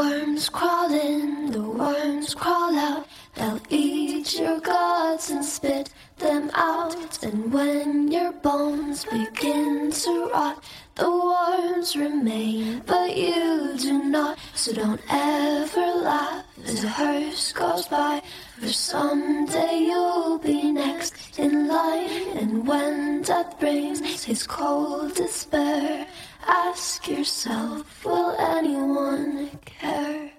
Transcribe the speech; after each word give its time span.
worms 0.00 0.48
crawl 0.48 0.90
in, 0.90 1.50
the 1.50 1.60
worms 1.60 2.34
crawl 2.34 2.74
out. 2.78 3.06
They'll 3.34 3.60
eat 3.68 4.38
your 4.38 4.58
guts 4.58 5.28
and 5.28 5.44
spit 5.44 5.90
them 6.16 6.50
out. 6.54 7.22
And 7.22 7.52
when 7.52 8.10
your 8.10 8.32
bones 8.32 9.04
begin 9.04 9.90
to 9.90 10.30
rot, 10.32 10.64
the 10.94 11.10
worms 11.10 11.96
remain, 11.96 12.82
but 12.86 13.14
you 13.14 13.76
do 13.76 14.02
not. 14.04 14.38
So 14.54 14.72
don't 14.72 15.02
ever 15.10 15.86
laugh 16.10 16.46
as 16.64 16.82
a 16.82 16.88
hearse 16.88 17.52
goes 17.52 17.86
by. 17.86 18.22
For 18.58 18.68
someday 18.68 19.80
you'll 19.90 20.38
be 20.38 20.72
next 20.72 21.38
in 21.38 21.68
line. 21.68 22.38
And 22.38 22.66
when 22.66 23.20
death 23.22 23.60
brings 23.60 24.24
his 24.24 24.46
cold 24.46 25.14
despair, 25.14 26.06
ask 26.46 27.08
yourself, 27.08 28.04
will 28.04 28.34
anyone 28.38 29.50
care? 29.64 30.32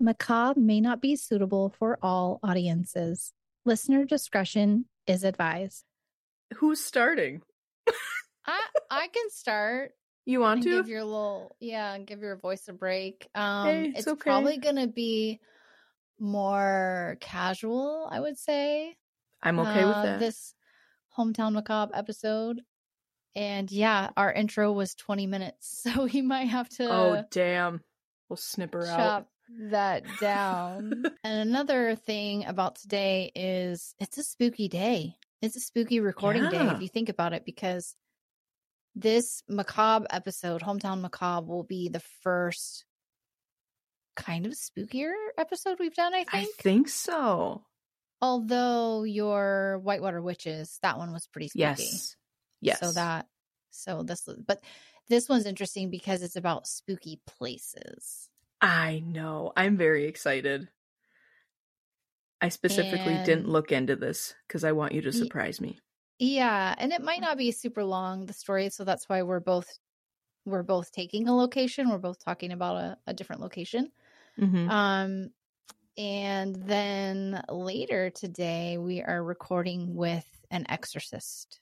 Macabre 0.00 0.60
may 0.60 0.80
not 0.80 1.00
be 1.00 1.16
suitable 1.16 1.74
for 1.78 1.98
all 2.02 2.40
audiences. 2.42 3.32
Listener 3.64 4.04
discretion 4.04 4.86
is 5.06 5.24
advised. 5.24 5.84
Who's 6.56 6.80
starting? 6.80 7.42
I 8.46 8.60
I 8.90 9.08
can 9.08 9.30
start. 9.30 9.92
You 10.26 10.40
want 10.40 10.62
to? 10.64 10.70
give 10.70 10.88
your 10.88 11.04
little 11.04 11.56
yeah, 11.60 11.94
and 11.94 12.06
give 12.06 12.20
your 12.20 12.36
voice 12.36 12.68
a 12.68 12.72
break. 12.72 13.26
Um 13.34 13.66
Hey, 13.66 13.84
it's 13.88 13.98
it's 14.00 14.08
okay. 14.08 14.20
probably 14.20 14.58
gonna 14.58 14.86
be 14.88 15.40
more 16.18 17.16
casual, 17.20 18.08
I 18.10 18.20
would 18.20 18.38
say. 18.38 18.96
I'm 19.42 19.58
okay 19.60 19.84
with 19.84 19.96
uh, 19.96 20.02
that. 20.02 20.20
This 20.20 20.54
hometown 21.16 21.52
macabre 21.52 21.94
episode. 21.96 22.60
And 23.36 23.70
yeah, 23.70 24.10
our 24.16 24.32
intro 24.32 24.72
was 24.72 24.94
20 24.94 25.26
minutes, 25.26 25.82
so 25.82 26.08
we 26.12 26.22
might 26.22 26.48
have 26.48 26.68
oh, 26.72 26.76
to 26.76 26.90
oh 26.90 27.24
damn. 27.30 27.80
We'll 28.28 28.36
snip 28.36 28.72
her 28.72 28.86
out. 28.86 28.96
chop 28.96 29.28
that 29.70 30.04
down. 30.20 31.04
and 31.24 31.48
another 31.48 31.94
thing 31.94 32.46
about 32.46 32.76
today 32.76 33.30
is 33.34 33.94
it's 34.00 34.18
a 34.18 34.22
spooky 34.22 34.68
day. 34.68 35.16
It's 35.42 35.56
a 35.56 35.60
spooky 35.60 36.00
recording 36.00 36.48
day 36.48 36.66
if 36.68 36.80
you 36.80 36.88
think 36.88 37.10
about 37.10 37.34
it, 37.34 37.44
because 37.44 37.94
this 38.94 39.42
macabre 39.46 40.06
episode, 40.08 40.62
Hometown 40.62 41.02
Macabre, 41.02 41.46
will 41.46 41.64
be 41.64 41.90
the 41.90 42.02
first 42.22 42.86
kind 44.16 44.46
of 44.46 44.52
spookier 44.52 45.12
episode 45.36 45.78
we've 45.78 45.94
done, 45.94 46.14
I 46.14 46.24
I 46.32 46.44
think. 46.44 46.56
think 46.56 46.88
so. 46.88 47.62
Although 48.22 49.02
your 49.02 49.80
Whitewater 49.82 50.22
Witches, 50.22 50.78
that 50.82 50.96
one 50.96 51.12
was 51.12 51.26
pretty 51.26 51.48
spooky. 51.48 51.60
Yes. 51.60 52.16
Yes. 52.64 52.80
So 52.80 52.92
that 52.92 53.26
so 53.70 54.02
this 54.02 54.28
but 54.46 54.60
this 55.08 55.28
one's 55.28 55.46
interesting 55.46 55.90
because 55.90 56.22
it's 56.22 56.36
about 56.36 56.66
spooky 56.66 57.20
places. 57.26 58.28
I 58.60 59.02
know. 59.04 59.52
I'm 59.56 59.76
very 59.76 60.06
excited. 60.06 60.68
I 62.40 62.48
specifically 62.48 63.18
didn't 63.24 63.48
look 63.48 63.72
into 63.72 63.96
this 63.96 64.34
because 64.46 64.64
I 64.64 64.72
want 64.72 64.92
you 64.92 65.02
to 65.02 65.12
surprise 65.12 65.60
me. 65.60 65.78
Yeah, 66.18 66.74
and 66.78 66.92
it 66.92 67.02
might 67.02 67.20
not 67.20 67.36
be 67.36 67.50
super 67.52 67.84
long 67.84 68.26
the 68.26 68.32
story, 68.32 68.70
so 68.70 68.84
that's 68.84 69.08
why 69.08 69.22
we're 69.22 69.40
both 69.40 69.78
we're 70.46 70.62
both 70.62 70.92
taking 70.92 71.28
a 71.28 71.36
location. 71.36 71.90
We're 71.90 71.98
both 71.98 72.22
talking 72.22 72.52
about 72.52 72.76
a, 72.76 72.98
a 73.06 73.14
different 73.14 73.42
location. 73.42 73.90
Mm-hmm. 74.38 74.70
Um 74.70 75.30
and 75.96 76.56
then 76.56 77.42
later 77.48 78.10
today 78.10 78.78
we 78.78 79.00
are 79.02 79.22
recording 79.22 79.94
with 79.94 80.26
an 80.50 80.66
exorcist. 80.68 81.60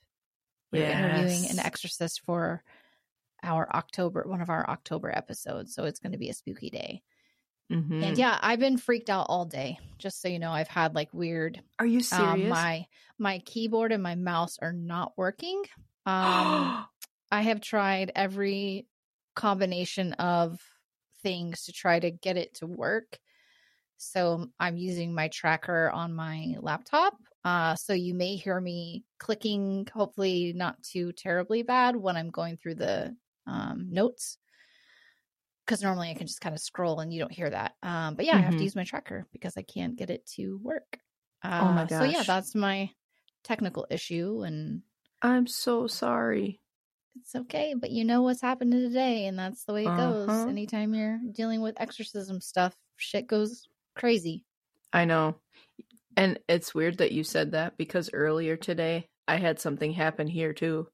We're 0.79 0.89
interviewing 0.89 1.49
an 1.49 1.59
exorcist 1.59 2.21
for 2.25 2.63
our 3.43 3.67
October 3.75 4.23
one 4.25 4.41
of 4.41 4.49
our 4.49 4.69
October 4.69 5.11
episodes, 5.15 5.73
so 5.75 5.83
it's 5.85 5.99
going 5.99 6.13
to 6.13 6.17
be 6.17 6.29
a 6.29 6.33
spooky 6.33 6.69
day. 6.69 7.01
mm-hmm. 7.71 8.03
And 8.03 8.17
yeah, 8.17 8.37
I've 8.41 8.59
been 8.59 8.77
freaked 8.77 9.09
out 9.09 9.27
all 9.29 9.45
day. 9.45 9.79
Just 9.97 10.21
so 10.21 10.27
you 10.27 10.39
know, 10.39 10.51
I've 10.51 10.67
had 10.67 10.95
like 10.95 11.13
weird 11.13 11.61
Are 11.79 11.85
you 11.85 11.99
um, 11.99 12.03
serious? 12.03 12.49
my 12.49 12.85
my 13.17 13.39
keyboard 13.39 13.91
and 13.91 14.03
my 14.03 14.15
mouse 14.15 14.57
are 14.61 14.73
not 14.73 15.13
working. 15.17 15.63
Um 16.05 16.85
I 17.31 17.41
have 17.41 17.61
tried 17.61 18.11
every 18.15 18.85
combination 19.35 20.13
of 20.13 20.59
things 21.23 21.63
to 21.63 21.71
try 21.71 21.99
to 21.99 22.11
get 22.11 22.37
it 22.37 22.55
to 22.55 22.67
work. 22.67 23.17
So 23.97 24.47
I'm 24.59 24.77
using 24.77 25.15
my 25.15 25.29
tracker 25.29 25.89
on 25.89 26.13
my 26.13 26.55
laptop. 26.59 27.15
Uh, 27.43 27.75
so 27.75 27.93
you 27.93 28.13
may 28.13 28.35
hear 28.35 28.59
me 28.59 29.05
clicking, 29.19 29.87
hopefully 29.93 30.53
not 30.53 30.81
too 30.83 31.11
terribly 31.11 31.61
bad 31.63 31.95
when 31.95 32.15
I'm 32.15 32.29
going 32.31 32.57
through 32.57 32.75
the 32.75 33.17
um, 33.45 33.89
notes. 33.91 34.37
Because 35.65 35.81
normally 35.81 36.09
I 36.09 36.13
can 36.13 36.27
just 36.27 36.41
kind 36.41 36.53
of 36.53 36.59
scroll 36.61 36.99
and 36.99 37.13
you 37.13 37.19
don't 37.21 37.31
hear 37.31 37.49
that. 37.49 37.75
Um, 37.81 38.15
but 38.15 38.25
yeah, 38.25 38.35
I 38.35 38.41
have 38.41 38.57
to 38.57 38.63
use 38.65 38.75
my 38.75 38.83
tracker 38.83 39.27
because 39.31 39.55
I 39.55 39.61
can't 39.61 39.95
get 39.95 40.09
it 40.09 40.25
to 40.35 40.57
work. 40.57 40.99
Uh, 41.41 41.61
Oh 41.61 41.71
my 41.73 41.85
gosh. 41.85 41.97
So 41.97 42.03
yeah, 42.03 42.23
that's 42.23 42.53
my 42.53 42.91
technical 43.43 43.87
issue, 43.89 44.43
and 44.43 44.83
I'm 45.23 45.47
so 45.47 45.87
sorry. 45.87 46.61
it's 47.15 47.35
okay. 47.35 47.73
But 47.75 47.91
you 47.91 48.03
know 48.05 48.21
what's 48.21 48.41
happening 48.41 48.79
today, 48.79 49.25
and 49.27 49.37
that's 49.37 49.65
the 49.65 49.73
way 49.73 49.87
it 49.87 49.93
goes. 49.93 50.29
Uh-huh. 50.29 50.47
Anytime 50.47 50.93
you're 50.93 51.19
dealing 51.31 51.61
with 51.61 51.79
exorcism 51.79 52.41
stuff, 52.41 52.75
shit 52.97 53.27
goes 53.27 53.67
crazy. 53.95 54.45
I 54.93 55.05
know. 55.05 55.41
And 56.15 56.39
it's 56.47 56.75
weird 56.75 56.99
that 56.99 57.11
you 57.11 57.23
said 57.23 57.51
that 57.51 57.77
because 57.77 58.09
earlier 58.13 58.55
today 58.55 59.09
I 59.27 59.37
had 59.37 59.59
something 59.59 59.93
happen 59.93 60.27
here 60.27 60.53
too. 60.53 60.87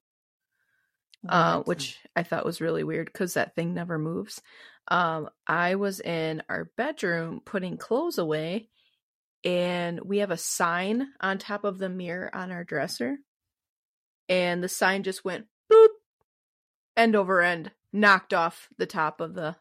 uh, 1.28 1.60
which 1.60 1.98
I 2.16 2.22
thought 2.22 2.46
was 2.46 2.60
really 2.60 2.84
weird 2.84 3.06
because 3.12 3.34
that 3.34 3.54
thing 3.54 3.74
never 3.74 3.98
moves. 3.98 4.40
Um, 4.88 5.28
I 5.46 5.74
was 5.74 6.00
in 6.00 6.42
our 6.48 6.70
bedroom 6.76 7.40
putting 7.44 7.76
clothes 7.76 8.18
away, 8.18 8.68
and 9.44 10.00
we 10.00 10.18
have 10.18 10.30
a 10.30 10.36
sign 10.36 11.08
on 11.20 11.38
top 11.38 11.64
of 11.64 11.78
the 11.78 11.88
mirror 11.88 12.34
on 12.34 12.50
our 12.50 12.64
dresser, 12.64 13.18
and 14.28 14.62
the 14.62 14.68
sign 14.68 15.02
just 15.02 15.24
went 15.24 15.46
boop, 15.70 15.88
end 16.96 17.14
over 17.16 17.42
end, 17.42 17.70
knocked 17.92 18.32
off 18.34 18.68
the 18.78 18.86
top 18.86 19.20
of 19.20 19.34
the. 19.34 19.56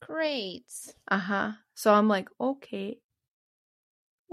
great. 0.00 0.70
Uh 1.08 1.18
huh. 1.18 1.52
So 1.74 1.92
I'm 1.92 2.08
like, 2.08 2.28
okay, 2.40 2.98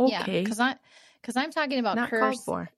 Yeah, 0.08 0.26
because 0.26 0.60
I 0.60 0.76
because 1.22 1.36
I'm 1.36 1.52
talking 1.52 1.80
about 1.80 1.96
not 1.98 2.10
called 2.10 2.44
for. 2.46 2.70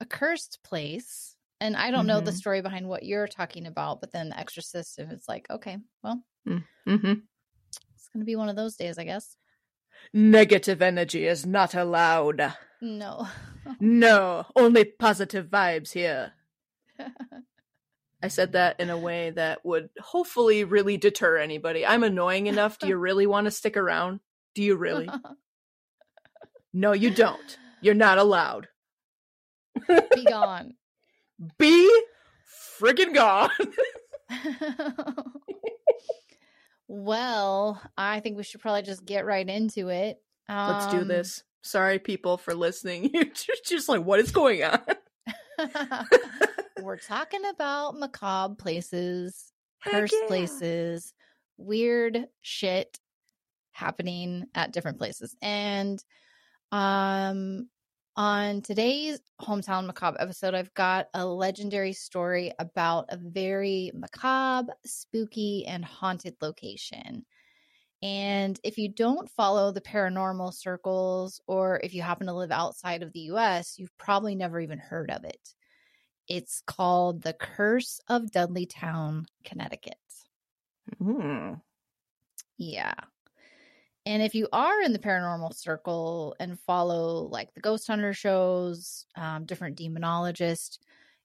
a 0.00 0.06
cursed 0.06 0.60
place, 0.62 1.36
and 1.60 1.76
I 1.76 1.90
don't 1.90 2.06
know 2.06 2.20
the 2.20 2.30
Mhm. 2.30 2.36
story 2.36 2.62
behind 2.62 2.88
what 2.88 3.02
you're 3.02 3.26
talking 3.28 3.66
about. 3.66 4.00
But 4.00 4.12
then 4.12 4.28
the 4.30 4.38
Exorcist, 4.38 4.98
if 4.98 5.10
it's 5.10 5.28
like, 5.28 5.50
okay, 5.50 5.78
well, 6.02 6.22
Mm-hmm. 6.46 7.12
it's 7.94 8.08
gonna 8.12 8.24
be 8.24 8.36
one 8.36 8.48
of 8.48 8.56
those 8.56 8.76
days, 8.76 8.98
I 8.98 9.04
guess. 9.04 9.36
Negative 10.12 10.80
energy 10.80 11.26
is 11.26 11.44
not 11.44 11.74
allowed. 11.74 12.54
No. 12.80 13.26
No, 13.78 14.46
only 14.56 14.84
positive 14.84 15.46
vibes 15.48 15.92
here. 15.92 16.32
I 18.22 18.28
said 18.28 18.52
that 18.52 18.78
in 18.80 18.90
a 18.90 18.98
way 18.98 19.30
that 19.30 19.64
would 19.64 19.90
hopefully 19.98 20.64
really 20.64 20.96
deter 20.98 21.38
anybody. 21.38 21.86
I'm 21.86 22.02
annoying 22.02 22.46
enough. 22.46 22.78
Do 22.78 22.86
you 22.88 22.96
really 22.96 23.26
want 23.26 23.46
to 23.46 23.50
stick 23.50 23.76
around? 23.76 24.20
Do 24.54 24.62
you 24.62 24.76
really? 24.76 25.08
No, 26.72 26.92
you 26.92 27.10
don't. 27.10 27.58
You're 27.80 27.94
not 27.94 28.18
allowed. 28.18 28.68
be 29.88 30.24
gone. 30.24 30.74
Be 31.58 32.02
friggin' 32.80 33.14
gone. 33.14 33.50
well, 36.88 37.80
I 37.96 38.20
think 38.20 38.36
we 38.36 38.42
should 38.42 38.60
probably 38.60 38.82
just 38.82 39.04
get 39.04 39.24
right 39.26 39.48
into 39.48 39.88
it. 39.88 40.18
Let's 40.48 40.86
do 40.86 40.98
Um, 40.98 41.08
this. 41.08 41.42
Sorry, 41.62 41.98
people, 41.98 42.36
for 42.36 42.54
listening. 42.54 43.10
You're 43.14 43.24
just, 43.24 43.64
just 43.66 43.88
like, 43.88 44.02
what 44.02 44.20
is 44.20 44.30
going 44.32 44.64
on? 44.64 44.80
We're 46.80 46.96
talking 46.98 47.42
about 47.50 47.98
macabre 47.98 48.54
places, 48.54 49.52
cursed 49.84 50.14
yeah. 50.22 50.26
places, 50.26 51.12
weird 51.58 52.26
shit 52.40 52.98
happening 53.72 54.46
at 54.54 54.72
different 54.72 54.98
places. 54.98 55.36
And 55.42 56.02
um 56.72 57.68
on 58.16 58.60
today's 58.62 59.20
hometown 59.40 59.86
macabre 59.86 60.20
episode, 60.20 60.54
I've 60.54 60.74
got 60.74 61.06
a 61.14 61.24
legendary 61.24 61.92
story 61.92 62.52
about 62.58 63.06
a 63.08 63.16
very 63.16 63.92
macabre, 63.94 64.74
spooky, 64.84 65.64
and 65.66 65.84
haunted 65.84 66.36
location. 66.42 67.24
And 68.02 68.58
if 68.64 68.78
you 68.78 68.88
don't 68.88 69.30
follow 69.30 69.72
the 69.72 69.80
paranormal 69.80 70.54
circles, 70.54 71.40
or 71.46 71.80
if 71.82 71.94
you 71.94 72.02
happen 72.02 72.26
to 72.26 72.32
live 72.34 72.50
outside 72.50 73.02
of 73.02 73.12
the 73.12 73.20
US, 73.32 73.78
you've 73.78 73.96
probably 73.98 74.34
never 74.34 74.60
even 74.60 74.78
heard 74.78 75.10
of 75.10 75.24
it. 75.24 75.54
It's 76.28 76.62
called 76.66 77.22
The 77.22 77.32
Curse 77.32 78.00
of 78.08 78.30
Dudleytown, 78.30 79.26
Connecticut. 79.44 79.96
Hmm. 80.98 81.54
Yeah. 82.56 82.94
And 84.06 84.22
if 84.22 84.34
you 84.34 84.48
are 84.52 84.80
in 84.80 84.92
the 84.92 84.98
paranormal 84.98 85.54
circle 85.54 86.34
and 86.40 86.58
follow 86.60 87.28
like 87.28 87.52
the 87.54 87.60
ghost 87.60 87.86
hunter 87.86 88.12
shows, 88.14 89.06
um, 89.16 89.44
different 89.44 89.78
demonologists, 89.78 90.78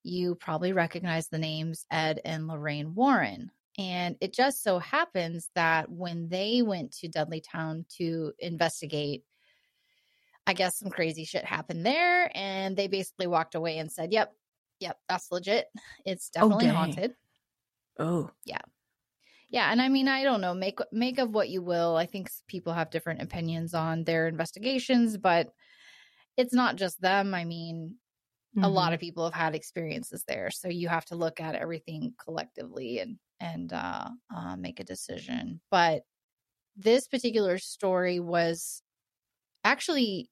you 0.04 0.36
probably 0.36 0.74
recognize 0.74 1.30
the 1.30 1.40
names 1.40 1.86
Ed 1.90 2.20
and 2.26 2.48
Lorraine 2.48 2.94
Warren. 2.94 3.52
And 3.78 4.18
it 4.22 4.34
just 4.34 4.64
so 4.64 4.80
happens 4.80 5.50
that 5.56 5.90
when 5.90 6.30
they 6.30 6.62
went 6.62 6.92
to 6.98 7.10
Dudleytown 7.10 7.88
to 7.98 8.34
investigate, 8.40 9.26
I 10.48 10.54
guess 10.54 10.78
some 10.78 10.92
crazy 10.92 11.26
shit 11.26 11.44
happened 11.44 11.86
there. 11.86 12.32
And 12.36 12.78
they 12.78 12.88
basically 12.88 13.28
walked 13.28 13.56
away 13.56 13.80
and 13.80 13.92
said, 13.92 14.14
Yep, 14.14 14.36
yep, 14.80 15.00
that's 15.10 15.32
legit. 15.32 15.68
It's 16.06 16.30
definitely 16.30 16.66
dang. 16.66 16.76
haunted. 16.76 17.16
Oh, 17.98 18.32
Yeah, 18.46 18.62
and 19.72 19.82
I 19.82 19.90
mean, 19.90 20.08
I 20.08 20.24
don't 20.24 20.42
know, 20.42 20.54
make 20.54 20.80
make 20.92 21.18
of 21.20 21.34
what 21.34 21.50
you 21.50 21.62
will. 21.62 21.96
I 21.96 22.06
think 22.06 22.30
people 22.48 22.74
have 22.74 22.90
different 22.90 23.22
opinions 23.22 23.74
on 23.74 24.04
their 24.04 24.28
investigations, 24.28 25.18
but 25.18 25.50
it's 26.38 26.54
not 26.54 26.78
just 26.78 27.02
them. 27.02 27.34
I 27.34 27.46
mean, 27.46 27.98
a 28.64 28.70
lot 28.70 28.94
of 28.94 29.00
people 29.00 29.26
have 29.26 29.34
had 29.34 29.56
experiences 29.56 30.24
there, 30.28 30.52
so 30.52 30.70
you 30.70 30.88
have 30.90 31.06
to 31.06 31.16
look 31.16 31.42
at 31.42 31.56
everything 31.56 32.14
collectively 32.24 33.00
and 33.00 33.20
and 33.40 33.74
uh, 33.74 34.10
uh, 34.36 34.56
make 34.58 34.80
a 34.80 34.86
decision. 34.86 35.62
But 35.72 36.04
this 36.76 37.08
particular 37.08 37.58
story 37.58 38.20
was 38.20 38.84
actually 39.64 40.30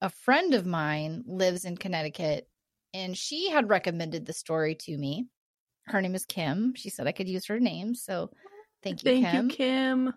a 0.00 0.10
friend 0.10 0.54
of 0.54 0.66
mine 0.66 1.22
lives 1.26 1.64
in 1.64 1.76
Connecticut, 1.76 2.48
and 2.92 3.16
she 3.16 3.50
had 3.50 3.70
recommended 3.70 4.26
the 4.26 4.32
story 4.32 4.74
to 4.74 4.98
me. 4.98 5.28
Her 5.86 6.00
name 6.00 6.14
is 6.14 6.24
Kim. 6.24 6.74
She 6.74 6.90
said 6.90 7.06
I 7.06 7.12
could 7.12 7.28
use 7.28 7.46
her 7.46 7.60
name, 7.60 7.94
so 7.94 8.30
thank 8.82 9.04
you, 9.04 9.10
Thank 9.10 9.26
Kim. 9.26 9.50
you, 9.50 9.56
Kim. 9.56 10.14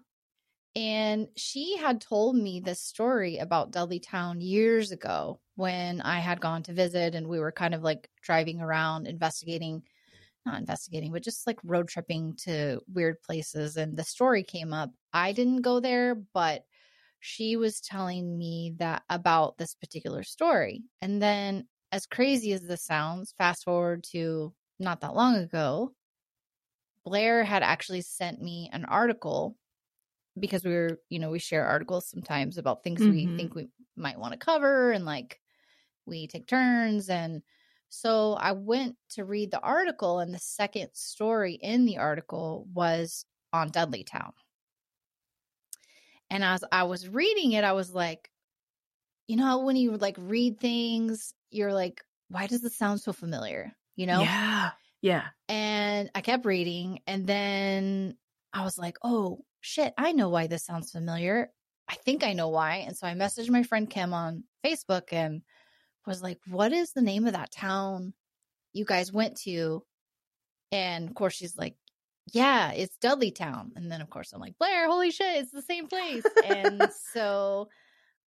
And 0.76 1.30
she 1.38 1.78
had 1.78 2.02
told 2.02 2.36
me 2.36 2.60
this 2.60 2.82
story 2.82 3.38
about 3.38 3.72
Dudleytown 3.72 4.42
years 4.42 4.92
ago 4.92 5.40
when 5.56 6.02
I 6.02 6.20
had 6.20 6.42
gone 6.42 6.64
to 6.64 6.74
visit 6.74 7.16
and 7.16 7.28
we 7.28 7.40
were 7.40 7.54
kind 7.54 7.74
of 7.74 7.82
like 7.82 8.10
driving 8.22 8.60
around 8.60 9.08
investigating, 9.08 9.84
not 10.46 10.60
investigating, 10.60 11.14
but 11.14 11.24
just 11.24 11.48
like 11.48 11.60
road 11.64 11.88
tripping 11.88 12.36
to 12.44 12.82
weird 12.94 13.22
places. 13.22 13.78
And 13.78 13.96
the 13.96 14.04
story 14.04 14.44
came 14.44 14.74
up. 14.74 14.92
I 15.14 15.32
didn't 15.32 15.62
go 15.62 15.80
there, 15.80 16.16
but 16.16 16.66
she 17.22 17.56
was 17.56 17.80
telling 17.80 18.38
me 18.38 18.74
that 18.78 19.04
about 19.10 19.58
this 19.58 19.76
particular 19.76 20.24
story. 20.24 20.84
And 21.02 21.22
then, 21.22 21.68
as 21.92 22.06
crazy 22.06 22.52
as 22.52 22.62
this 22.62 22.84
sounds, 22.84 23.34
fast 23.38 23.64
forward 23.64 24.04
to 24.12 24.54
not 24.80 25.01
that 25.01 25.16
long 25.16 25.36
ago, 25.36 25.95
Blaire 27.06 27.45
had 27.45 27.63
actually 27.63 28.01
sent 28.01 28.42
me 28.42 28.69
an 28.74 28.86
article 28.86 29.57
because 30.39 30.66
we 30.66 30.72
were, 30.74 31.01
you 31.10 31.19
know, 31.19 31.31
we 31.31 31.39
share 31.39 31.66
articles 31.68 32.07
sometimes 32.10 32.57
about 32.57 32.83
things 32.83 33.07
we 33.07 33.27
Mhm. 33.27 33.38
think 33.38 33.56
we 33.56 33.69
might 33.95 34.19
want 34.19 34.33
to 34.33 34.39
cover 34.39 34.92
and 34.92 35.06
like 35.06 35.42
we 36.06 36.27
take 36.27 36.48
turns. 36.48 37.10
And 37.10 37.44
so 37.89 38.33
I 38.33 38.54
went 38.54 38.98
to 39.12 39.25
read 39.25 39.51
the 39.51 39.62
article, 39.62 40.19
and 40.19 40.33
the 40.33 40.39
second 40.39 40.92
story 40.95 41.56
in 41.56 41.86
the 41.86 42.00
article 42.00 42.68
was 42.74 43.25
on 43.54 43.72
Dudleytown. 43.72 44.33
And 46.30 46.44
as 46.44 46.63
I 46.72 46.83
was 46.83 47.07
reading 47.10 47.54
it, 47.54 47.63
I 47.63 47.74
was 47.74 47.94
like, 47.94 48.31
you 49.27 49.38
know, 49.38 49.60
when 49.66 49.75
you 49.75 49.98
like 49.98 50.18
read 50.19 50.60
things, 50.60 51.33
you're 51.51 51.74
like, 51.74 52.04
why 52.30 52.48
does 52.48 52.62
this 52.62 52.77
sound 52.77 53.01
so 53.01 53.13
familiar? 53.13 53.74
You 53.96 54.08
know? 54.08 54.22
Yeah. 54.22 54.72
Yeah. 55.02 55.26
And 55.50 56.10
I 56.16 56.22
kept 56.22 56.46
reading, 56.46 57.00
and 57.06 57.28
then 57.28 58.18
I 58.54 58.64
was 58.64 58.78
like, 58.78 58.98
oh 59.04 59.44
shit, 59.62 59.94
I 59.98 60.12
know 60.14 60.30
why 60.30 60.48
this 60.48 60.66
sounds 60.66 60.92
familiar. 60.92 61.52
I 61.88 61.96
think 61.96 62.24
I 62.24 62.34
know 62.34 62.50
why. 62.50 62.78
And 62.78 62.98
so 62.98 63.06
I 63.06 63.14
messaged 63.14 63.50
my 63.50 63.64
friend 63.64 63.90
Kim 63.90 64.14
on 64.14 64.44
Facebook 64.66 65.12
and 65.12 65.42
was 66.08 66.22
like, 66.22 66.40
what 66.48 66.72
is 66.72 66.92
the 66.92 67.02
name 67.02 67.28
of 67.28 67.34
that 67.34 67.52
town 67.52 68.14
you 68.74 68.86
guys 68.86 69.12
went 69.12 69.38
to? 69.42 69.84
And 70.72 71.08
of 71.08 71.16
course, 71.16 71.34
she's 71.34 71.58
like, 71.58 71.76
yeah, 72.34 72.72
it's 72.72 72.98
Dudleytown. 72.98 73.72
And 73.76 73.92
then, 73.92 74.02
of 74.02 74.10
course, 74.10 74.34
I'm 74.34 74.42
like, 74.42 74.56
Blaire, 74.62 74.88
holy 74.88 75.12
shit, 75.12 75.38
it's 75.38 75.52
the 75.52 75.62
same 75.62 75.88
place. 75.88 76.24
and 76.46 76.90
so 77.14 77.70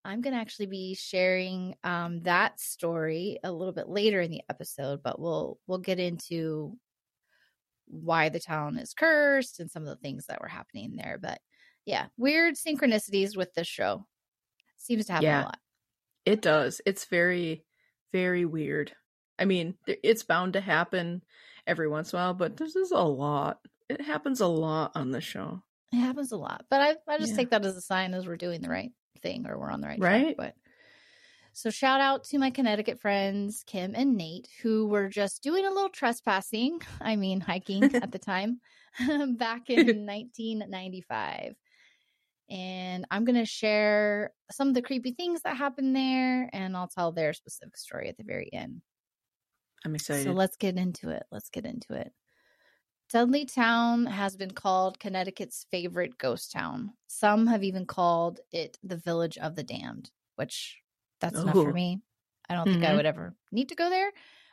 I'm 0.07 0.21
going 0.21 0.33
to 0.33 0.39
actually 0.39 0.68
be 0.68 0.95
sharing 0.95 1.75
um, 1.83 2.21
that 2.24 2.59
story 2.62 3.39
a 3.44 3.51
little 3.51 3.74
bit 3.74 3.89
later 3.89 4.21
in 4.21 4.31
the 4.31 4.42
episode, 4.50 5.04
but 5.04 5.19
we'll 5.19 5.59
we'll 5.68 5.80
get 5.80 6.00
into 6.00 6.77
why 7.88 8.30
the 8.30 8.39
town 8.39 8.77
is 8.77 8.94
cursed 8.94 9.59
and 9.59 9.71
some 9.71 9.83
of 9.83 9.89
the 9.89 9.95
things 10.01 10.25
that 10.27 10.42
were 10.42 10.48
happening 10.48 10.95
there. 10.95 11.18
But 11.21 11.39
yeah, 11.86 12.07
weird 12.18 12.56
synchronicities 12.56 13.36
with 13.38 13.54
this 13.54 13.68
show 13.68 14.06
seems 14.77 15.06
to 15.07 15.13
happen 15.13 15.25
Yeah. 15.25 15.42
a 15.44 15.45
lot. 15.45 15.59
It 16.25 16.42
does. 16.42 16.81
It's 16.86 17.06
very, 17.06 17.65
very 18.12 18.45
weird. 18.45 18.94
I 19.39 19.45
mean, 19.45 19.77
it's 19.88 20.24
bound 20.24 20.54
to 20.54 20.62
happen 20.62 21.24
every 21.65 21.88
once 21.88 22.12
in 22.12 22.19
a 22.19 22.21
while, 22.21 22.33
but 22.33 22.57
this 22.57 22.75
is 22.75 22.92
a 22.92 22.98
lot. 23.01 23.59
It 23.89 24.01
happens 24.01 24.42
a 24.42 24.48
lot 24.48 24.92
on 24.95 25.12
the 25.12 25.21
show. 25.21 25.63
It 25.94 25.98
happens 25.98 26.33
a 26.33 26.38
lot, 26.38 26.65
but 26.69 26.81
I 26.81 26.95
I 27.07 27.18
just 27.18 27.31
Yeah. 27.31 27.38
take 27.38 27.50
that 27.51 27.65
as 27.65 27.77
a 27.77 27.81
sign 27.81 28.13
as 28.13 28.27
we're 28.27 28.36
doing 28.38 28.62
the 28.62 28.69
right 28.69 28.92
thing 29.22 29.48
or 29.48 29.58
we're 29.58 29.72
on 29.72 29.81
the 29.81 29.88
right 29.88 30.00
track. 30.00 30.24
Right. 30.24 30.38
But 30.38 30.56
so 31.54 31.69
shout 31.69 32.02
out 32.02 32.24
to 32.25 32.38
my 32.38 32.52
Connecticut 32.52 33.00
friends 33.00 33.64
Kim 33.66 33.94
and 33.96 34.16
Nate 34.16 34.48
who 34.62 34.88
were 34.88 35.10
just 35.10 35.42
doing 35.42 35.66
a 35.66 35.72
little 35.72 35.90
trespassing. 35.90 36.81
I 37.02 37.16
mean 37.16 37.40
hiking 37.40 37.84
at 37.96 38.12
the 38.12 38.19
time 38.19 38.60
back 39.00 39.69
in 39.69 40.06
1995. 40.06 41.56
And 42.50 43.06
I'm 43.12 43.25
going 43.25 43.36
to 43.36 43.46
share 43.46 44.31
some 44.52 44.69
of 44.69 44.74
the 44.74 44.81
creepy 44.81 45.12
things 45.12 45.42
that 45.42 45.58
happened 45.58 45.94
there 45.94 46.50
and 46.54 46.78
I'll 46.78 46.88
tell 46.88 47.12
their 47.12 47.34
specific 47.34 47.75
story 47.75 48.08
at 48.08 48.18
the 48.18 48.24
very 48.24 48.50
end. 48.54 48.81
I'm 49.84 49.96
excited. 49.96 50.24
So 50.24 50.31
let's 50.31 50.56
get 50.56 50.78
into 50.78 51.10
it. 51.10 51.24
Let's 51.31 51.50
get 51.50 51.66
into 51.66 51.94
it. 51.94 52.12
Dudleytown 53.09 54.07
has 54.09 54.36
been 54.36 54.51
called 54.51 55.00
Connecticut's 55.00 55.65
favorite 55.71 56.18
ghost 56.18 56.51
town. 56.51 56.94
Some 57.07 57.48
have 57.48 57.63
even 57.63 57.86
called 57.86 58.42
it 58.51 58.77
the 58.83 58.98
village 58.98 59.38
of 59.38 59.56
the 59.56 59.63
damned, 59.63 60.12
which 60.36 60.81
that's 61.21 61.42
enough 61.42 61.59
for 61.59 61.71
me. 61.71 62.01
I 62.50 62.54
don't 62.56 62.69
think 62.69 62.83
I 62.83 62.94
Mhm. 62.94 62.95
would 62.95 63.06
ever 63.06 63.36
need 63.51 63.69
to 63.69 63.75
go 63.75 63.89
there. 63.89 64.12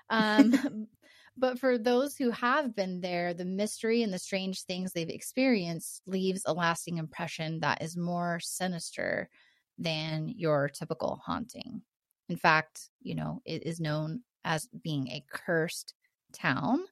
Um, 0.08 0.52
but 1.36 1.58
for 1.58 1.78
those 1.78 2.16
who 2.16 2.30
have 2.30 2.76
been 2.76 3.00
there, 3.00 3.34
the 3.34 3.44
mystery 3.44 4.02
and 4.02 4.12
the 4.12 4.18
strange 4.20 4.62
things 4.62 4.92
they've 4.92 5.08
experienced 5.08 6.02
leaves 6.06 6.42
a 6.46 6.52
lasting 6.52 6.98
impression 6.98 7.58
that 7.60 7.82
is 7.82 7.96
more 7.96 8.38
sinister 8.40 9.30
than 9.78 10.28
your 10.28 10.68
typical 10.68 11.16
haunting. 11.16 11.82
In 12.28 12.36
fact, 12.36 12.90
you 13.00 13.16
know, 13.16 13.42
it 13.44 13.64
is 13.64 13.80
known 13.80 14.22
as 14.44 14.68
being 14.68 15.08
a 15.08 15.24
cursed 15.28 15.94
town, 16.32 16.84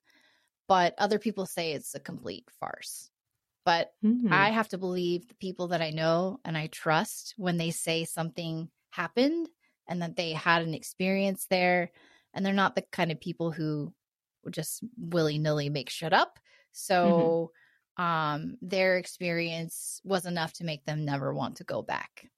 but 0.68 0.94
other 0.98 1.18
people 1.18 1.46
say 1.46 1.72
it's 1.72 1.94
a 1.94 2.00
complete 2.00 2.48
farce. 2.60 3.10
But 3.64 3.92
Mhm. 4.02 4.30
I 4.30 4.50
have 4.50 4.68
to 4.68 4.78
believe 4.78 5.28
the 5.28 5.34
people 5.36 5.68
that 5.68 5.82
I 5.82 5.90
know 5.90 6.40
and 6.44 6.56
I 6.56 6.68
trust 6.68 7.34
when 7.36 7.58
they 7.58 7.70
say 7.70 8.04
something 8.04 8.70
happened 8.90 9.48
and 9.88 10.02
that 10.02 10.16
they 10.16 10.32
had 10.32 10.62
an 10.62 10.74
experience 10.74 11.46
there. 11.46 11.90
And 12.34 12.44
they're 12.44 12.52
not 12.54 12.74
the 12.74 12.82
kind 12.82 13.12
of 13.12 13.20
people 13.20 13.52
who 13.52 13.94
would 14.44 14.54
just 14.54 14.82
willy 14.96 15.38
nilly 15.38 15.68
make 15.68 15.90
shit 15.90 16.12
up. 16.12 16.38
So 16.72 17.52
um, 17.98 18.56
their 18.62 18.96
experience 18.96 20.00
was 20.04 20.24
enough 20.26 20.54
to 20.54 20.64
make 20.64 20.84
them 20.86 21.04
never 21.04 21.34
want 21.34 21.56
to 21.58 21.64
go 21.64 21.82
back. 21.82 22.30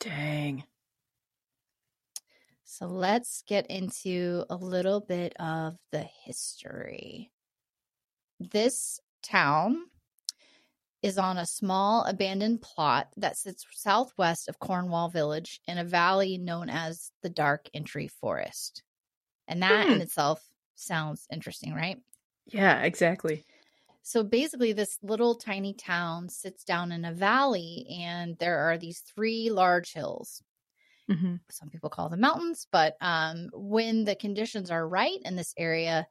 Dang. 0.00 0.64
So 2.70 2.86
let's 2.86 3.42
get 3.42 3.66
into 3.66 4.46
a 4.48 4.54
little 4.54 5.00
bit 5.00 5.34
of 5.40 5.76
the 5.90 6.04
history. 6.04 7.32
This 8.40 8.98
town 9.22 9.88
is 11.02 11.16
on 11.18 11.38
a 11.38 11.46
small 11.46 12.04
abandoned 12.04 12.60
plot 12.60 13.12
that 13.16 13.36
sits 13.36 13.64
southwest 13.72 14.48
of 14.48 14.58
Cornwall 14.58 15.08
Village 15.08 15.60
in 15.66 15.78
a 15.78 15.84
valley 15.84 16.36
known 16.36 16.68
as 16.68 17.12
the 17.22 17.30
Dark 17.30 17.68
Entry 17.72 18.06
Forest. 18.08 18.82
And 19.48 19.62
that 19.62 19.90
in 19.90 20.00
Hmm. 20.00 20.02
itself 20.02 20.52
sounds 20.76 21.26
interesting, 21.32 21.74
right? 21.74 22.02
Yeah, 22.46 22.82
exactly. 22.82 23.46
So 24.02 24.22
basically, 24.22 24.72
this 24.72 24.98
little 25.02 25.34
tiny 25.34 25.72
town 25.74 26.28
sits 26.28 26.64
down 26.64 26.92
in 26.92 27.04
a 27.04 27.12
valley, 27.14 27.86
and 27.90 28.36
there 28.38 28.58
are 28.58 28.76
these 28.78 29.00
three 29.00 29.48
large 29.50 29.92
hills 29.92 30.42
hmm 31.10 31.36
some 31.50 31.68
people 31.70 31.90
call 31.90 32.08
them 32.08 32.20
mountains, 32.20 32.66
but 32.70 32.96
um, 33.00 33.50
when 33.52 34.04
the 34.04 34.14
conditions 34.14 34.70
are 34.70 34.86
right 34.88 35.18
in 35.24 35.36
this 35.36 35.52
area, 35.56 36.06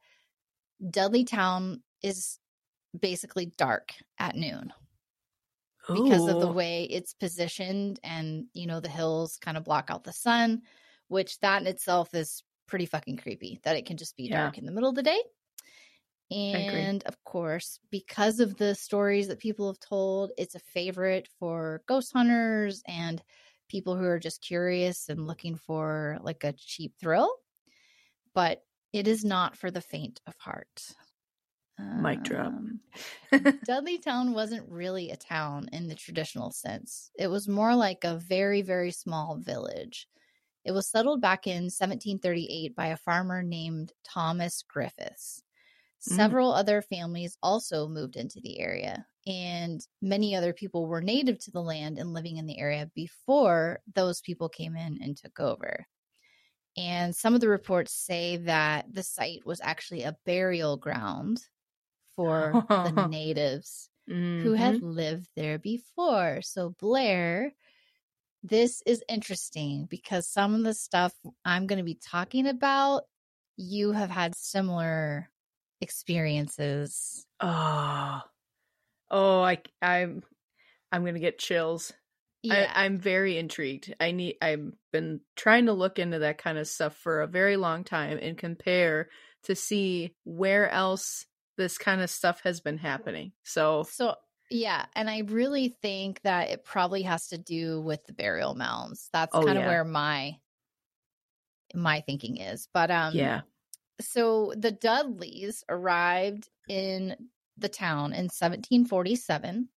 Dudley 0.90 1.24
Town 1.24 1.82
is 2.02 2.38
basically 2.98 3.46
dark 3.46 3.94
at 4.18 4.36
noon 4.36 4.72
because 5.92 6.26
of 6.28 6.38
the 6.38 6.48
way 6.48 6.84
it's 6.84 7.14
positioned, 7.14 7.98
and 8.04 8.46
you 8.52 8.66
know 8.66 8.80
the 8.80 8.88
hills 8.88 9.36
kind 9.38 9.56
of 9.56 9.64
block 9.64 9.90
out 9.90 10.04
the 10.04 10.12
sun, 10.12 10.62
which 11.08 11.38
that 11.40 11.60
in 11.62 11.66
itself 11.68 12.14
is 12.14 12.42
pretty 12.66 12.86
fucking 12.86 13.16
creepy. 13.16 13.60
That 13.64 13.76
it 13.76 13.86
can 13.86 13.96
just 13.96 14.16
be 14.16 14.28
Yeah. 14.28 14.28
dark 14.28 14.56
in 14.58 14.66
the 14.66 14.72
middle 14.72 14.90
of 14.90 14.94
the 14.96 15.02
day. 15.02 15.20
And 16.30 17.02
of 17.04 17.22
course, 17.24 17.80
because 17.90 18.38
of 18.38 18.56
the 18.56 18.74
stories 18.76 19.26
that 19.28 19.40
people 19.40 19.66
have 19.66 19.80
told, 19.80 20.30
it's 20.38 20.54
a 20.54 20.60
favorite 20.60 21.26
for 21.38 21.82
ghost 21.86 22.12
hunters 22.12 22.82
and 22.86 23.22
people 23.70 23.96
who 23.96 24.04
are 24.04 24.18
just 24.18 24.42
curious 24.42 25.08
and 25.08 25.26
looking 25.26 25.56
for 25.56 26.18
like 26.22 26.44
a 26.44 26.52
cheap 26.52 26.94
thrill. 27.00 27.32
But 28.34 28.62
it 28.92 29.08
is 29.08 29.24
not 29.24 29.56
for 29.56 29.70
the 29.70 29.80
faint 29.80 30.20
of 30.26 30.34
heart. 30.38 30.94
Mic 31.78 32.22
drop. 32.22 32.46
Um, 32.48 32.80
Dudleytown 33.32 34.34
wasn't 34.34 34.68
really 34.68 35.10
a 35.10 35.16
town 35.16 35.68
in 35.72 35.88
the 35.88 35.94
traditional 35.94 36.50
sense. 36.50 37.10
It 37.18 37.28
was 37.28 37.48
more 37.48 37.74
like 37.74 38.04
a 38.04 38.16
very, 38.18 38.60
very 38.62 38.90
small 38.90 39.36
village. 39.36 40.06
It 40.64 40.72
was 40.72 40.90
settled 40.90 41.22
back 41.22 41.46
in 41.46 41.64
1738 41.64 42.76
by 42.76 42.88
a 42.88 42.96
farmer 42.96 43.42
named 43.42 43.92
Thomas 44.04 44.62
Griffiths. 44.68 45.42
Mm. 46.08 46.16
Several 46.16 46.52
other 46.52 46.82
families 46.82 47.38
also 47.42 47.88
moved 47.88 48.16
into 48.16 48.40
the 48.40 48.60
area, 48.60 49.06
and 49.26 49.80
many 50.02 50.34
other 50.34 50.52
people 50.52 50.86
were 50.86 51.00
native 51.02 51.38
to 51.40 51.50
the 51.50 51.62
land 51.62 51.98
and 51.98 52.12
living 52.14 52.36
in 52.38 52.46
the 52.46 52.58
area 52.58 52.90
before 52.94 53.80
those 53.94 54.20
people 54.20 54.48
came 54.48 54.76
in 54.76 54.98
and 55.02 55.16
took 55.16 55.40
over. 55.40 55.86
And 56.76 57.14
some 57.14 57.34
of 57.34 57.40
the 57.40 57.48
reports 57.48 57.92
say 57.92 58.36
that 58.38 58.92
the 58.92 59.02
site 59.02 59.44
was 59.44 59.60
actually 59.62 60.02
a 60.02 60.16
burial 60.24 60.76
ground 60.76 61.44
for 62.16 62.62
the 62.82 62.92
natives 62.92 63.90
who 64.42 64.52
Mhm. 64.52 64.54
had 64.54 64.82
lived 64.82 65.28
there 65.36 65.58
before. 65.58 66.42
So, 66.42 66.70
Blaire, 66.70 67.52
this 68.42 68.82
is 68.86 69.04
interesting 69.08 69.86
because 69.86 70.28
some 70.28 70.54
of 70.54 70.62
the 70.64 70.74
stuff 70.74 71.14
I'm 71.44 71.66
going 71.66 71.78
to 71.78 71.84
be 71.84 71.94
talking 71.96 72.46
about, 72.46 73.04
you 73.56 73.92
have 73.92 74.10
had 74.10 74.34
similar 74.34 75.30
experiences. 75.80 77.26
Oh, 77.40 78.22
oh, 79.10 79.40
I, 79.42 79.58
I'm, 79.82 80.22
I'm 80.92 81.04
gonna 81.04 81.18
get 81.18 81.38
chills. 81.38 81.92
Yeah. 82.42 82.72
I, 82.74 82.84
I'm 82.84 82.98
very 82.98 83.36
intrigued. 83.36 83.94
I 84.00 84.12
need. 84.12 84.36
I've 84.40 84.72
been 84.92 85.20
trying 85.36 85.66
to 85.66 85.72
look 85.74 85.98
into 85.98 86.20
that 86.20 86.38
kind 86.38 86.56
of 86.56 86.66
stuff 86.66 86.96
for 86.96 87.20
a 87.20 87.26
very 87.26 87.56
long 87.56 87.84
time 87.84 88.18
and 88.20 88.38
compare 88.38 89.08
to 89.44 89.54
see 89.54 90.14
where 90.24 90.68
else 90.70 91.26
this 91.58 91.76
kind 91.76 92.00
of 92.00 92.08
stuff 92.08 92.40
has 92.44 92.60
been 92.60 92.78
happening. 92.78 93.32
So, 93.42 93.84
so, 93.90 94.14
yeah. 94.50 94.86
And 94.96 95.10
I 95.10 95.20
really 95.20 95.76
think 95.82 96.22
that 96.22 96.48
it 96.48 96.64
probably 96.64 97.02
has 97.02 97.28
to 97.28 97.38
do 97.38 97.80
with 97.82 98.04
the 98.06 98.14
burial 98.14 98.54
mounds. 98.54 99.10
That's 99.12 99.34
Oh, 99.34 99.42
kind 99.44 99.58
of 99.58 99.64
yeah. 99.64 99.68
where 99.68 99.84
my 99.84 100.36
my 101.74 102.00
thinking 102.00 102.38
is. 102.38 102.68
But 102.72 102.90
um 102.90 103.14
yeah. 103.14 103.42
so 104.00 104.52
the 104.56 104.72
Dudleys 104.72 105.62
arrived 105.68 106.48
in 106.68 107.16
the 107.60 107.68
town 107.68 108.12
in 108.12 108.24
1747 108.24 109.68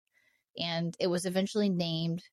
and 0.57 0.95
it 0.99 1.07
was 1.07 1.25
eventually 1.25 1.69
named 1.69 2.23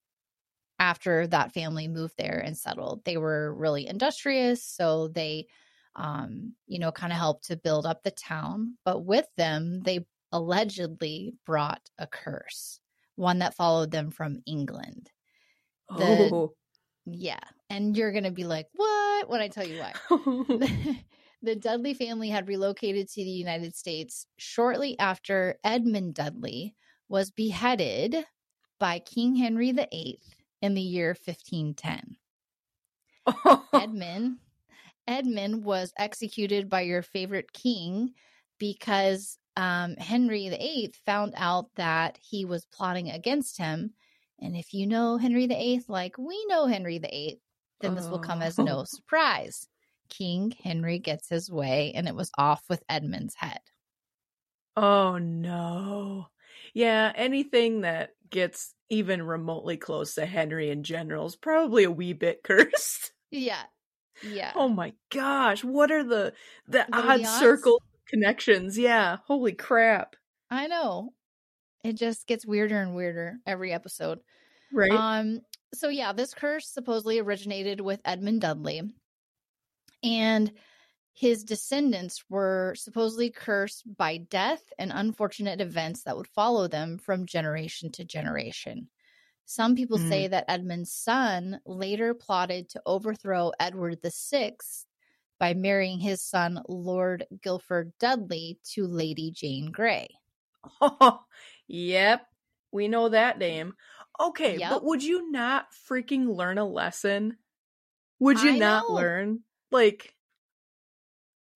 after 0.78 1.26
that 1.26 1.52
family 1.52 1.88
moved 1.88 2.14
there 2.16 2.42
and 2.44 2.56
settled. 2.56 3.04
They 3.04 3.16
were 3.16 3.54
really 3.54 3.86
industrious, 3.86 4.64
so 4.64 5.08
they 5.08 5.46
um 5.96 6.54
you 6.66 6.78
know 6.78 6.92
kind 6.92 7.12
of 7.12 7.18
helped 7.18 7.46
to 7.46 7.56
build 7.56 7.86
up 7.86 8.02
the 8.02 8.10
town, 8.10 8.76
but 8.84 9.04
with 9.04 9.26
them 9.36 9.80
they 9.82 10.06
allegedly 10.32 11.34
brought 11.44 11.82
a 11.98 12.06
curse, 12.06 12.80
one 13.16 13.40
that 13.40 13.56
followed 13.56 13.90
them 13.90 14.10
from 14.10 14.42
England. 14.46 15.10
The- 15.90 16.30
oh. 16.32 16.54
Yeah, 17.06 17.40
and 17.70 17.96
you're 17.96 18.12
going 18.12 18.24
to 18.24 18.30
be 18.30 18.44
like, 18.44 18.68
"What?" 18.72 19.28
when 19.28 19.40
I 19.40 19.48
tell 19.48 19.66
you 19.66 19.80
why. 19.80 19.94
the 21.42 21.56
Dudley 21.56 21.94
family 21.94 22.28
had 22.28 22.48
relocated 22.48 23.08
to 23.08 23.24
the 23.24 23.30
United 23.30 23.74
States 23.74 24.26
shortly 24.38 24.98
after 24.98 25.58
Edmund 25.64 26.14
Dudley 26.14 26.74
was 27.08 27.30
beheaded 27.30 28.16
by 28.78 28.98
King 28.98 29.36
Henry 29.36 29.72
VIII 29.72 30.20
in 30.62 30.74
the 30.74 30.80
year 30.82 31.16
1510. 31.24 32.16
Edmund 33.82 34.38
Edmund 35.06 35.64
was 35.64 35.92
executed 35.98 36.68
by 36.68 36.82
your 36.82 37.02
favorite 37.02 37.52
king 37.52 38.12
because 38.58 39.38
um, 39.56 39.96
Henry 39.96 40.48
VIII 40.48 40.94
found 41.04 41.34
out 41.36 41.66
that 41.76 42.18
he 42.22 42.44
was 42.44 42.66
plotting 42.66 43.10
against 43.10 43.58
him. 43.58 43.92
And 44.40 44.56
if 44.56 44.72
you 44.72 44.86
know 44.86 45.16
Henry 45.16 45.46
VIII, 45.46 45.82
like 45.88 46.16
we 46.16 46.44
know 46.46 46.66
Henry 46.66 46.98
VIII, 46.98 47.40
then 47.80 47.94
this 47.94 48.06
will 48.06 48.18
come 48.20 48.40
as 48.42 48.58
no 48.58 48.80
Oh. 48.80 48.84
surprise. 48.86 49.66
King 50.10 50.52
Henry 50.62 50.98
gets 50.98 51.28
his 51.28 51.50
way, 51.50 51.92
and 51.94 52.06
it 52.08 52.14
was 52.14 52.30
off 52.36 52.62
with 52.68 52.82
Edmund's 52.88 53.34
head. 53.36 53.60
Oh 54.76 55.18
no. 55.18 56.26
Yeah, 56.74 57.12
anything 57.14 57.80
that 57.82 58.10
gets 58.28 58.74
even 58.88 59.22
remotely 59.22 59.76
close 59.76 60.14
to 60.14 60.26
Henry 60.26 60.70
in 60.70 60.82
general 60.84 61.26
is 61.26 61.36
probably 61.36 61.84
a 61.84 61.90
wee 61.90 62.12
bit 62.12 62.42
cursed. 62.44 63.12
Yeah. 63.30 63.62
Yeah. 64.22 64.52
Oh 64.54 64.68
my 64.68 64.92
gosh, 65.10 65.64
what 65.64 65.90
are 65.90 66.04
the 66.04 66.34
the 66.68 66.86
odd 66.92 67.20
the 67.20 67.26
odds? 67.26 67.38
circle 67.38 67.82
connections? 68.08 68.78
Yeah, 68.78 69.18
holy 69.26 69.52
crap. 69.52 70.16
I 70.50 70.66
know. 70.66 71.14
It 71.84 71.94
just 71.94 72.26
gets 72.26 72.44
weirder 72.44 72.80
and 72.82 72.94
weirder 72.94 73.38
every 73.46 73.72
episode. 73.72 74.18
Right? 74.72 74.90
Um, 74.92 75.40
so 75.72 75.88
yeah, 75.88 76.12
this 76.12 76.34
curse 76.34 76.68
supposedly 76.68 77.18
originated 77.18 77.80
with 77.80 78.00
Edmund 78.04 78.42
Dudley, 78.42 78.82
and 80.02 80.52
his 81.12 81.44
descendants 81.44 82.24
were 82.30 82.74
supposedly 82.76 83.30
cursed 83.30 83.84
by 83.96 84.16
death 84.18 84.62
and 84.78 84.92
unfortunate 84.94 85.60
events 85.60 86.02
that 86.04 86.16
would 86.16 86.28
follow 86.28 86.68
them 86.68 86.98
from 86.98 87.26
generation 87.26 87.90
to 87.92 88.04
generation. 88.04 88.88
Some 89.44 89.74
people 89.74 89.98
Mm. 89.98 90.08
say 90.08 90.28
that 90.28 90.44
Edmund's 90.48 90.92
son 90.92 91.60
later 91.66 92.14
plotted 92.14 92.68
to 92.70 92.82
overthrow 92.86 93.52
Edward 93.60 94.00
VI 94.02 94.86
by 95.38 95.54
marrying 95.54 95.98
his 95.98 96.22
son, 96.22 96.62
Lord 96.68 97.26
Guilford 97.42 97.92
Dudley, 97.98 98.60
to 98.74 98.86
Lady 98.86 99.30
Jane 99.32 99.72
Grey. 99.72 100.08
Oh, 100.80 101.24
yep. 101.66 102.26
We 102.72 102.88
know 102.88 103.08
that 103.08 103.38
name. 103.38 103.74
Okay, 104.18 104.58
Yep. 104.58 104.70
but 104.70 104.84
would 104.84 105.02
you 105.02 105.30
not 105.30 105.72
freaking 105.72 106.34
learn 106.34 106.58
a 106.58 106.64
lesson? 106.64 107.38
Would 108.20 108.40
you 108.42 108.50
I 108.50 108.58
not 108.58 108.88
know. 108.88 108.94
learn? 108.94 109.44
Like 109.70 110.14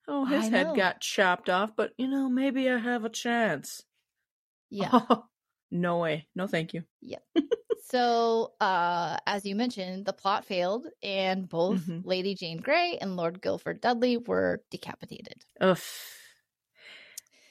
Oh, 0.07 0.25
his 0.25 0.45
I 0.47 0.49
head 0.51 0.67
know. 0.67 0.75
got 0.75 1.01
chopped 1.01 1.49
off, 1.49 1.75
but 1.77 1.93
you 1.97 2.09
know, 2.09 2.29
maybe 2.29 2.69
I 2.69 2.77
have 2.79 3.05
a 3.05 3.09
chance. 3.09 3.83
Yeah. 4.71 4.99
no 5.71 5.99
way. 5.99 6.27
No 6.35 6.47
thank 6.47 6.75
you. 6.75 6.85
Yeah. 7.01 7.19
so, 7.87 8.53
uh, 8.61 9.19
as 9.27 9.45
you 9.47 9.55
mentioned, 9.57 10.05
the 10.05 10.13
plot 10.13 10.45
failed, 10.45 10.87
and 11.03 11.49
both 11.49 11.87
Mhm. 11.87 12.03
Lady 12.05 12.35
Jane 12.35 12.59
Grey 12.59 12.99
and 13.01 13.17
Lord 13.17 13.41
Guilford 13.41 13.81
Dudley 13.81 14.17
were 14.19 14.63
decapitated. 14.71 15.45
Ugh. 15.61 15.79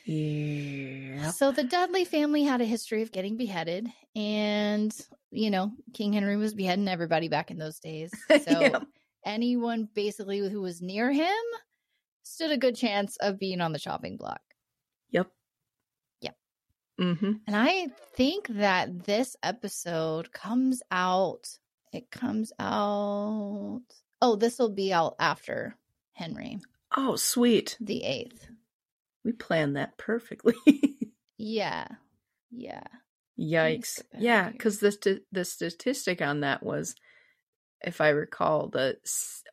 Yeah. 0.06 1.32
So, 1.32 1.52
the 1.52 1.64
Dudley 1.64 2.06
family 2.06 2.44
had 2.44 2.62
a 2.62 2.66
history 2.66 3.02
of 3.02 3.12
getting 3.12 3.38
beheaded, 3.38 3.88
and 4.16 4.96
you 5.32 5.50
know, 5.50 5.72
King 5.94 6.14
Henry 6.14 6.38
was 6.38 6.54
beheading 6.54 6.88
everybody 6.88 7.28
back 7.30 7.50
in 7.52 7.58
those 7.58 7.80
days. 7.80 8.12
So, 8.44 8.62
Yep. 8.62 8.84
Anyone 9.26 9.88
basically 9.94 10.40
who 10.40 10.62
was 10.62 10.82
near 10.82 11.12
him 11.12 11.34
stood 12.24 12.52
a 12.52 12.58
good 12.58 12.76
chance 12.76 13.18
of 13.18 13.40
being 13.40 13.62
on 13.62 13.72
the 13.74 13.80
chopping 13.80 14.18
block. 14.18 14.42
Yep. 15.12 15.28
Yep. 16.22 16.36
Mm-hmm. 17.00 17.32
And 17.48 17.56
I 17.56 17.88
think 18.16 18.48
that 18.50 19.04
this 19.06 19.36
episode 19.44 20.32
comes 20.32 20.82
out. 20.92 21.48
It 21.92 22.10
comes 22.12 22.52
out. 22.60 23.82
Oh, 24.22 24.36
this 24.36 24.58
will 24.60 24.70
be 24.74 24.94
out 24.94 25.16
after 25.20 25.76
Henry 26.14 26.60
Oh, 26.96 27.16
sweet. 27.16 27.78
the 27.82 28.04
eighth. 28.04 28.48
We 29.26 29.32
planned 29.32 29.76
that 29.78 29.98
perfectly. 29.98 30.56
Yeah, 31.36 31.88
yeah. 32.52 32.84
Yikes. 33.38 34.02
Yeah, 34.18 34.50
because 34.50 34.80
the 34.80 34.92
st- 34.94 35.24
the 35.32 35.44
statistic 35.44 36.22
on 36.22 36.40
that 36.42 36.64
was, 36.64 36.96
if 37.84 38.02
I 38.02 38.10
recall, 38.10 38.70
the 38.70 39.00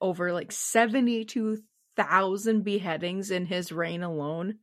over 0.00 0.32
like 0.32 0.52
seventy 0.52 1.24
two 1.24 1.62
thousand 1.96 2.62
beheadings 2.62 3.30
in 3.30 3.46
his 3.46 3.72
reign 3.72 4.02
alone. 4.02 4.60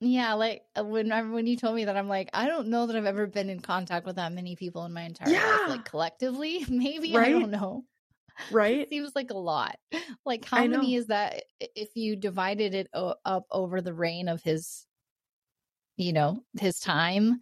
Yeah, 0.00 0.34
like 0.34 0.64
uh, 0.76 0.84
when 0.84 1.10
when 1.32 1.46
you 1.46 1.56
told 1.56 1.76
me 1.76 1.84
that, 1.84 1.96
I'm 1.96 2.08
like, 2.08 2.28
I 2.32 2.48
don't 2.48 2.68
know 2.68 2.86
that 2.86 2.96
I've 2.96 3.04
ever 3.06 3.26
been 3.28 3.48
in 3.48 3.60
contact 3.60 4.04
with 4.04 4.16
that 4.16 4.32
many 4.32 4.56
people 4.56 4.84
in 4.84 4.92
my 4.92 5.02
entire 5.02 5.38
Yeah. 5.38 5.40
life, 5.40 5.62
like 5.64 5.84
collectively. 5.84 6.64
Maybe 6.68 7.16
I 7.16 7.28
don't 7.28 7.50
know. 7.50 7.84
Right? 8.48 8.88
It 8.90 8.96
seems 8.96 9.12
like 9.14 9.30
a 9.30 9.38
lot. 9.38 9.76
Like 10.26 10.44
how 10.44 10.62
I 10.62 10.66
many 10.66 10.94
know. 10.94 10.96
is 10.96 11.08
that 11.08 11.44
if 11.60 11.96
you 11.96 12.16
divided 12.16 12.74
it 12.74 12.88
o- 12.94 13.16
up 13.24 13.46
over 13.50 13.80
the 13.82 13.94
reign 13.94 14.28
of 14.28 14.42
his, 14.42 14.86
you 15.96 16.12
know, 16.12 16.44
his 16.58 16.78
time 16.80 17.40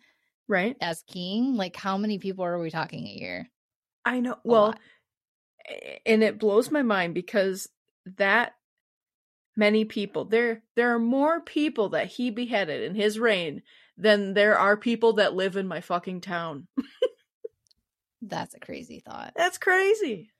Right? 0.49 0.81
as 0.81 1.03
king? 1.05 1.57
Like 1.57 1.77
how 1.77 1.99
many 1.99 2.19
people 2.19 2.45
are 2.45 2.61
we 2.61 2.71
talking 2.71 3.07
a 3.07 3.11
year? 3.11 3.51
I 4.05 4.21
know. 4.21 4.41
A 4.49 4.53
Well, 4.53 4.55
lot. 4.55 4.81
And 6.07 6.23
it 6.23 6.39
blows 6.39 6.71
my 6.71 6.83
mind 6.83 7.15
because 7.15 7.69
that 8.17 8.55
many 9.57 9.85
people 9.85 10.25
there 10.25 10.63
there 10.77 10.95
are 10.95 10.99
more 10.99 11.41
people 11.41 11.91
that 11.91 12.07
he 12.07 12.31
beheaded 12.31 12.83
in 12.83 12.95
his 12.95 13.19
reign 13.19 13.63
than 13.99 14.33
there 14.35 14.59
are 14.59 14.77
people 14.77 15.15
that 15.15 15.35
live 15.35 15.57
in 15.57 15.67
my 15.69 15.81
fucking 15.81 16.21
town. 16.21 16.67
That's 18.23 18.55
a 18.55 18.61
crazy 18.61 19.03
thought. 19.05 19.33
That's 19.37 19.59
crazy. 19.59 20.31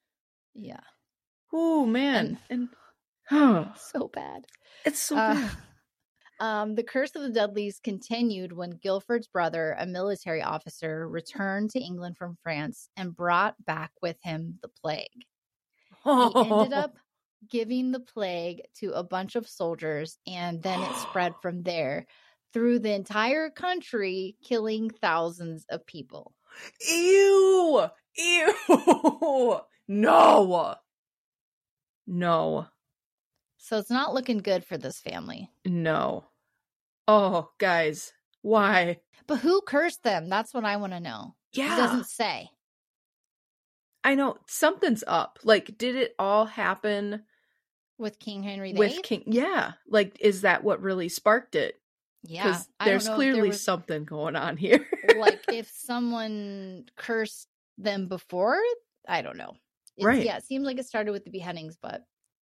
Yeah, 0.55 0.81
Oh 1.53 1.87
man. 1.87 2.39
And, 2.49 2.69
oh, 3.31 3.73
so 3.77 4.09
bad. 4.09 4.47
it's 4.85 5.01
so 5.01 5.17
Uh, 5.17 5.35
bad. 5.35 5.51
Um, 6.41 6.75
the 6.75 6.83
curse 6.83 7.15
of 7.15 7.23
the 7.23 7.31
Dudleys 7.31 7.81
continued 7.85 8.53
when 8.53 8.71
Guilford's 8.71 9.29
brother, 9.29 9.77
a 9.79 9.87
military 9.87 10.43
officer, 10.43 11.07
returned 11.07 11.71
to 11.71 11.81
England 11.81 12.17
from 12.17 12.39
France 12.43 12.89
and 12.97 13.15
brought 13.15 13.63
back 13.67 13.93
with 14.01 14.17
him 14.23 14.59
the 14.63 14.69
plague. 14.69 15.27
He 16.03 16.11
ended 16.11 16.73
up 16.73 16.97
giving 17.49 17.93
the 17.93 18.01
plague 18.01 18.63
to 18.77 18.93
a 18.93 19.05
bunch 19.05 19.37
of 19.37 19.47
soldiers, 19.47 20.19
and 20.27 20.63
then 20.63 20.81
it 20.83 20.97
spread 20.97 21.35
from 21.43 21.63
there 21.63 22.07
through 22.55 22.79
the 22.79 22.95
entire 22.95 23.51
country, 23.51 24.37
killing 24.43 24.91
thousands 24.91 25.67
of 25.69 25.87
people. 25.87 26.33
Ew! 26.89 27.87
Ew! 28.17 29.61
No! 29.93 30.77
No. 32.07 32.69
So 33.59 33.77
it's 33.79 33.91
not 33.91 34.15
looking 34.15 34.39
good 34.39 34.65
for 34.65 34.79
this 34.79 35.01
family. 35.01 35.51
No. 35.65 36.30
Oh, 37.13 37.51
guys, 37.59 38.13
why? 38.43 38.99
But 39.27 39.41
who 39.41 39.63
cursed 39.63 40.03
them? 40.05 40.29
That's 40.29 40.55
what 40.55 40.65
I 40.65 40.77
want 40.77 40.93
to 40.93 41.01
know. 41.01 41.35
Yeah. 41.53 41.75
It 41.75 41.77
doesn't 41.77 42.07
say. 42.07 42.51
I 44.05 44.15
know 44.15 44.37
something's 44.47 45.03
up. 45.07 45.39
Like, 45.43 45.77
did 45.77 45.97
it 45.97 46.15
all 46.19 46.47
happen 46.47 47.25
With 47.99 48.19
King 48.19 48.43
Henry 48.45 48.73
with 48.73 48.93
VIII? 48.93 49.03
King? 49.03 49.25
Yeah. 49.27 49.73
Like, 49.89 50.19
is 50.21 50.43
that 50.43 50.63
what 50.65 50.83
really 50.83 51.09
sparked 51.09 51.55
it? 51.55 51.75
yeah. 52.23 52.45
Because 52.45 52.69
there's 52.85 53.03
if 53.03 53.07
there 53.09 53.17
clearly 53.17 53.49
was- 53.49 53.63
something 53.63 54.05
going 54.05 54.37
on 54.37 54.57
here. 54.57 54.87
like 55.19 55.43
if 55.49 55.69
someone 55.75 56.85
cursed 56.97 57.49
them 57.77 58.07
before, 58.09 58.59
I 59.09 59.23
don't 59.23 59.37
know. 59.37 59.55
Right. 60.01 60.25
Yeah, 60.25 60.37
it 60.37 60.45
seems 60.45 60.65
like 60.65 60.79
it 60.79 60.87
started 60.87 61.13
with 61.13 61.25
the 61.25 61.31
beheadings, 61.31 61.77
but 61.81 62.03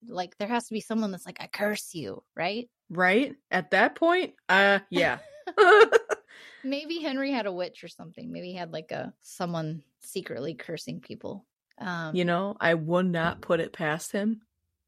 like 0.08 0.36
there 0.38 0.48
has 0.48 0.68
to 0.68 0.72
be 0.74 0.80
someone 0.80 1.10
that's 1.12 1.26
like, 1.26 1.38
I 1.40 1.46
curse 1.48 1.94
you, 1.94 2.22
right? 2.34 2.68
Right? 2.90 3.34
At 3.50 3.70
that 3.72 3.94
point, 3.94 4.34
uh, 4.48 4.80
yeah. 4.90 5.18
Maybe 6.64 7.00
Henry 7.00 7.30
had 7.30 7.46
a 7.46 7.52
witch 7.52 7.84
or 7.84 7.88
something. 7.88 8.32
Maybe 8.32 8.48
he 8.52 8.54
had 8.56 8.72
like 8.72 8.90
a 8.90 9.12
someone 9.22 9.82
secretly 10.00 10.54
cursing 10.54 11.00
people. 11.00 11.44
Um, 11.78 12.14
you 12.14 12.24
know, 12.24 12.56
I 12.60 12.72
would 12.74 13.06
not 13.06 13.42
put 13.42 13.60
it 13.60 13.72
past 13.72 14.12
him. 14.12 14.40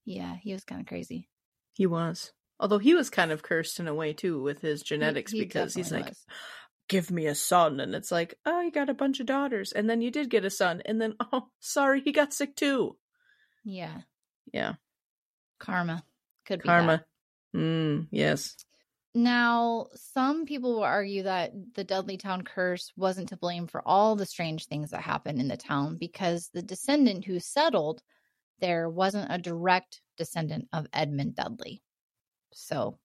yeah, 0.04 0.36
he 0.40 0.52
was 0.52 0.64
kind 0.64 0.80
of 0.80 0.86
crazy. 0.86 1.28
He 1.74 1.86
was. 1.86 2.32
Although 2.58 2.78
he 2.78 2.94
was 2.94 3.10
kind 3.10 3.30
of 3.32 3.42
cursed 3.42 3.80
in 3.80 3.88
a 3.88 3.94
way 3.94 4.14
too 4.14 4.40
with 4.40 4.62
his 4.62 4.82
genetics 4.82 5.32
he 5.32 5.40
because 5.40 5.74
he's 5.74 5.92
like, 5.92 6.08
was. 6.08 6.24
give 6.88 7.10
me 7.10 7.26
a 7.26 7.34
son. 7.34 7.80
And 7.80 7.94
it's 7.94 8.10
like, 8.10 8.36
oh, 8.46 8.62
you 8.62 8.70
got 8.70 8.88
a 8.88 8.94
bunch 8.94 9.20
of 9.20 9.26
daughters. 9.26 9.72
And 9.72 9.90
then 9.90 10.00
you 10.00 10.10
did 10.10 10.30
get 10.30 10.46
a 10.46 10.50
son. 10.50 10.80
And 10.86 10.98
then, 10.98 11.16
oh, 11.32 11.48
sorry, 11.60 12.00
he 12.00 12.12
got 12.12 12.32
sick 12.32 12.56
too. 12.56 12.96
yeah, 13.64 13.98
Yeah. 14.52 14.74
karma 15.58 16.02
could 16.46 16.62
be 16.62 16.68
that. 16.68 16.72
Karma. 16.72 17.04
Mm, 17.56 18.08
yes. 18.10 18.56
Now, 19.14 19.86
some 19.94 20.44
people 20.44 20.74
will 20.74 20.84
argue 20.84 21.22
that 21.22 21.52
the 21.74 21.84
Dudleytown 21.84 22.44
curse 22.44 22.92
wasn't 22.96 23.30
to 23.30 23.36
blame 23.38 23.66
for 23.66 23.80
all 23.86 24.14
the 24.14 24.26
strange 24.26 24.66
things 24.66 24.90
that 24.90 25.00
happened 25.00 25.40
in 25.40 25.48
the 25.48 25.56
town 25.56 25.96
because 25.96 26.50
the 26.52 26.62
descendant 26.62 27.24
who 27.24 27.40
settled 27.40 28.02
there 28.58 28.88
wasn't 28.90 29.30
a 29.32 29.38
direct 29.38 30.02
descendant 30.16 30.68
of 30.72 30.86
Edmund 30.92 31.34
Dudley. 31.34 31.82
So, 32.52 32.98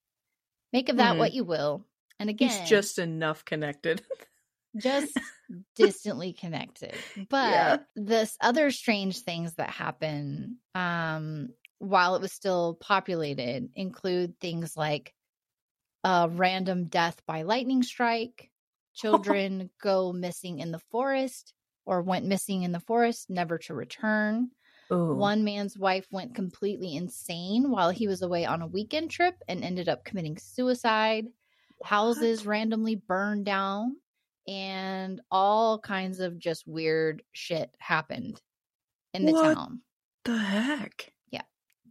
make 0.73 0.89
of 0.89 0.97
that 0.97 1.15
Hmm. 1.15 1.19
what 1.19 1.33
you 1.33 1.43
will. 1.45 1.85
And 2.19 2.29
again, 2.29 2.49
He's 2.49 2.69
just 2.69 2.99
enough 2.99 3.45
connected. 3.45 4.01
just 4.77 5.17
distantly 5.75 6.33
connected. 6.33 7.05
But 7.29 7.51
Yeah. 7.51 7.77
this 7.95 8.37
other 8.41 8.71
strange 8.71 9.19
things 9.19 9.55
that 9.55 9.69
happen 9.69 10.57
um 10.75 11.49
while 11.81 12.15
it 12.15 12.21
was 12.21 12.31
still 12.33 12.75
populated 12.75 13.71
include 13.75 14.39
things 14.39 14.77
like 14.77 15.13
a 16.03 16.29
random 16.31 16.85
death 16.87 17.21
by 17.25 17.43
lightning 17.43 17.83
strike, 17.83 18.51
children 18.93 19.69
go 19.81 20.13
missing 20.13 20.59
in 20.59 20.71
the 20.71 20.79
forest 20.91 21.53
or 21.85 22.01
went 22.01 22.25
missing 22.25 22.63
in 22.63 22.71
the 22.71 22.79
forest 22.79 23.29
never 23.29 23.57
to 23.59 23.73
return. 23.73 24.51
oh. 24.89 25.15
One 25.15 25.43
man's 25.43 25.77
wife 25.77 26.07
went 26.11 26.35
completely 26.35 26.95
insane 26.95 27.71
while 27.71 27.89
he 27.91 28.07
was 28.07 28.21
away 28.21 28.45
on 28.45 28.61
a 28.61 28.67
weekend 28.67 29.11
trip 29.11 29.35
and 29.47 29.63
ended 29.63 29.89
up 29.89 30.05
committing 30.05 30.37
suicide. 30.37 31.27
Houses 31.83 32.45
randomly 32.45 32.95
burned 32.95 33.45
down, 33.45 33.97
and 34.47 35.21
all 35.31 35.79
kinds 35.79 36.19
of 36.19 36.37
just 36.39 36.67
weird 36.67 37.23
shit 37.33 37.75
happened 37.79 38.41
in 39.13 39.25
the 39.25 39.33
What? 39.33 39.43
town. 39.55 39.81
the 40.25 40.37
heck? 40.37 41.13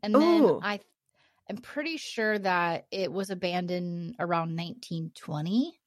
And 0.02 0.14
then 0.14 0.44
Ooh. 0.44 0.60
I 0.62 0.80
I'm 1.48 1.56
pretty 1.58 1.96
sure 1.96 2.38
that 2.38 2.86
it 2.92 3.12
was 3.12 3.30
abandoned 3.30 4.16
around 4.20 4.56
1920. 4.56 5.80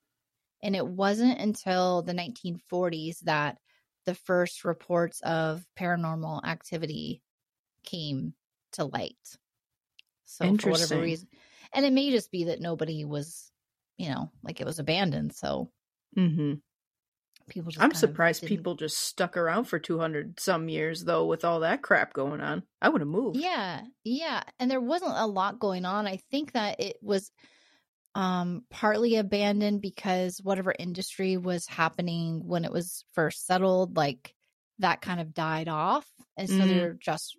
And 0.62 0.76
it 0.76 0.86
wasn't 0.86 1.40
until 1.40 2.02
the 2.02 2.14
1940s 2.14 3.20
that 3.22 3.58
the 4.06 4.16
first 4.16 4.66
reports 4.66 5.22
of 5.22 5.66
paranormal 5.78 6.44
activity 6.44 7.22
came 7.84 8.34
to 8.74 8.86
light. 8.86 9.38
So 10.26 10.54
for 10.58 10.72
whatever 10.72 11.00
reason. 11.00 11.30
And 11.74 11.86
it 11.86 11.94
may 11.94 12.12
just 12.12 12.32
be 12.32 12.46
that 12.46 12.62
nobody 12.62 13.06
was, 13.06 13.52
you 13.98 14.10
know, 14.10 14.32
like 14.44 14.60
it 14.60 14.66
was 14.66 14.80
abandoned. 14.80 15.34
So 15.34 15.72
Mm-hmm. 16.18 16.54
People 17.50 17.72
just 17.72 17.88
I'm 17.88 17.94
surprised 17.94 18.46
people 18.46 18.74
just 18.76 18.98
stuck 18.98 19.38
around 19.38 19.66
for 19.66 19.78
200 19.78 20.40
some 20.40 20.70
years, 20.70 21.04
though, 21.06 21.26
with 21.28 21.46
all 21.46 21.60
that 21.60 21.84
crap 21.84 22.12
going 22.14 22.42
on. 22.42 22.66
I 22.82 22.90
would 22.90 23.02
have 23.02 23.08
moved. 23.08 23.52
Yeah, 23.56 23.86
yeah, 24.04 24.44
and 24.60 24.70
there 24.70 24.82
wasn't 24.82 25.14
a 25.16 25.26
lot 25.26 25.60
going 25.60 25.86
on. 25.86 26.06
I 26.08 26.18
think 26.18 26.52
that 26.54 26.80
it 26.80 26.98
was 27.02 27.32
um 28.16 28.66
partly 28.72 29.18
abandoned 29.18 29.82
because 29.82 30.40
whatever 30.44 30.74
industry 30.80 31.38
was 31.38 31.68
happening 31.68 32.48
when 32.48 32.66
it 32.66 32.72
was 32.74 33.06
first 33.14 33.46
settled, 33.48 33.98
like 33.98 34.36
that 34.80 35.02
kind 35.02 35.22
of 35.22 35.34
died 35.34 35.70
off. 35.70 36.12
And 36.38 36.50
so 36.50 36.68
Mhm. 36.68 36.68
they're 36.68 36.96
just 36.96 37.38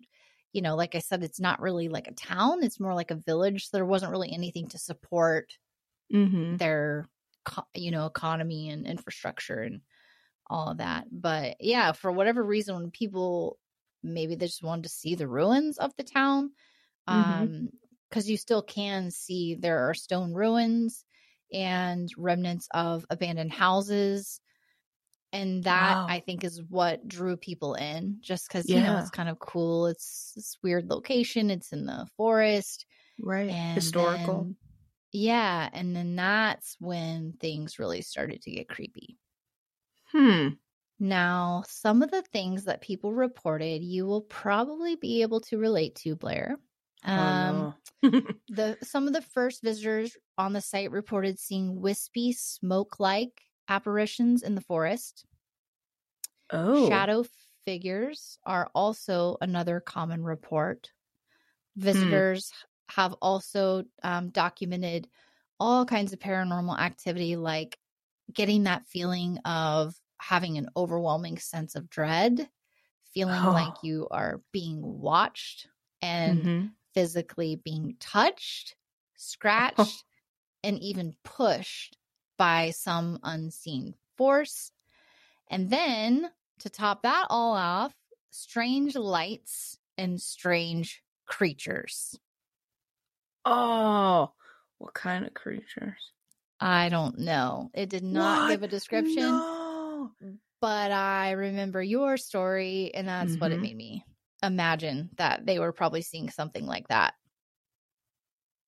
you 0.53 0.63
know, 0.63 0.77
like 0.77 0.95
I 0.97 1.01
said, 1.01 1.25
it's 1.25 1.41
not 1.41 1.61
really 1.61 1.89
like 1.91 2.09
a 2.09 2.15
town, 2.15 2.63
it's 2.65 2.81
more 2.81 2.95
like 2.95 3.11
a 3.13 3.17
village. 3.17 3.69
So 3.69 3.77
there 3.79 3.87
wasn't 3.87 4.13
really 4.13 4.33
anything 4.33 4.69
to 4.71 4.79
support 4.79 5.59
Mm-hmm. 6.13 6.57
their 6.59 7.09
you 7.75 7.91
know 7.91 8.07
economy 8.07 8.71
and 8.71 8.87
infrastructure 8.87 9.61
and 9.61 9.83
all 10.55 10.69
of 10.71 10.79
that 10.79 11.07
but 11.11 11.57
yeah 11.61 11.93
for 11.93 12.13
whatever 12.13 12.43
reason 12.43 12.75
when 12.77 12.91
people 12.91 13.59
maybe 14.03 14.35
they 14.37 14.47
just 14.47 14.63
wanted 14.63 14.85
to 14.85 14.89
see 14.89 15.15
the 15.17 15.29
ruins 15.29 15.79
of 15.79 15.93
the 15.97 16.05
town 16.05 16.53
Mhm. 17.09 17.13
um 17.15 17.69
because 18.09 18.31
you 18.31 18.37
still 18.37 18.63
can 18.63 19.11
see 19.11 19.57
there 19.57 19.89
are 19.89 19.95
stone 19.95 20.33
ruins 20.35 21.05
and 21.53 22.09
remnants 22.17 22.69
of 22.73 23.05
abandoned 23.11 23.53
houses 23.53 24.41
and 25.33 25.65
that 25.65 25.95
Wow. 25.97 26.07
i 26.09 26.21
think 26.21 26.45
is 26.45 26.63
what 26.69 27.07
drew 27.09 27.37
people 27.37 27.75
in 27.75 28.19
just 28.21 28.49
because 28.49 28.69
you 28.69 28.81
know 28.81 28.99
it's 28.99 29.11
kind 29.11 29.29
of 29.29 29.39
cool 29.39 29.87
it's 29.87 30.33
this 30.37 30.57
weird 30.63 30.89
location 30.91 31.51
it's 31.51 31.73
in 31.73 31.87
the 31.87 32.07
forest 32.17 32.87
Right. 33.21 33.51
and 33.51 33.75
Historical. 33.75 34.45
then- 34.45 34.57
yeah, 35.13 35.71
and 35.73 35.95
then 35.95 36.17
that's 36.17 36.77
when 36.81 37.35
things 37.41 37.79
really 37.79 38.03
started 38.03 38.43
to 38.43 38.51
get 38.51 38.69
creepy. 38.69 39.17
Hmm. 40.15 40.49
Now, 41.01 41.65
some 41.67 42.03
of 42.03 42.11
the 42.11 42.23
things 42.23 42.65
that 42.65 42.81
people 42.81 43.13
reported, 43.13 43.83
you 43.83 44.07
will 44.07 44.23
probably 44.23 44.97
be 44.97 45.23
able 45.23 45.41
to 45.43 45.59
relate 45.59 45.97
to, 45.97 46.17
Blaire. 46.17 46.55
Um, 47.05 47.75
oh, 48.03 48.09
no. 48.11 48.21
the 48.49 48.79
some 48.83 49.07
of 49.07 49.13
the 49.13 49.21
first 49.21 49.63
visitors 49.63 50.17
on 50.39 50.53
the 50.53 50.61
site 50.61 50.91
reported 50.91 51.39
seeing 51.39 51.81
wispy 51.81 52.33
smoke-like 52.33 53.43
apparitions 53.69 54.43
in 54.43 54.55
the 54.55 54.61
forest. 54.61 55.27
oh. 56.51 56.89
Shadow 56.89 57.25
figures 57.67 58.39
are 58.47 58.71
also 58.75 59.37
another 59.41 59.81
common 59.81 60.23
report. 60.23 60.91
Hmm. 61.77 61.83
Visitors 61.83 62.53
have 62.91 63.15
also 63.21 63.85
um, 64.03 64.31
documented 64.31 65.09
all 65.59 65.85
kinds 65.85 66.13
of 66.13 66.19
paranormal 66.19 66.79
activity, 66.79 67.37
like 67.37 67.77
getting 68.33 68.65
that 68.65 68.87
feeling 68.87 69.39
of 69.45 69.95
having 70.29 70.59
an 70.59 70.69
overwhelming 70.77 71.39
sense 71.39 71.75
of 71.77 71.91
dread, 71.91 72.51
feeling 73.05 73.45
like 73.51 73.77
Oh. 73.77 73.83
you 73.83 74.09
are 74.11 74.43
being 74.53 74.83
watched 75.01 75.69
and 76.03 76.49
Mhm. 76.49 76.75
physically 76.95 77.57
being 77.57 77.97
touched, 78.01 78.77
scratched, 79.17 80.05
and 80.65 80.79
even 80.81 81.17
pushed 81.25 81.99
by 82.39 82.71
some 82.71 83.19
unseen 83.25 83.95
force. 84.17 84.73
And 85.49 85.71
then 85.71 86.33
to 86.61 86.71
top 86.71 87.03
that 87.03 87.27
all 87.31 87.55
off, 87.57 87.97
strange 88.31 88.97
lights 88.97 89.79
and 89.99 90.21
strange 90.21 91.03
creatures. 91.27 92.19
Oh. 93.47 94.35
What 94.79 94.93
kind 94.95 95.25
of 95.27 95.33
creatures? 95.35 96.13
I 96.61 96.89
don't 96.89 97.19
know. 97.19 97.71
It 97.75 97.89
did 97.89 98.03
not 98.03 98.45
What? 98.45 98.47
give 98.47 98.63
a 98.65 98.69
description, 98.69 99.45
No. 99.45 99.64
But 100.61 100.93
I 100.93 101.33
remember 101.33 101.83
your 101.83 102.17
story, 102.17 102.95
and 102.95 103.09
that's 103.09 103.39
what 103.41 103.53
it 103.53 103.61
Mhm. 103.61 103.63
made 103.63 103.77
me 103.77 104.05
imagine 104.43 105.11
that 105.19 105.47
they 105.47 105.59
were 105.59 105.73
probably 105.73 106.03
seeing 106.03 106.31
something 106.31 106.67
like 106.67 106.89
that. 106.89 107.15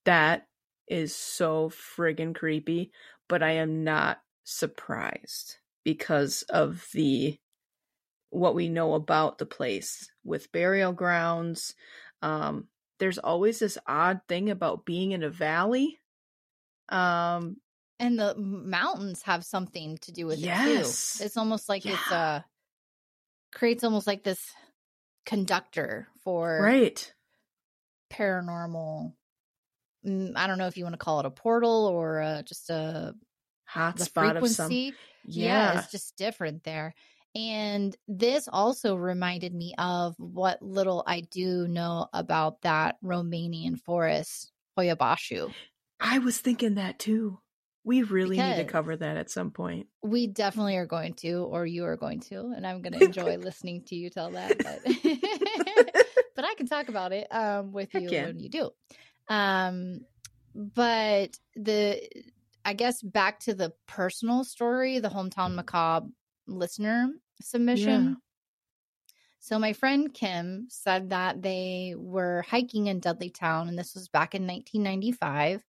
That 0.04 0.48
is 0.86 1.14
so 1.14 1.68
friggin' 1.68 2.34
creepy, 2.34 2.92
but 3.28 3.42
I 3.42 3.52
am 3.52 3.84
not 3.84 4.22
surprised 4.44 5.58
because 5.84 6.42
of 6.44 6.88
the 6.92 7.38
what 8.30 8.54
we 8.54 8.68
know 8.68 8.94
about 8.94 9.38
the 9.38 9.46
place 9.46 10.10
with 10.24 10.52
burial 10.52 10.92
grounds. 10.92 11.74
Um, 12.22 12.68
there's 12.98 13.18
always 13.18 13.60
this 13.60 13.78
odd 13.86 14.22
thing 14.28 14.50
about 14.50 14.86
being 14.86 15.12
in 15.12 15.22
a 15.24 15.30
valley. 15.30 16.00
Um, 16.88 17.60
and 17.98 18.18
the 18.18 18.34
mountains 18.36 19.22
have 19.22 19.44
something 19.44 19.98
to 20.02 20.12
do 20.12 20.26
with 20.26 20.38
yes. 20.38 21.16
it 21.16 21.18
too. 21.18 21.24
It's 21.26 21.36
almost 21.36 21.68
like 21.68 21.84
Yeah. 21.84 21.92
it's 21.94 22.12
uh 22.12 22.40
creates 23.54 23.84
almost 23.84 24.06
like 24.06 24.22
this 24.22 24.40
conductor 25.24 26.08
for 26.22 26.60
right. 26.62 27.12
paranormal. 28.12 29.12
mm, 30.06 30.32
I 30.36 30.46
don't 30.46 30.58
know 30.58 30.66
if 30.66 30.76
you 30.76 30.84
want 30.84 30.94
to 30.94 30.98
call 31.04 31.20
it 31.20 31.26
a 31.26 31.30
portal 31.30 31.86
or 31.86 32.20
uh, 32.20 32.42
just 32.42 32.70
a 32.70 33.14
Hot 33.68 33.98
spot 33.98 34.36
of 34.36 34.46
some. 34.48 34.68
frequency. 34.68 34.94
Yeah. 35.24 35.78
it's 35.80 35.90
just 35.90 36.16
different 36.16 36.62
there. 36.64 36.94
And 37.34 37.94
this 38.08 38.48
also 38.50 38.94
reminded 38.94 39.52
me 39.54 39.74
of 39.76 40.14
what 40.18 40.62
little 40.62 41.02
I 41.06 41.20
do 41.20 41.66
know 41.66 42.08
about 42.12 42.62
that 42.62 42.96
Romanian 43.04 43.78
forest, 43.80 44.52
Hoia 44.78 44.96
Baciu. 44.96 45.52
I 46.00 46.18
was 46.18 46.38
thinking 46.38 46.74
that 46.76 46.98
too. 46.98 47.38
We 47.86 48.02
really 48.02 48.36
need 48.36 48.56
to 48.56 48.64
cover 48.64 48.96
that 48.96 49.16
at 49.16 49.30
some 49.30 49.52
point. 49.52 49.86
We 50.02 50.26
definitely 50.26 50.74
are 50.74 50.86
going 50.86 51.14
to, 51.14 51.44
or 51.44 51.64
you 51.64 51.84
are 51.84 51.96
going 51.96 52.18
to, 52.22 52.52
and 52.56 52.66
I'm 52.66 52.82
going 52.82 52.94
to 52.98 53.04
enjoy 53.04 53.36
listening 53.36 53.84
to 53.84 53.94
you 53.94 54.10
tell 54.10 54.32
that. 54.32 54.58
But, 54.58 55.94
but 56.34 56.44
I 56.44 56.54
can 56.54 56.66
talk 56.66 56.88
about 56.88 57.12
it 57.12 57.28
um, 57.32 57.70
with 57.70 57.94
you 57.94 58.10
when 58.10 58.40
you 58.40 58.48
do. 58.48 58.70
Um, 59.28 60.00
but 60.52 61.38
the, 61.54 62.02
I 62.64 62.72
guess 62.72 63.00
back 63.02 63.38
to 63.40 63.54
the 63.54 63.72
personal 63.86 64.42
story, 64.42 64.98
the 64.98 65.08
hometown 65.08 65.54
macabre 65.54 66.08
listener 66.48 67.10
submission. 67.40 68.16
So 69.38 69.60
my 69.60 69.74
friend 69.74 70.12
Kim 70.12 70.66
said 70.70 71.10
that 71.10 71.40
they 71.40 71.94
were 71.96 72.44
hiking 72.48 72.88
in 72.88 73.00
Dudleytown, 73.00 73.68
and 73.68 73.78
this 73.78 73.94
was 73.94 74.08
back 74.08 74.34
in 74.34 74.44
1995 74.44 75.62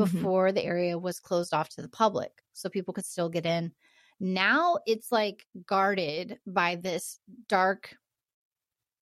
Mhm. 0.00 0.06
before 0.06 0.52
the 0.52 0.64
area 0.64 0.98
was 0.98 1.20
closed 1.20 1.54
off 1.54 1.68
to 1.70 1.82
the 1.82 1.88
public 1.88 2.32
so 2.52 2.68
people 2.68 2.94
could 2.94 3.04
still 3.06 3.28
get 3.28 3.46
in 3.46 3.72
now 4.20 4.78
it's 4.86 5.10
like 5.12 5.46
guarded 5.66 6.38
by 6.46 6.76
this 6.76 7.18
dark 7.48 7.96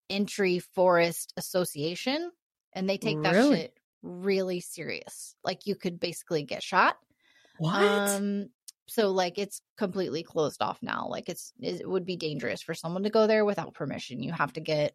entry 0.09 0.59
forest 0.61 1.33
association 1.37 2.31
and 2.73 2.89
they 2.89 2.99
take 2.99 3.23
that 3.23 3.33
Really? 3.33 3.57
shit 3.59 3.79
really 4.03 4.61
serious 4.61 5.35
like 5.43 5.67
you 5.67 5.75
could 5.75 5.99
basically 5.99 6.45
get 6.45 6.63
shot 6.63 6.97
What? 7.59 7.73
um 7.75 8.51
so 8.87 9.11
like 9.11 9.37
it's 9.39 9.61
completely 9.77 10.23
closed 10.23 10.63
off 10.63 10.79
now 10.81 11.09
like 11.09 11.29
it's 11.29 11.53
it 11.61 11.89
would 11.89 12.05
be 12.07 12.17
dangerous 12.17 12.63
for 12.63 12.73
someone 12.75 13.03
to 13.03 13.11
go 13.11 13.27
there 13.27 13.45
without 13.45 13.75
permission 13.75 14.23
you 14.23 14.31
have 14.33 14.53
to 14.53 14.61
get 14.61 14.95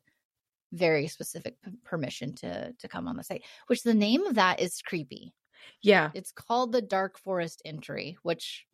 very 0.72 1.08
specific 1.08 1.62
p- 1.62 1.72
permission 1.84 2.36
to 2.36 2.72
to 2.80 2.88
come 2.88 3.10
on 3.10 3.18
the 3.18 3.24
site 3.24 3.44
which 3.68 3.84
the 3.84 3.94
name 3.94 4.26
of 4.26 4.36
that 4.36 4.62
is 4.62 4.82
creepy 4.82 5.34
yeah. 5.82 6.12
it's 6.13 6.32
called 6.32 6.71
the 6.71 6.82
Dark 6.82 7.17
Forest 7.19 7.62
Entry, 7.65 8.17
which 8.24 8.65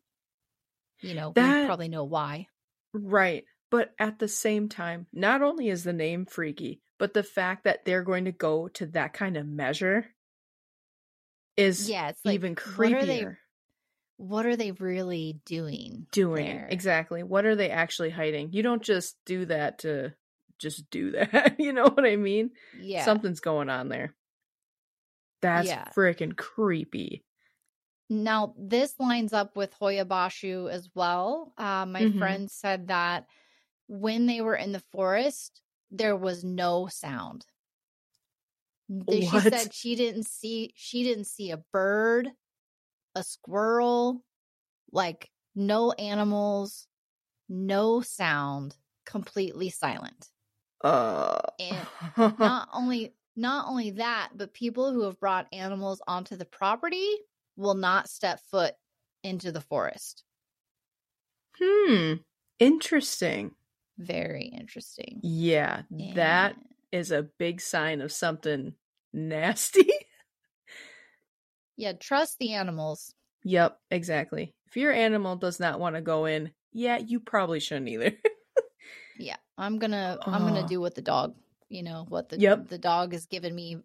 you 1.01 1.13
know 1.13 1.31
That- 1.35 1.61
we 1.61 1.65
probably 1.67 1.89
know 1.89 2.03
why. 2.05 2.47
Right. 2.93 3.43
But 3.69 3.93
at 3.99 4.17
the 4.19 4.27
same 4.29 4.69
time, 4.69 5.07
not 5.11 5.41
only 5.41 5.67
is 5.69 5.83
the 5.83 5.91
name 5.93 6.25
freaky, 6.25 6.81
but 6.97 7.13
the 7.13 7.21
fact 7.23 7.65
that 7.65 7.83
they're 7.85 8.01
going 8.03 8.25
to 8.25 8.31
go 8.31 8.69
to 8.69 8.85
that 8.87 9.13
kind 9.13 9.35
of 9.37 9.45
measure 9.45 10.05
is 11.57 11.89
Yeah, 11.89 12.09
it's 12.09 12.23
like 12.23 12.35
even 12.35 12.55
what 12.75 12.93
are 12.93 13.05
they 13.05 13.21
creepier. 13.23 13.37
what 14.17 14.45
are 14.45 14.55
they 14.55 14.71
really 14.71 15.39
doing? 15.45 16.07
doing 16.11 16.45
there? 16.45 16.67
exactly 16.71 17.23
what 17.23 17.45
are 17.45 17.55
they 17.55 17.69
actually 17.69 18.09
hiding 18.09 18.51
you 18.53 18.63
don't 18.63 18.81
just 18.83 19.15
do 19.25 19.45
that 19.45 19.79
to 19.79 20.13
just 20.59 20.89
do 20.89 21.11
that 21.31 21.55
you 21.59 21.73
know 21.73 21.83
what 21.89 22.05
i 22.05 22.15
mean 22.15 22.51
Yeah. 22.79 23.05
something's 23.05 23.39
going 23.41 23.69
on 23.69 23.89
there 23.89 24.15
that's 25.41 25.73
Yeah. 25.73 25.93
freaking 25.95 26.35
creepy 26.37 27.23
Now 28.09 28.53
this 28.57 28.99
lines 28.99 29.31
up 29.33 29.55
with 29.55 29.73
Hoia 29.73 30.05
Baciu 30.05 30.69
as 30.71 30.89
well. 30.93 31.53
Uh, 31.57 31.85
my 31.85 32.05
Mhm. 32.05 32.07
friend 32.07 32.49
said 32.51 32.87
that 32.87 33.27
when 33.87 34.25
they 34.27 34.41
were 34.41 34.55
in 34.55 34.71
the 34.73 34.79
forest, 34.81 35.61
there 35.91 36.15
was 36.17 36.43
no 36.43 36.87
sound. 36.87 37.45
Th- 39.09 39.23
She 39.23 39.39
said 39.39 39.73
she 39.73 39.95
didn't 39.95 40.25
see 40.25 40.73
she 40.75 41.03
didn't 41.03 41.25
see 41.25 41.51
a 41.51 41.57
bird, 41.57 42.29
a 43.15 43.23
squirrel, 43.23 44.25
like 44.91 45.31
no 45.55 45.91
animals, 45.93 46.87
no 47.49 48.01
sound, 48.01 48.77
completely 49.05 49.69
silent. 49.71 50.31
uh 50.83 51.41
And 51.59 51.87
not 52.37 52.69
only 52.73 53.15
not 53.37 53.67
only 53.69 53.91
that, 53.91 54.31
but 54.35 54.53
people 54.53 54.91
who 54.91 55.03
have 55.03 55.19
brought 55.19 55.47
animals 55.53 56.01
onto 56.07 56.35
the 56.35 56.45
property 56.45 57.09
will 57.55 57.75
not 57.75 58.09
step 58.09 58.41
foot 58.41 58.75
into 59.23 59.51
the 59.51 59.61
forest. 59.61 60.23
hmm 61.59 62.13
interesting 62.59 63.55
Very 63.99 64.45
interesting. 64.45 65.21
yeah 65.21 65.83
that 66.13 66.55
is 66.91 67.11
a 67.11 67.23
big 67.23 67.61
sign 67.61 68.01
of 68.01 68.11
something 68.11 68.73
nasty 69.13 69.89
yeah, 71.77 71.93
trust 71.93 72.37
the 72.39 72.53
animals. 72.53 73.13
yep 73.43 73.79
exactly 73.91 74.53
if 74.67 74.75
your 74.77 74.91
animal 74.91 75.35
does 75.35 75.59
not 75.59 75.79
want 75.79 75.95
to 75.95 76.01
go 76.01 76.25
in 76.25 76.51
yeah 76.73 76.97
you 76.97 77.19
probably 77.19 77.59
shouldn't 77.59 77.87
either 77.89 78.11
Yeah, 79.15 79.37
I'm 79.57 79.79
gonna 79.79 80.21
I'm 80.31 80.45
gonna 80.45 80.63
Oh. 80.63 80.67
do 80.67 80.79
what 80.79 80.95
the 80.95 81.01
dog, 81.01 81.35
you 81.69 81.83
know, 81.83 82.05
what 82.07 82.29
the 82.29 82.37
Yep. 82.37 82.67
the 82.69 82.77
dog 82.77 83.13
has 83.13 83.25
given 83.25 83.53
me 83.53 83.77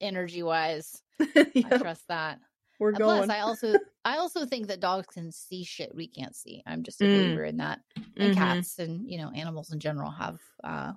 energy 0.00 0.42
wise. 0.42 1.02
I 1.64 1.70
trust 1.70 2.08
that. 2.08 2.40
we're 2.78 2.92
And 2.92 2.98
going 2.98 3.28
Plus, 3.28 3.30
I 3.30 3.40
also 3.40 3.78
I 4.04 4.18
also 4.18 4.46
think 4.46 4.68
that 4.68 4.80
dogs 4.80 5.06
can 5.08 5.32
see 5.32 5.64
shit 5.64 5.94
we 5.94 6.08
can't 6.08 6.36
see. 6.36 6.62
I'm 6.66 6.82
just 6.82 7.00
a 7.00 7.04
Mm. 7.04 7.12
believer 7.14 7.44
in 7.44 7.58
that. 7.58 7.80
And 8.18 8.32
Mhm. 8.32 8.36
cats 8.36 8.78
and 8.78 9.08
you 9.10 9.18
know 9.18 9.30
animals 9.30 9.72
in 9.72 9.80
general 9.80 10.10
have 10.10 10.40
uh, 10.64 10.92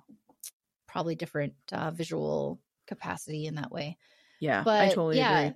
probably 0.88 1.14
different 1.14 1.54
uh, 1.72 1.90
visual 1.90 2.60
capacity 2.86 3.46
in 3.46 3.56
that 3.56 3.72
way. 3.72 3.96
yeah 4.40 4.64
But 4.64 4.80
i 4.80 4.88
totally 4.88 5.18
yeah, 5.18 5.50
agree 5.50 5.54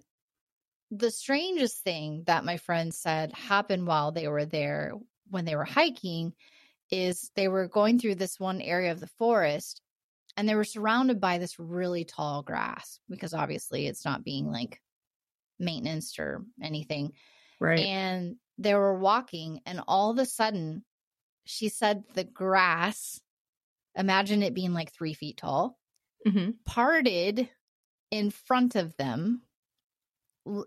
the 0.90 1.10
strangest 1.10 1.82
thing 1.84 2.24
that 2.26 2.44
my 2.44 2.56
friend 2.56 2.92
said 2.94 3.32
happened 3.32 3.86
while 3.86 4.12
they 4.12 4.28
were 4.28 4.44
there 4.46 4.92
when 5.28 5.44
they 5.44 5.56
were 5.56 5.64
hiking 5.64 6.34
is 6.90 7.30
they 7.36 7.48
were 7.48 7.68
going 7.68 7.98
through 7.98 8.16
this 8.16 8.40
one 8.40 8.60
area 8.60 8.92
of 8.92 9.00
the 9.00 9.06
forest 9.18 9.82
and 10.40 10.48
they 10.48 10.54
were 10.54 10.64
surrounded 10.64 11.20
by 11.20 11.36
this 11.36 11.58
really 11.58 12.02
tall 12.02 12.42
grass 12.42 12.98
because 13.10 13.34
obviously 13.34 13.86
it's 13.86 14.06
not 14.06 14.24
being 14.24 14.50
like 14.50 14.80
maintenance 15.58 16.18
or 16.18 16.46
anything 16.62 17.12
right. 17.60 17.78
and 17.80 18.36
they 18.56 18.74
were 18.74 18.98
walking 18.98 19.60
and 19.66 19.82
all 19.86 20.10
of 20.10 20.16
a 20.16 20.24
sudden 20.24 20.82
she 21.44 21.68
said 21.68 22.04
the 22.14 22.24
grass 22.24 23.20
imagine 23.94 24.42
it 24.42 24.54
being 24.54 24.72
like 24.72 24.90
three 24.90 25.12
feet 25.12 25.36
tall 25.36 25.78
hmm 26.26 26.52
parted 26.64 27.46
in 28.10 28.30
front 28.30 28.76
of 28.76 28.96
them 28.96 29.42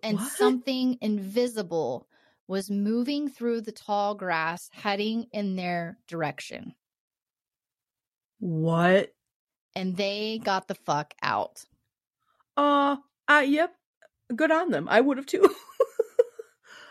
and 0.04 0.20
What? 0.20 0.32
something 0.34 1.00
invisible 1.02 2.08
was 2.48 2.70
moving 2.70 3.28
through 3.28 3.62
the 3.62 3.72
tall 3.72 4.14
grass 4.14 4.70
heading 4.72 5.26
in 5.32 5.56
their 5.56 5.98
direction. 6.08 6.76
What 8.40 9.14
and 9.76 9.96
they 9.98 10.40
got 10.44 10.68
the 10.68 10.76
fuck 10.76 11.14
out 11.22 11.64
Uh, 12.58 12.98
uh, 13.28 13.44
yep. 13.46 13.74
Good 14.36 14.52
on 14.52 14.70
them. 14.70 14.88
I 14.90 15.02
would 15.02 15.18
have 15.18 15.26
too. 15.26 15.48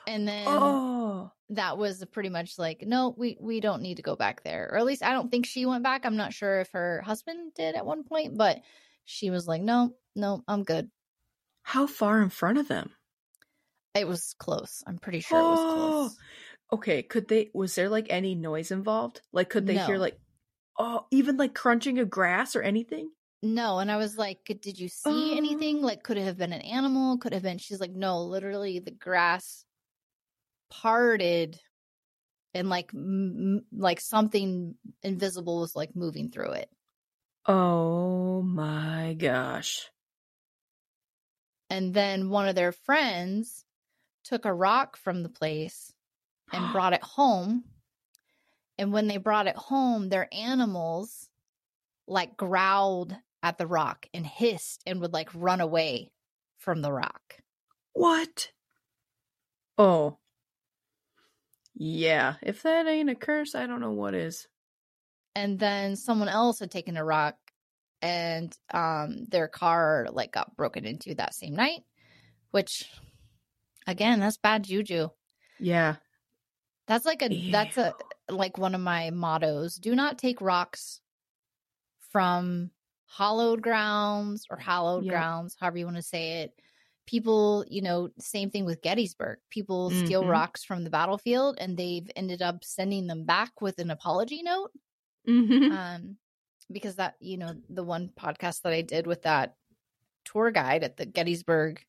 and 0.07 0.27
then 0.29 0.45
oh, 0.49 1.31
that 1.51 1.79
was 1.79 2.05
pretty 2.13 2.29
much 2.29 2.59
like 2.59 2.83
no 2.87 3.15
we 3.17 3.37
we 3.41 3.61
don't 3.61 3.83
need 3.83 3.97
to 3.97 4.03
go 4.03 4.17
back 4.17 4.43
there 4.43 4.69
or 4.73 4.79
at 4.79 4.85
least 4.85 5.03
i 5.03 5.13
don't 5.13 5.31
think 5.31 5.47
she 5.47 5.67
went 5.67 5.85
back 5.85 6.05
i'm 6.07 6.17
not 6.17 6.33
sure 6.33 6.61
if 6.61 6.71
her 6.73 7.03
husband 7.05 7.53
did 7.55 7.75
at 7.75 7.87
one 7.87 8.03
point 8.05 8.37
but 8.37 8.61
she 9.05 9.31
was 9.31 9.47
like 9.47 9.61
no 9.63 9.95
no 10.17 10.43
i'm 10.49 10.63
good 10.65 10.91
how 11.63 11.87
far 11.87 12.21
in 12.23 12.29
front 12.31 12.59
of 12.59 12.67
them? 12.69 12.91
it 13.95 14.09
was 14.09 14.35
close 14.39 14.83
i'm 14.87 14.99
pretty 14.99 15.21
sure 15.21 15.39
it 15.41 15.49
was 15.51 15.61
Oh, 15.69 15.73
close 15.73 16.17
Okay, 16.73 17.03
could 17.03 17.29
they? 17.29 17.51
Was 17.53 17.75
there 17.75 17.91
like 17.91 18.07
any 18.09 18.35
noise 18.35 18.71
involved? 18.71 19.21
Like, 19.31 19.51
could 19.51 19.67
they 19.67 19.77
hear 19.77 19.99
like, 19.99 20.19
oh, 20.79 21.07
even 21.11 21.37
like 21.37 21.55
crunching 21.55 21.99
of 21.99 22.11
grass 22.11 22.57
or 22.57 22.63
anything? 22.63 23.11
No, 23.43 23.81
and 23.81 23.91
I 23.91 23.97
was 23.97 24.17
like, 24.17 24.45
did 24.45 24.79
you 24.79 24.89
see 24.89 25.37
anything? 25.37 25.79
Oh. 25.79 25.87
Like, 25.87 26.03
could 26.05 26.17
it 26.17 26.25
have 26.25 26.39
been 26.39 26.53
an 26.53 26.63
animal? 26.63 27.19
Could 27.19 27.33
have 27.33 27.43
been? 27.43 27.59
She's 27.59 27.81
like, 27.81 27.91
no, 27.91 28.23
literally, 28.23 28.79
the 28.79 28.93
grass 28.93 29.65
parted, 30.71 31.59
and 32.55 32.69
like, 32.69 32.91
m- 32.95 33.65
like 33.73 34.01
something 34.01 34.77
invisible 35.03 35.61
was 35.61 35.75
like 35.75 35.97
moving 35.97 36.31
through 36.31 36.53
it. 36.53 36.71
Oh 37.47 38.43
my 38.43 39.17
gosh! 39.19 39.91
And 41.69 41.93
then 41.93 42.31
one 42.31 42.49
of 42.49 42.55
their 42.55 42.73
friends 42.73 43.65
took 44.25 44.45
a 44.45 44.55
rock 44.55 44.97
from 44.97 45.23
the 45.23 45.29
place 45.29 45.93
and 46.53 46.73
brought 46.73 46.93
it 46.93 47.03
home. 47.03 47.65
And 48.79 48.93
when 48.93 49.07
they 49.07 49.19
brought 49.19 49.47
it 49.47 49.57
home, 49.57 50.09
their 50.09 50.29
animals 50.33 51.29
like 52.07 52.37
growled 52.37 53.17
at 53.43 53.59
the 53.59 53.67
rock 53.67 54.07
and 54.15 54.27
hissed 54.27 54.83
and 54.87 55.01
would 55.01 55.13
like 55.13 55.31
run 55.35 55.61
away 55.61 56.13
from 56.59 56.83
the 56.83 56.93
rock. 56.93 57.37
What? 57.93 58.51
Oh. 59.79 60.19
Yeah, 61.75 62.35
if 62.43 62.63
that 62.63 62.87
ain't 62.87 63.11
a 63.11 63.15
curse, 63.15 63.55
I 63.55 63.67
don't 63.67 63.81
know 63.81 63.93
what 63.93 64.15
is. 64.15 64.47
And 65.35 65.59
then 65.59 65.97
someone 65.97 66.29
else 66.29 66.61
had 66.61 66.71
taken 66.71 66.97
a 66.97 67.05
rock 67.05 67.37
and 68.03 68.57
um 68.75 69.27
their 69.29 69.47
car 69.47 70.09
like 70.11 70.33
got 70.33 70.57
broken 70.57 70.85
into 70.85 71.15
that 71.15 71.35
same 71.35 71.55
night, 71.55 71.83
which 72.51 72.91
again, 73.87 74.21
that's 74.21 74.37
bad 74.37 74.65
juju. 74.65 75.09
Yeah. 75.59 75.97
That's 76.87 77.07
like 77.07 77.23
a 77.23 77.51
that's 77.51 77.77
a 77.79 77.95
like 78.29 78.59
one 78.59 78.75
of 78.75 78.81
my 78.81 79.11
mottos. 79.11 79.77
Do 79.77 79.95
not 79.95 80.19
take 80.19 80.41
rocks 80.41 81.01
from 82.11 82.71
hollowed 83.07 83.63
grounds 83.63 84.47
or 84.51 84.57
hallowed 84.57 85.05
Yep. 85.05 85.13
grounds, 85.13 85.57
however 85.59 85.79
you 85.79 85.85
want 85.85 85.97
to 85.97 86.03
say 86.03 86.43
it. 86.43 86.53
People, 87.07 87.65
you 87.69 87.83
know, 87.83 88.11
same 88.19 88.51
thing 88.51 88.65
with 88.65 88.81
Gettysburg. 88.83 89.39
People 89.51 89.91
steal 89.91 90.23
Mhm. 90.23 90.29
rocks 90.31 90.65
from 90.65 90.85
the 90.85 90.91
battlefield 90.91 91.57
and 91.59 91.77
they've 91.77 92.09
ended 92.17 92.43
up 92.43 92.65
sending 92.65 93.07
them 93.07 93.25
back 93.25 93.61
with 93.61 93.79
an 93.79 93.91
apology 93.91 94.43
note. 94.43 94.73
Mm-hmm. 95.29 95.73
Um 95.73 96.19
because 96.71 96.97
that, 96.97 97.17
you 97.21 97.37
know, 97.37 97.55
the 97.69 97.83
one 97.85 98.09
podcast 98.09 98.63
that 98.63 98.73
I 98.73 98.81
did 98.83 99.07
with 99.07 99.23
that 99.23 99.57
tour 100.25 100.51
guide 100.51 100.85
at 100.85 100.97
the 100.97 101.05
Gettysburg 101.07 101.85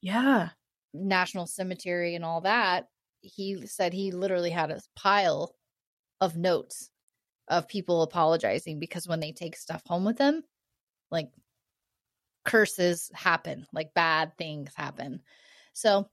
yeah. 0.00 0.50
National 0.94 1.46
Cemetery 1.46 2.14
and 2.14 2.24
all 2.24 2.42
that, 2.42 2.88
he 3.20 3.66
said 3.66 3.92
he 3.92 4.10
literally 4.12 4.50
had 4.50 4.70
a 4.70 4.80
pile 4.96 5.56
of 6.20 6.36
notes 6.36 6.90
of 7.48 7.68
people 7.68 8.02
apologizing 8.02 8.78
because 8.80 9.08
when 9.08 9.20
they 9.20 9.32
take 9.32 9.56
stuff 9.56 9.82
home 9.86 10.04
with 10.04 10.18
them, 10.18 10.44
like 11.10 11.30
curses 12.44 13.10
happen, 13.14 13.66
like 13.72 13.94
bad 13.94 14.36
things 14.38 14.74
happen. 14.74 15.22
So, 15.72 16.08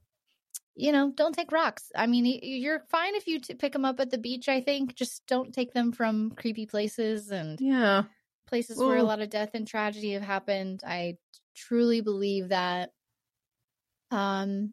you 0.76 0.92
know, 0.92 1.12
don't 1.12 1.34
take 1.34 1.52
rocks. 1.52 1.92
I 1.96 2.06
mean, 2.06 2.26
you're 2.42 2.84
fine 2.90 3.14
if 3.16 3.26
you 3.28 3.40
t- 3.40 3.54
pick 3.54 3.72
them 3.72 3.84
up 3.86 4.00
at 4.00 4.10
the 4.10 4.18
beach, 4.18 4.48
I 4.48 4.60
think. 4.60 4.94
Just 4.96 5.26
don't 5.26 5.54
take 5.54 5.72
them 5.74 5.92
from 5.92 6.32
creepy 6.32 6.66
places 6.66 7.30
and 7.30 7.60
Yeah. 7.60 8.04
places 8.46 8.84
where 8.84 8.98
a 8.98 9.04
lot 9.04 9.20
of 9.22 9.30
death 9.30 9.52
and 9.54 9.68
tragedy 9.68 10.12
have 10.12 10.22
happened. 10.22 10.82
I 10.86 11.18
truly 11.54 12.00
believe 12.02 12.50
that 12.50 12.92
um 14.10 14.72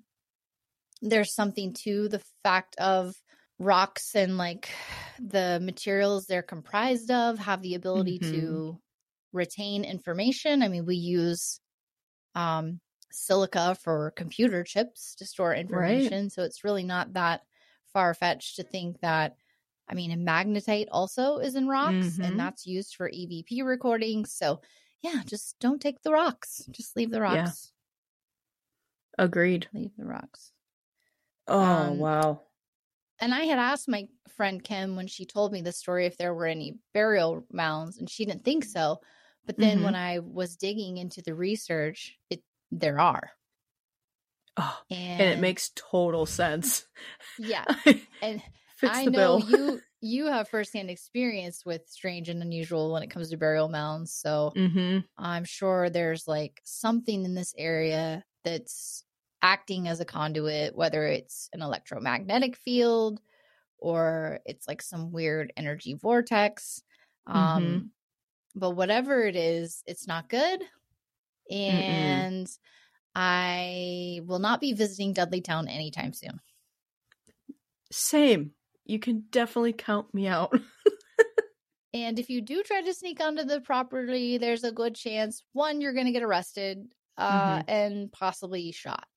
there's 1.04 1.34
something 1.36 1.74
to 1.74 2.10
the 2.10 2.24
fact 2.44 2.76
of 2.78 3.16
rocks 3.60 4.16
and 4.16 4.38
like 4.38 4.70
the 5.20 5.60
materials 5.64 6.28
they're 6.28 6.44
comprised 6.44 7.12
of 7.12 7.40
have 7.40 7.62
the 7.62 7.76
ability 7.76 8.20
Mhm. 8.20 8.32
to 8.32 8.80
retain 9.34 9.84
information. 9.86 10.64
I 10.64 10.70
mean, 10.70 10.86
we 10.86 10.96
use 10.98 11.60
um 12.36 12.80
silica 13.12 13.76
for 13.76 14.12
computer 14.12 14.64
chips 14.64 15.16
to 15.16 15.26
store 15.26 15.54
information, 15.56 16.30
so 16.30 16.44
it's 16.44 16.64
really 16.64 16.84
not 16.84 17.14
that 17.14 17.44
far 17.94 18.14
fetched 18.14 18.56
to 18.58 18.64
think 18.64 19.00
that 19.02 19.36
I 19.90 19.96
mean, 19.96 20.12
and 20.12 20.28
magnetite 20.28 20.88
also 20.92 21.38
is 21.40 21.56
in 21.56 21.68
rocks, 21.68 22.18
Mhm. 22.18 22.24
and 22.24 22.40
that's 22.40 22.66
used 22.68 22.96
for 22.96 23.10
EVP 23.10 23.62
recordings. 23.64 24.34
So, 24.34 24.62
yeah, 25.02 25.24
just 25.26 25.60
don't 25.60 25.82
take 25.82 26.02
the 26.04 26.12
rocks. 26.14 26.66
Just 26.72 26.96
leave 26.98 27.12
the 27.12 27.22
Yeah. 27.26 27.54
rocks. 27.54 27.74
Agreed. 29.18 29.70
Leave 29.74 29.98
the 29.98 30.06
rocks. 30.06 30.53
Oh, 31.48 31.94
Um, 31.94 31.94
wow. 31.94 32.42
And 33.20 33.34
I 33.34 33.42
had 33.46 33.60
asked 33.60 33.88
my 33.88 34.08
friend 34.28 34.64
Kim 34.64 34.96
when 34.96 35.08
she 35.08 35.26
told 35.26 35.52
me 35.52 35.62
the 35.62 35.72
story 35.72 36.06
if 36.06 36.18
there 36.18 36.34
were 36.34 36.46
any 36.48 36.80
burial 36.94 37.46
mounds, 37.52 37.98
and 37.98 38.10
she 38.10 38.26
didn't 38.26 38.44
think 38.44 38.66
so. 38.66 39.02
But 39.46 39.60
then 39.60 39.82
Mhm. 39.82 39.84
when 39.84 39.96
I 39.96 40.20
was 40.20 40.58
digging 40.58 40.98
into 40.98 41.22
the 41.22 41.36
research, 41.36 42.18
it 42.30 42.44
there 42.72 43.00
are, 43.00 43.32
Oh, 44.58 44.84
and, 45.18 45.30
and 45.30 45.30
it 45.30 45.40
makes 45.40 45.72
total 45.76 46.26
sense. 46.26 46.88
yeah. 47.38 47.66
And 48.22 48.42
I 48.84 49.08
know 49.08 49.38
you 49.38 49.84
you 50.02 50.26
have 50.28 50.50
firsthand 50.50 50.90
experience 50.90 51.66
with 51.66 51.88
strange 51.88 52.30
and 52.30 52.42
unusual 52.42 52.92
when 52.92 53.04
it 53.04 53.10
comes 53.10 53.30
to 53.30 53.38
burial 53.38 53.70
mounds, 53.70 54.14
so 54.14 54.56
mm-hmm. 54.56 55.06
I'm 55.18 55.46
sure 55.46 55.90
there's 55.90 56.28
like 56.28 56.62
something 56.66 57.26
in 57.26 57.36
this 57.36 57.54
area 57.58 58.26
that's 58.44 59.06
acting 59.44 59.88
as 59.90 60.02
a 60.02 60.06
conduit, 60.06 60.76
whether 60.76 61.08
it's 61.08 61.50
an 61.54 61.62
electromagnetic 61.64 62.58
field 62.58 63.22
or 63.78 64.40
it's 64.46 64.68
like 64.68 64.82
some 64.82 65.12
weird 65.12 65.54
energy 65.58 65.96
vortex. 65.96 66.84
Um, 67.28 67.64
Mhm. 67.64 67.92
But 68.56 68.72
whatever 68.72 69.24
it 69.24 69.36
is, 69.38 69.84
it's 69.88 70.08
not 70.08 70.30
good. 70.30 70.64
And 71.50 72.48
I 73.16 74.22
will 74.26 74.40
not 74.40 74.62
be 74.62 74.74
visiting 74.74 75.14
Dudleytown 75.14 75.70
anytime 75.70 76.14
soon. 76.14 76.42
Same. 77.92 78.54
You 78.86 79.00
can 79.00 79.22
definitely 79.30 79.74
count 79.74 80.14
me 80.14 80.28
out. 80.28 80.54
And 81.94 82.18
if 82.18 82.30
you 82.30 82.42
do 82.42 82.64
try 82.64 82.82
to 82.82 82.94
sneak 82.94 83.20
onto 83.22 83.44
the 83.44 83.62
property, 83.62 84.38
there's 84.38 84.64
a 84.64 84.72
good 84.72 84.96
chance 84.96 85.44
one, 85.54 85.80
you're 85.80 85.94
going 85.94 86.08
to 86.08 86.12
get 86.12 86.24
arrested 86.24 86.92
uh, 87.18 87.62
and 87.68 88.12
possibly 88.12 88.72
shot. 88.72 89.13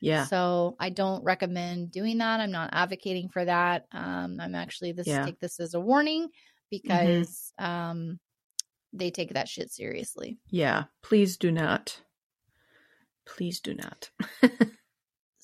Yeah. 0.00 0.26
So 0.26 0.76
I 0.78 0.90
don't 0.90 1.24
recommend 1.24 1.90
doing 1.90 2.18
that. 2.18 2.40
I'm 2.40 2.50
not 2.50 2.70
advocating 2.72 3.28
for 3.28 3.44
that. 3.44 3.86
Um, 3.92 4.38
I'm 4.40 4.54
actually 4.54 4.92
this 4.92 5.06
Yeah. 5.06 5.24
take 5.24 5.40
this 5.40 5.60
as 5.60 5.74
a 5.74 5.80
warning 5.80 6.28
because 6.70 7.52
um, 7.58 8.18
they 8.92 9.10
take 9.10 9.34
that 9.34 9.48
shit 9.48 9.70
seriously. 9.70 10.38
Yeah. 10.50 10.84
Please 11.02 11.36
do 11.36 11.50
not. 11.52 12.00
Please 13.24 13.60
do 13.60 13.74
not. 13.74 14.10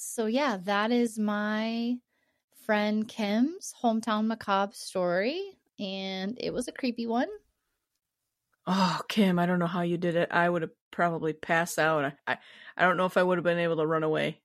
So 0.05 0.27
yeah, 0.27 0.59
that 0.65 0.91
is 0.91 1.17
my 1.17 1.95
friend 2.67 3.07
Kim's 3.07 3.73
hometown 3.81 4.27
macabre 4.27 4.75
story, 4.75 5.41
and 5.79 6.37
it 6.41 6.53
was 6.53 6.67
a 6.67 6.73
creepy 6.73 7.07
one. 7.07 7.29
Oh, 8.66 9.01
Kim, 9.09 9.38
I 9.38 9.46
don't 9.46 9.59
know 9.59 9.66
how 9.66 9.83
you 9.83 9.98
did 9.98 10.16
it. 10.16 10.29
I 10.31 10.48
would 10.48 10.62
have 10.62 10.70
probably 10.90 11.33
passed 11.33 11.79
out. 11.79 12.05
I, 12.05 12.12
I, 12.27 12.38
I 12.77 12.83
don't 12.83 12.96
know 12.96 13.07
if 13.07 13.16
I 13.16 13.22
would 13.22 13.38
have 13.38 13.44
been 13.44 13.59
able 13.59 13.77
to 13.77 13.87
run 13.87 14.03
away. 14.03 14.40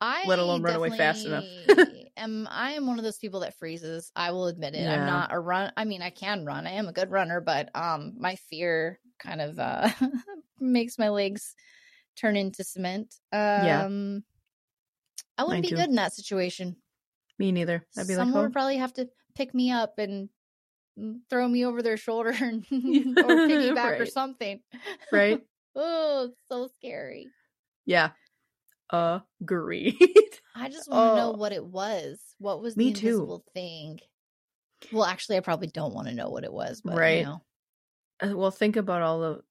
I 0.00 0.24
Let 0.26 0.40
alone 0.40 0.62
run 0.62 0.74
away 0.74 0.90
fast 0.90 1.26
enough. 1.26 1.44
am 2.16 2.48
I 2.50 2.72
am 2.72 2.86
one 2.86 2.98
of 2.98 3.04
those 3.04 3.18
people 3.18 3.40
that 3.40 3.56
freezes. 3.56 4.10
I 4.16 4.32
will 4.32 4.48
admit 4.48 4.74
it. 4.74 4.82
Yeah. 4.82 4.94
I'm 4.94 5.06
not 5.06 5.32
a 5.32 5.38
run. 5.38 5.72
I 5.76 5.84
mean, 5.84 6.02
I 6.02 6.10
can 6.10 6.44
run. 6.44 6.66
I 6.66 6.72
am 6.72 6.88
a 6.88 6.92
good 6.92 7.10
runner, 7.10 7.40
but 7.40 7.70
um, 7.74 8.14
my 8.18 8.34
fear 8.34 8.98
kind 9.20 9.40
of 9.40 9.58
uh 9.60 9.88
makes 10.60 10.98
my 10.98 11.08
legs 11.10 11.54
turn 12.16 12.36
into 12.36 12.64
cement. 12.64 13.14
Um, 13.32 13.38
Yeah. 13.40 13.88
I 15.38 15.44
wouldn't 15.44 15.56
Mine 15.56 15.62
be 15.62 15.68
too. 15.68 15.76
good 15.76 15.88
in 15.88 15.94
that 15.94 16.12
situation. 16.12 16.76
Me 17.38 17.52
neither. 17.52 17.86
I'd 17.96 18.06
be 18.06 18.14
Someone 18.14 18.34
like, 18.34 18.42
would 18.42 18.50
oh, 18.50 18.52
probably 18.52 18.76
have 18.76 18.92
to 18.94 19.08
pick 19.34 19.54
me 19.54 19.70
up 19.70 19.98
and 19.98 20.28
throw 21.30 21.48
me 21.48 21.64
over 21.64 21.82
their 21.82 21.96
shoulder 21.96 22.30
and 22.40 22.64
or 23.20 23.38
piggyback 23.38 23.98
or 24.00 24.06
something. 24.06 24.62
right? 25.10 25.42
oh, 25.74 26.32
so 26.50 26.68
scary. 26.68 27.32
Yeah. 27.84 28.12
Agreed. 29.40 30.40
I 30.54 30.68
just 30.68 30.88
want 30.88 31.04
to 31.06 31.12
know 31.12 31.30
Oh. 31.30 31.36
what 31.36 31.52
it 31.52 31.64
was. 31.64 32.34
What 32.38 32.60
was 32.60 32.76
Me 32.76 32.92
the 32.92 32.92
too. 32.92 33.42
thing? 33.54 34.00
Well, 34.92 35.04
actually, 35.04 35.36
I 35.38 35.40
probably 35.40 35.68
don't 35.68 35.94
want 35.94 36.08
to 36.08 36.14
know 36.14 36.30
what 36.30 36.44
it 36.44 36.52
was, 36.52 36.82
but 36.82 36.94
Right. 36.96 37.10
you 37.10 37.22
know, 37.24 37.44
Uh, 38.22 38.36
well, 38.36 38.50
think 38.50 38.76
about 38.76 39.02
all 39.02 39.22
of 39.24 39.44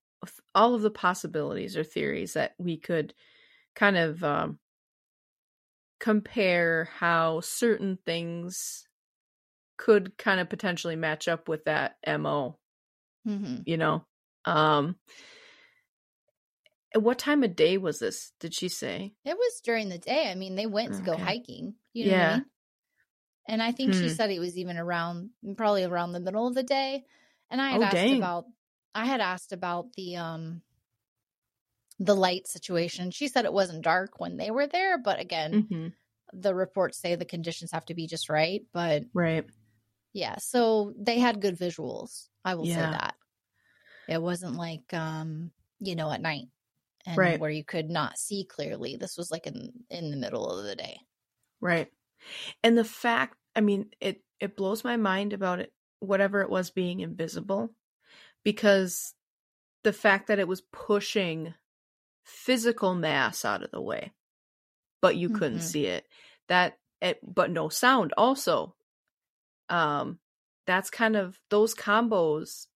all 0.56 0.76
of 0.76 0.82
the 0.84 0.92
possibilities 0.92 1.78
or 1.78 1.84
theories 1.84 2.34
that 2.34 2.56
we 2.60 2.78
could 2.78 3.14
kind 3.76 3.98
of 3.98 4.24
um, 4.24 4.60
compare 6.00 6.86
how 6.86 7.42
certain 7.42 7.98
things 8.06 8.88
could 9.82 10.18
kind 10.18 10.40
of 10.40 10.50
potentially 10.50 10.96
match 10.96 11.28
up 11.28 11.50
with 11.50 11.66
that 11.66 11.98
mo. 12.08 12.60
Mhm. 13.26 13.66
You 13.66 13.78
know, 13.78 14.06
um, 14.46 14.96
what 16.96 17.20
time 17.20 17.44
of 17.44 17.56
day 17.56 17.78
was 17.78 18.00
this? 18.00 18.32
Did 18.40 18.54
she 18.54 18.68
say? 18.70 19.16
it 19.24 19.38
was 19.38 19.62
during 19.62 19.90
the 19.90 19.98
day. 19.98 20.30
I 20.32 20.36
mean, 20.36 20.56
they 20.56 20.66
went 20.68 20.96
to 20.96 21.04
go 21.04 21.18
hiking. 21.18 21.76
You 21.94 22.06
know 22.06 22.12
what 22.12 22.22
I 22.22 22.26
Yeah. 22.26 22.26
mean? 22.26 22.46
And 23.48 23.62
I 23.62 23.72
think 23.72 23.94
she 23.94 24.10
Hmm. 24.10 24.10
said 24.10 24.32
it 24.32 24.40
was 24.40 24.58
even 24.58 24.78
around, 24.78 25.32
probably 25.58 25.84
around 25.84 26.12
the 26.14 26.20
middle 26.20 26.48
of 26.48 26.56
the 26.56 26.64
day. 26.64 27.06
And 27.50 27.62
I 27.62 27.72
had 27.72 27.82
Oh, 27.82 27.84
asked 27.84 28.12
dang. 28.12 28.12
about, 28.12 28.46
I 28.96 29.06
had 29.06 29.22
asked 29.22 29.52
about 29.52 29.94
the 29.94 30.18
um, 30.18 30.62
the 32.00 32.16
light 32.16 32.48
situation. 32.48 33.12
She 33.12 33.28
said 33.28 33.46
it 33.46 33.54
wasn't 33.54 33.84
dark 33.84 34.20
when 34.20 34.38
they 34.38 34.52
were 34.52 34.68
there, 34.68 34.98
but 34.98 35.20
again, 35.20 35.64
hmm 35.70 35.94
the 36.34 36.56
reports 36.56 37.00
say 37.00 37.16
the 37.16 37.26
conditions 37.26 37.72
have 37.72 37.86
to 37.86 37.96
be 37.96 38.08
just 38.08 38.30
right. 38.30 38.66
But 38.74 39.06
Right. 39.14 39.46
Yeah, 40.14 40.36
so 40.40 40.94
they 40.98 41.20
had 41.20 41.42
good 41.42 41.58
visuals. 41.58 42.28
I 42.44 42.56
will 42.56 42.68
say 42.68 42.88
that. 42.88 43.16
It 44.08 44.22
wasn't 44.22 44.56
like 44.58 44.94
um, 44.94 45.52
you 45.80 45.96
know, 45.96 46.12
at 46.12 46.22
night. 46.22 46.48
and 47.06 47.18
Right. 47.18 47.40
where 47.40 47.52
you 47.52 47.66
could 47.66 47.90
not 47.90 48.18
see 48.20 48.46
clearly. 48.46 48.98
This 48.98 49.18
was 49.18 49.32
like 49.32 49.48
in 49.48 49.86
in 49.90 50.12
the 50.12 50.18
middle 50.18 50.50
of 50.50 50.66
the 50.66 50.76
day. 50.76 51.00
Right. 51.60 51.92
And 52.64 52.78
the 52.78 52.84
fact, 52.86 53.38
I 53.56 53.62
mean, 53.62 53.92
it 54.02 54.24
it 54.40 54.58
blows 54.58 54.84
my 54.84 54.98
mind 54.98 55.34
about 55.34 55.60
it 55.60 55.74
whatever 56.00 56.42
it 56.42 56.50
was 56.50 56.72
being 56.72 57.02
invisible 57.02 57.72
because 58.44 59.16
the 59.84 59.94
fact 59.94 60.28
that 60.28 60.40
it 60.40 60.48
was 60.48 60.62
pushing 60.62 61.54
physical 62.26 62.96
mass 62.96 63.46
out 63.46 63.64
of 63.64 63.72
the 63.72 63.82
way 63.82 64.14
but 65.02 65.18
you 65.18 65.30
couldn't 65.30 65.60
Mhm. 65.60 65.64
see 65.64 65.86
it. 65.88 66.08
That 66.48 66.80
it, 67.02 67.20
but 67.24 67.52
no 67.52 67.70
sound 67.70 68.14
also. 68.18 68.76
Um 69.72 70.20
that's 70.68 70.92
kind 70.92 71.16
of 71.18 71.40
those 71.50 71.76
combos 71.76 72.68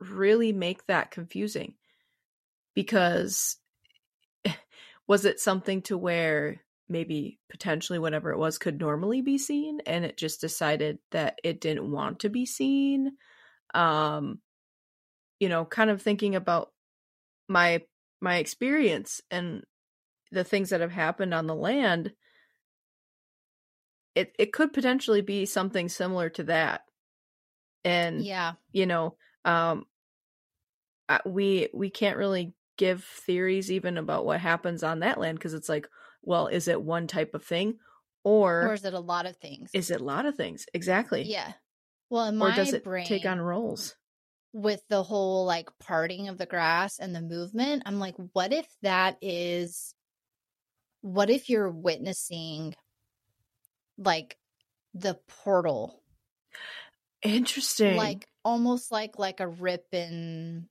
really 0.00 0.52
make 0.52 0.86
that 0.86 1.10
confusing 1.10 1.74
because 2.74 3.56
was 5.08 5.24
it 5.24 5.40
something 5.40 5.82
to 5.82 5.98
where 5.98 6.60
maybe 6.88 7.38
potentially 7.50 7.98
whatever 7.98 8.32
it 8.32 8.38
was 8.38 8.58
could 8.58 8.80
normally 8.80 9.22
be 9.22 9.38
seen 9.38 9.80
and 9.86 10.04
it 10.04 10.16
just 10.16 10.40
decided 10.40 10.98
that 11.12 11.38
it 11.44 11.60
didn't 11.60 11.90
want 11.90 12.20
to 12.20 12.28
be 12.28 12.46
seen? 12.46 13.12
Um 13.74 14.40
you 15.40 15.48
know 15.48 15.64
kind 15.64 15.90
of 15.90 16.00
thinking 16.00 16.34
about 16.34 16.72
my 17.48 17.82
my 18.20 18.36
experience 18.36 19.20
and 19.30 19.64
the 20.30 20.44
things 20.44 20.70
that 20.70 20.80
have 20.80 20.92
happened 20.92 21.34
on 21.34 21.46
the 21.46 21.54
land 21.54 22.12
it 24.14 24.34
it 24.38 24.52
could 24.52 24.72
potentially 24.72 25.20
be 25.22 25.46
something 25.46 25.88
similar 25.88 26.28
to 26.30 26.44
that 26.44 26.82
and 27.84 28.22
Yeah. 28.24 28.54
you 28.72 28.86
know 28.86 29.16
um 29.44 29.86
we 31.26 31.68
we 31.74 31.90
can't 31.90 32.16
really 32.16 32.54
give 32.78 33.04
theories 33.04 33.70
even 33.70 33.98
about 33.98 34.24
what 34.24 34.40
happens 34.40 34.82
on 34.82 35.00
that 35.00 35.18
land 35.18 35.38
because 35.38 35.54
it's 35.54 35.68
like 35.68 35.88
well 36.22 36.46
is 36.46 36.68
it 36.68 36.80
one 36.80 37.06
type 37.06 37.34
of 37.34 37.44
thing 37.44 37.78
or, 38.24 38.68
Or 38.68 38.74
is 38.74 38.84
it 38.84 38.94
a 38.94 39.00
lot 39.00 39.26
of 39.26 39.36
things? 39.36 39.70
is 39.74 39.90
it 39.90 40.00
a 40.00 40.04
lot 40.04 40.26
of 40.26 40.36
things 40.36 40.66
exactly 40.72 41.24
yeah. 41.24 41.52
Well, 42.08 42.26
in 42.26 42.40
or 42.40 42.52
does 42.52 42.72
it 42.72 42.84
brain, 42.84 43.06
take 43.06 43.26
on 43.26 43.40
roles 43.40 43.96
with 44.52 44.82
the 44.88 45.02
whole 45.02 45.46
like 45.46 45.68
parting 45.78 46.28
of 46.28 46.38
the 46.38 46.46
grass 46.46 46.98
and 46.98 47.14
the 47.14 47.22
movement, 47.22 47.82
I'm 47.86 47.98
like, 47.98 48.16
what 48.32 48.52
if 48.52 48.66
that 48.82 49.16
is 49.22 49.94
what 51.00 51.30
if 51.30 51.48
you're 51.48 51.70
witnessing 51.70 52.74
like 53.98 54.36
the 54.94 55.18
portal. 55.44 56.02
Interesting. 57.22 57.96
Like 57.96 58.26
almost 58.44 58.90
like 58.90 59.18
like 59.18 59.40
a 59.40 59.48
rip 59.48 59.86
in 59.92 60.66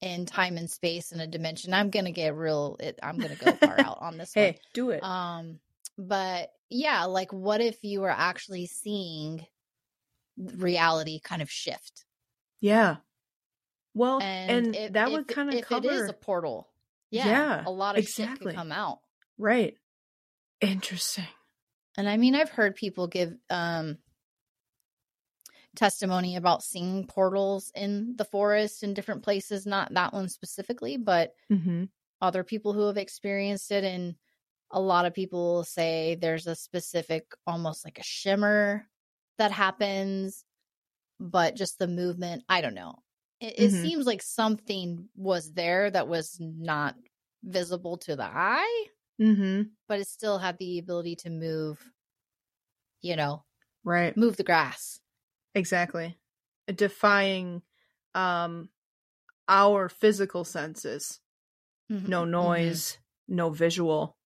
in 0.00 0.26
time 0.26 0.56
and 0.56 0.68
space 0.68 1.12
and 1.12 1.20
a 1.20 1.26
dimension. 1.26 1.72
I'm 1.72 1.90
gonna 1.90 2.10
get 2.10 2.34
real 2.34 2.76
it, 2.80 2.98
i'm 3.02 3.18
gonna 3.18 3.36
go 3.36 3.52
far 3.52 3.78
out 3.78 3.98
on 4.00 4.18
this 4.18 4.32
hey 4.34 4.58
do 4.74 4.90
it. 4.90 5.02
Um 5.02 5.60
but 5.96 6.50
yeah 6.70 7.04
like 7.04 7.32
what 7.32 7.60
if 7.60 7.78
you 7.82 8.00
were 8.00 8.10
actually 8.10 8.66
seeing 8.66 9.46
reality 10.36 11.20
kind 11.20 11.42
of 11.42 11.50
shift? 11.50 12.04
Yeah. 12.60 12.96
Well 13.94 14.20
and, 14.20 14.66
and, 14.66 14.76
if, 14.76 14.92
that 14.94 15.08
if 15.08 15.12
would 15.12 15.28
kind 15.28 15.50
of 15.50 15.54
if 15.54 15.66
cover 15.66 15.86
it 15.86 15.92
is 15.92 16.08
a 16.08 16.14
portal 16.14 16.68
yeah, 17.10 17.26
Yeah, 17.26 17.62
a 17.66 17.70
lot 17.70 17.98
of 17.98 18.04
shit 18.04 18.24
exactly. 18.24 18.46
could 18.46 18.56
come 18.56 18.72
out. 18.72 19.00
Right. 19.38 19.76
Interesting 20.60 21.26
And 21.96 22.08
I 22.08 22.16
mean, 22.16 22.34
I've 22.34 22.50
heard 22.50 22.74
people 22.74 23.06
give 23.06 23.36
um 23.50 23.98
testimony 25.74 26.36
about 26.36 26.62
seeing 26.62 27.06
portals 27.06 27.70
in 27.74 28.14
the 28.16 28.24
forest 28.24 28.82
in 28.82 28.94
different 28.94 29.22
places, 29.22 29.66
not 29.66 29.92
that 29.94 30.12
one 30.12 30.28
specifically, 30.28 30.96
but 30.96 31.34
mm-hmm. 31.50 31.84
other 32.20 32.44
people 32.44 32.72
who 32.72 32.86
have 32.86 32.98
experienced 32.98 33.70
it 33.70 33.84
and 33.84 34.16
a 34.72 34.80
lot 34.80 35.06
of 35.06 35.14
people 35.14 35.64
say 35.64 36.16
there's 36.16 36.46
a 36.46 36.56
specific 36.56 37.32
almost 37.46 37.84
like 37.84 37.98
a 37.98 38.04
shimmer 38.04 38.86
that 39.38 39.52
happens, 39.52 40.44
but 41.20 41.56
just 41.56 41.78
the 41.78 41.88
movement, 41.88 42.44
I 42.48 42.60
don't 42.60 42.74
know. 42.74 42.96
It, 43.40 43.54
it 43.58 43.70
Mhm. 43.70 43.82
seems 43.82 44.06
like 44.06 44.22
something 44.22 45.08
was 45.16 45.52
there 45.52 45.90
that 45.90 46.08
was 46.08 46.38
not 46.40 46.96
visible 47.44 47.98
to 47.98 48.16
the 48.16 48.24
eye, 48.24 48.86
Mm-hmm. 49.22 49.62
but 49.88 50.00
it 50.00 50.08
still 50.08 50.38
had 50.38 50.58
the 50.58 50.78
ability 50.80 51.14
to 51.16 51.30
move, 51.30 51.78
you 53.00 53.14
know, 53.16 53.44
right 53.84 54.16
move 54.16 54.36
the 54.36 54.42
grass. 54.44 55.00
exactly 55.54 56.18
defying 56.74 57.62
um 58.14 58.68
our 59.48 59.88
physical 59.88 60.44
senses 60.44 61.20
Mhm, 61.90 62.08
no 62.08 62.22
mhm. 62.24 62.30
noise, 62.30 62.98
no 63.28 63.50
visual. 63.50 64.16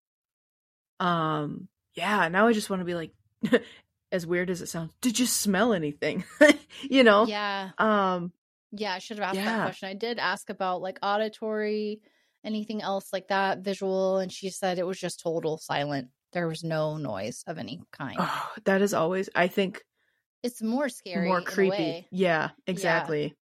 Um, 1.01 1.69
yeah, 1.95 2.29
now 2.29 2.47
I 2.47 2.53
just 2.53 2.71
want 2.71 2.81
to 2.81 2.85
be 2.85 2.95
like, 2.95 3.13
as 4.13 4.27
weird 4.27 4.51
as 4.51 4.63
it 4.63 4.69
sounds, 4.69 4.93
did 5.01 5.19
you 5.19 5.27
smell 5.27 5.73
anything? 5.73 6.25
you 6.83 7.03
know? 7.03 7.27
Yeah, 7.27 7.71
Um, 7.79 8.33
yeah. 8.73 8.93
I 8.95 8.99
should 8.99 9.19
have 9.19 9.29
asked 9.29 9.37
Yeah. 9.37 9.57
that 9.57 9.63
question. 9.63 9.89
I 9.89 9.95
did 9.95 10.19
ask 10.19 10.49
about 10.51 10.81
like 10.83 10.99
auditory, 11.03 12.01
anything 12.47 12.81
else 12.81 13.13
like 13.13 13.29
that, 13.29 13.59
visual, 13.59 14.19
and 14.19 14.33
she 14.33 14.49
said 14.51 14.79
it 14.79 14.87
was 14.87 14.99
just 14.99 15.21
total 15.21 15.59
silent. 15.59 16.09
There 16.33 16.49
was 16.49 16.65
no 16.65 16.97
noise 16.97 17.43
of 17.47 17.59
any 17.59 17.83
kind. 17.93 18.17
oh, 18.19 18.53
that 18.65 18.81
is 18.83 18.95
always, 18.95 19.29
I 19.35 19.49
think, 19.49 19.83
it's 20.43 20.63
more 20.63 20.89
scary, 20.89 21.27
more 21.29 21.41
creepy. 21.43 22.07
Yeah, 22.11 22.51
exactly. 22.67 23.35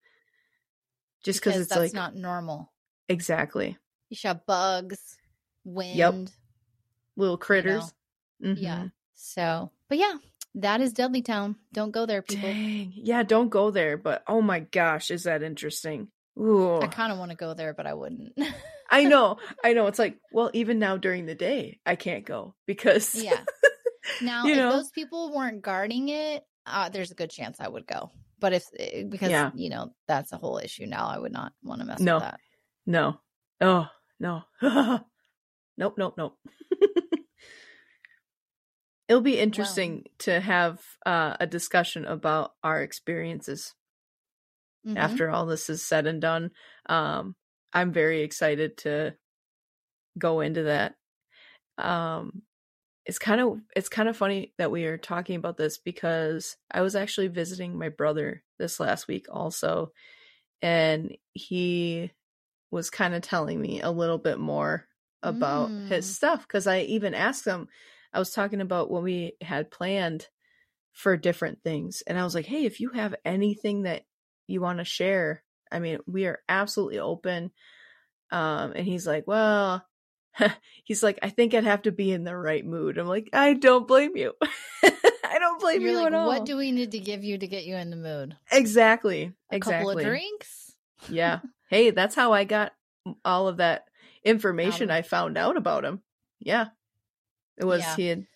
Just 1.23 1.41
because 1.41 1.61
it's 1.61 1.69
that's 1.69 1.81
like, 1.81 1.93
not 1.93 2.15
normal. 2.17 2.73
exactly. 3.09 3.77
You 4.11 4.17
have 4.25 4.47
bugs, 4.47 5.17
wind. 5.65 6.33
Little 7.17 7.39
critters. 7.39 7.93
Yeah. 8.41 8.85
Mhm. 8.85 8.93
So, 9.15 9.71
but 9.89 9.99
yeah, 9.99 10.15
that 10.57 10.81
is 10.81 10.93
Dudleytown. 10.93 11.57
Don't 11.73 11.91
go 11.91 12.07
there, 12.07 12.23
people. 12.23 12.49
Dang. 12.49 12.93
Yeah, 12.95 13.23
don't 13.23 13.49
go 13.49 13.71
there, 13.71 13.97
but 13.97 14.23
oh 14.27 14.41
my 14.43 14.61
gosh, 14.61 15.11
is 15.11 15.25
that 15.25 15.43
interesting? 15.43 16.09
Ooh. 16.39 16.81
I 16.81 16.87
kind 16.89 17.13
of 17.13 17.19
want 17.19 17.31
to 17.31 17.37
go 17.37 17.55
there, 17.55 17.75
but 17.75 17.87
I 17.87 17.95
wouldn't. 17.95 18.37
I 18.91 19.05
know. 19.05 19.39
I 19.65 19.73
know. 19.73 19.87
It's 19.87 19.99
like, 19.99 20.19
well, 20.33 20.51
even 20.55 20.79
now 20.79 20.97
during 20.97 21.27
the 21.27 21.35
day, 21.35 21.81
I 21.87 21.97
can't 21.97 22.25
go 22.25 22.55
because 22.67 23.15
Yeah. 23.15 23.45
Now, 24.21 24.45
You 24.45 24.53
if 24.53 24.59
know? 24.59 24.71
those 24.71 24.91
people 24.91 25.33
weren't 25.35 25.63
guarding 25.63 26.09
it, 26.11 26.45
uh, 26.67 26.89
there's 26.91 27.11
a 27.11 27.15
good 27.15 27.31
chance 27.31 27.59
I 27.61 27.69
would 27.69 27.87
go. 27.87 28.11
But 28.39 28.53
if 28.53 28.65
eh, 28.79 29.05
because 29.09 29.31
Yeah. 29.31 29.51
you 29.55 29.71
know 29.71 29.93
that's 30.07 30.33
a 30.33 30.37
whole 30.37 30.59
issue 30.59 30.87
now, 30.87 31.07
I 31.07 31.19
would 31.19 31.33
not 31.33 31.53
want 31.63 31.81
to 31.81 31.87
mess 31.87 32.01
No. 32.01 32.17
with 32.17 32.23
that. 32.25 32.41
No. 32.87 33.21
No. 33.61 33.87
Oh, 33.87 33.89
no. 34.21 34.43
nope, 35.79 35.95
nope, 35.99 36.15
nope. 36.19 36.39
It'll 39.09 39.21
be 39.23 39.39
interesting 39.39 40.05
to 40.21 40.41
have 40.41 40.81
uh, 41.05 41.37
a 41.39 41.47
discussion 41.47 42.05
about 42.07 42.53
our 42.63 42.83
experiences 42.83 43.75
Mhm. 44.87 44.97
after 44.99 45.31
all 45.31 45.47
this 45.47 45.69
is 45.71 45.85
said 45.85 46.07
and 46.07 46.21
done. 46.21 46.51
Um, 46.87 47.37
I'm 47.75 47.93
very 47.93 48.23
excited 48.23 48.79
to 48.79 49.17
go 50.19 50.41
into 50.41 50.65
that. 50.65 50.97
Um, 51.79 52.43
it's 53.07 53.19
kind 53.21 53.41
of 53.41 53.61
it's 53.77 53.89
kind 53.91 54.09
of 54.09 54.17
funny 54.17 54.55
that 54.59 54.73
we 54.73 54.87
are 54.87 54.99
talking 54.99 55.37
about 55.37 55.59
this 55.59 55.79
because 55.79 56.57
I 56.71 56.83
was 56.83 56.97
actually 56.97 57.29
visiting 57.29 57.79
my 57.79 57.91
brother 57.91 58.45
this 58.59 58.81
last 58.81 59.09
week 59.09 59.27
also, 59.31 59.93
and 60.63 61.17
he 61.35 62.13
was 62.73 62.91
kind 62.91 63.15
of 63.15 63.23
telling 63.23 63.61
me 63.61 63.83
a 63.83 63.91
little 63.93 64.19
bit 64.19 64.39
more 64.41 64.87
about 65.23 65.75
Mm. 65.75 65.89
his 65.89 66.09
stuff 66.09 66.43
because 66.49 66.67
I 66.69 66.83
even 66.83 67.15
asked 67.15 67.47
him. 67.47 67.69
I 68.13 68.21
was 68.21 68.33
talking 68.33 68.61
about 68.63 68.91
what 68.91 69.03
we 69.05 69.35
had 69.43 69.71
planned 69.71 70.29
for 70.93 71.17
different 71.17 71.63
things, 71.63 72.03
and 72.07 72.19
I 72.19 72.25
was 72.25 72.35
like, 72.35 72.47
"Hey, 72.47 72.65
if 72.67 72.81
you 72.81 72.91
have 72.91 73.15
anything 73.25 73.83
that 73.85 74.05
you 74.49 74.61
want 74.63 74.79
to 74.81 74.85
share, 74.87 75.44
I 75.71 75.79
mean, 75.79 75.99
we 76.07 76.27
are 76.27 76.41
absolutely 76.49 76.99
open." 76.99 77.51
Um, 78.31 78.73
and 78.75 78.87
he's 78.87 79.07
like, 79.07 79.27
"Well." 79.27 79.85
he's 80.85 81.01
like, 81.01 81.19
I 81.23 81.31
think 81.31 81.55
I'd 81.55 81.63
have 81.63 81.83
to 81.83 81.93
be 81.93 82.11
in 82.11 82.25
the 82.25 82.37
right 82.37 82.67
mood. 82.67 82.99
I'm 82.99 83.07
like, 83.07 83.31
I 83.33 83.55
don't 83.55 83.87
blame 83.87 84.17
you. 84.17 84.33
I 84.83 85.39
don't 85.39 85.61
blame 85.61 85.81
You're 85.81 85.93
you 85.93 85.97
like, 85.99 86.07
at 86.09 86.15
all. 86.15 86.27
what 86.27 86.45
do 86.45 86.57
we 86.57 86.73
need 86.73 86.91
to 86.91 86.99
give 86.99 87.23
you 87.23 87.39
to 87.39 87.47
get 87.47 87.65
you 87.65 87.77
in 87.77 87.91
the 87.91 87.97
mood? 87.97 88.37
exactly. 88.51 89.33
A 89.53 89.61
couple 89.61 89.91
exactly. 89.91 90.03
of 90.03 90.09
drinks. 90.09 90.73
Yeah. 91.09 91.39
Hey, 91.69 91.91
that's 91.91 92.15
how 92.17 92.33
I 92.33 92.43
got 92.43 92.73
all 93.25 93.49
of 93.49 93.59
that 93.59 93.85
information 94.25 94.91
Out 94.91 94.97
I 94.97 95.03
found 95.03 95.39
out 95.39 95.57
about 95.57 95.85
him. 95.85 96.03
Yeah. 96.41 96.67
It 97.57 97.65
was 97.65 97.83
Yeah. 97.83 97.97
he 97.97 98.07
had 98.07 98.27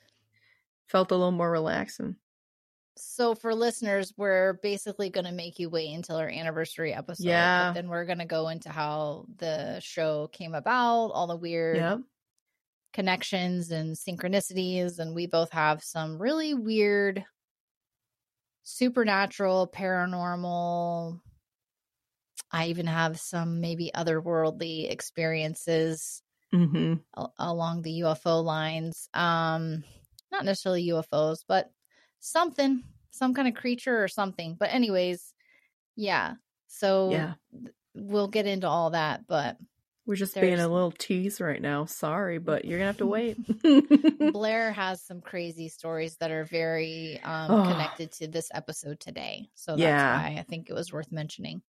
felt 0.86 1.10
a 1.10 1.16
little 1.16 1.32
more 1.32 1.50
relaxed 1.50 1.98
and 1.98 2.16
So 3.00 3.34
for 3.34 3.54
listeners, 3.54 4.12
we're 4.16 4.54
basically 4.54 5.10
going 5.10 5.26
to 5.26 5.32
make 5.32 5.58
you 5.58 5.70
wait 5.70 5.92
until 5.94 6.16
our 6.16 6.28
anniversary 6.28 6.92
episode. 6.92 7.24
Yeah. 7.26 7.68
But 7.68 7.74
then 7.74 7.88
we're 7.88 8.04
going 8.04 8.18
to 8.18 8.24
go 8.24 8.48
into 8.48 8.70
how 8.70 9.26
the 9.36 9.80
show 9.80 10.28
came 10.32 10.54
about, 10.54 11.08
all 11.08 11.26
the 11.26 11.36
weird 11.36 11.76
yeah. 11.76 11.96
connections 12.92 13.70
and 13.70 13.96
synchronicities 13.96 14.98
and 14.98 15.14
we 15.14 15.26
both 15.26 15.50
have 15.52 15.82
some 15.82 16.20
really 16.20 16.54
weird 16.54 17.24
supernatural 18.62 19.70
paranormal 19.74 21.20
I 22.50 22.66
even 22.68 22.86
have 22.86 23.20
some 23.20 23.60
maybe 23.60 23.90
otherworldly 23.94 24.90
experiences 24.90 26.22
Mm-hmm. 26.54 26.94
a- 27.14 27.28
along 27.38 27.82
the 27.82 28.00
UFO 28.00 28.42
lines. 28.42 29.08
Um, 29.12 29.84
not 30.32 30.46
necessarily 30.46 30.88
UFOs, 30.88 31.44
but 31.46 31.70
something, 32.20 32.82
some 33.10 33.34
kind 33.34 33.48
of 33.48 33.54
creature 33.54 34.02
or 34.02 34.08
something. 34.08 34.56
But 34.58 34.72
anyways, 34.72 35.34
yeah. 35.96 36.34
So 36.66 37.10
Yeah. 37.10 37.34
we'll 37.94 38.28
get 38.28 38.46
into 38.46 38.68
all 38.68 38.90
that, 38.90 39.26
but 39.26 39.56
We're 40.06 40.14
just 40.16 40.34
being 40.34 40.58
a 40.60 40.68
little 40.68 40.90
tease 40.92 41.40
right 41.40 41.60
now. 41.60 41.84
Sorry, 41.84 42.38
but 42.38 42.64
you're 42.64 42.78
gonna 42.78 42.86
have 42.86 42.96
to 42.98 43.06
wait. 43.06 43.36
Blaire 43.62 44.72
has 44.72 45.02
some 45.02 45.20
crazy 45.20 45.68
stories 45.68 46.16
that 46.16 46.30
are 46.30 46.44
very 46.44 47.20
um, 47.22 47.50
Oh. 47.50 47.62
connected 47.70 48.12
to 48.12 48.28
this 48.28 48.48
episode 48.54 49.00
today. 49.00 49.48
So 49.54 49.72
that's 49.72 49.80
Yeah. 49.80 50.16
why 50.16 50.38
I 50.38 50.42
think 50.44 50.70
it 50.70 50.74
was 50.74 50.92
worth 50.92 51.12
mentioning. 51.12 51.62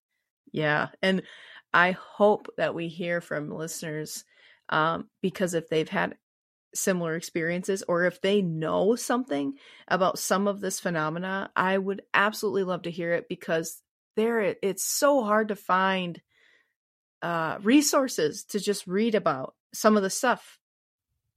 Yeah. 0.51 0.87
And 1.01 1.23
I 1.73 1.91
hope 1.91 2.47
that 2.57 2.73
we 2.73 2.87
hear 2.87 3.21
from 3.21 3.51
listeners 3.51 4.23
um, 4.69 5.09
because 5.21 5.53
if 5.53 5.67
they've 5.69 5.89
had 5.89 6.15
similar 6.73 7.15
experiences 7.15 7.83
or 7.87 8.05
if 8.05 8.21
they 8.21 8.41
know 8.41 8.95
something 8.95 9.53
about 9.87 10.19
some 10.19 10.47
of 10.47 10.59
this 10.61 10.79
phenomena, 10.79 11.49
I 11.55 11.77
would 11.77 12.01
absolutely 12.13 12.63
love 12.63 12.83
to 12.83 12.91
hear 12.91 13.13
it 13.13 13.27
because 13.29 13.81
there 14.15 14.39
it- 14.41 14.59
it's 14.61 14.83
so 14.83 15.23
hard 15.23 15.47
to 15.49 15.55
find 15.55 16.21
uh, 17.21 17.57
resources 17.63 18.45
to 18.45 18.59
just 18.59 18.87
read 18.87 19.13
about 19.15 19.55
some 19.73 19.97
of 19.97 20.03
the 20.03 20.09
stuff. 20.09 20.57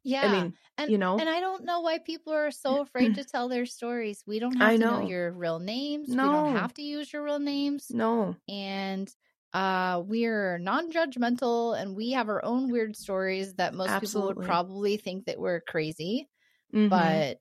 Yeah. 0.04 0.22
I 0.22 0.32
mean, 0.32 0.54
and, 0.78 0.90
you 0.90 0.98
know? 0.98 1.18
and 1.18 1.28
I 1.28 1.40
don't 1.40 1.64
know 1.64 1.80
why 1.80 1.98
people 1.98 2.32
are 2.32 2.50
so 2.50 2.80
afraid 2.82 3.16
to 3.16 3.24
tell 3.24 3.48
their 3.48 3.66
stories. 3.66 4.22
We 4.26 4.38
don't 4.38 4.56
have 4.56 4.68
I 4.68 4.76
to 4.76 4.78
know. 4.78 5.00
know. 5.00 5.08
your 5.08 5.32
real 5.32 5.58
names. 5.58 6.08
No. 6.08 6.24
We 6.28 6.32
don't 6.34 6.56
have 6.56 6.74
to 6.74 6.82
use 6.82 7.12
your 7.12 7.22
real 7.24 7.38
names. 7.40 7.88
no. 7.90 8.36
and 8.48 9.12
uh 9.52 10.02
we're 10.06 10.58
non-judgmental 10.58 11.78
and 11.80 11.94
we 11.96 12.12
have 12.12 12.28
our 12.28 12.44
own 12.44 12.70
weird 12.70 12.96
stories 12.96 13.54
that 13.54 13.74
most 13.74 13.98
people 14.00 14.24
would 14.26 14.40
probably 14.40 14.96
think 14.96 15.26
that 15.26 15.38
we're 15.38 15.60
crazy 15.60 16.28
Mhm. 16.72 16.88
but 16.90 17.38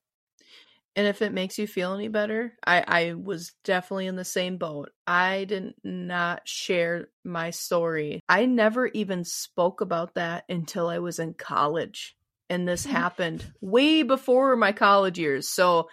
And 0.95 1.07
if 1.07 1.21
it 1.21 1.31
makes 1.31 1.57
you 1.57 1.67
feel 1.67 1.93
any 1.93 2.09
better, 2.09 2.57
I, 2.65 2.83
I 2.85 3.13
was 3.13 3.53
definitely 3.63 4.07
in 4.07 4.17
the 4.17 4.25
same 4.25 4.57
boat. 4.57 4.89
I 5.07 5.45
did 5.45 5.73
not 5.85 6.45
share 6.47 7.07
my 7.23 7.51
story. 7.51 8.19
I 8.27 8.45
never 8.45 8.87
even 8.87 9.23
spoke 9.23 9.79
about 9.79 10.15
that 10.15 10.43
until 10.49 10.89
I 10.89 10.99
was 10.99 11.17
in 11.17 11.33
college. 11.33 12.17
And 12.49 12.67
this 12.67 12.85
happened 12.85 13.53
way 13.61 14.03
before 14.03 14.57
my 14.57 14.73
college 14.73 15.17
years. 15.17 15.47
So 15.47 15.87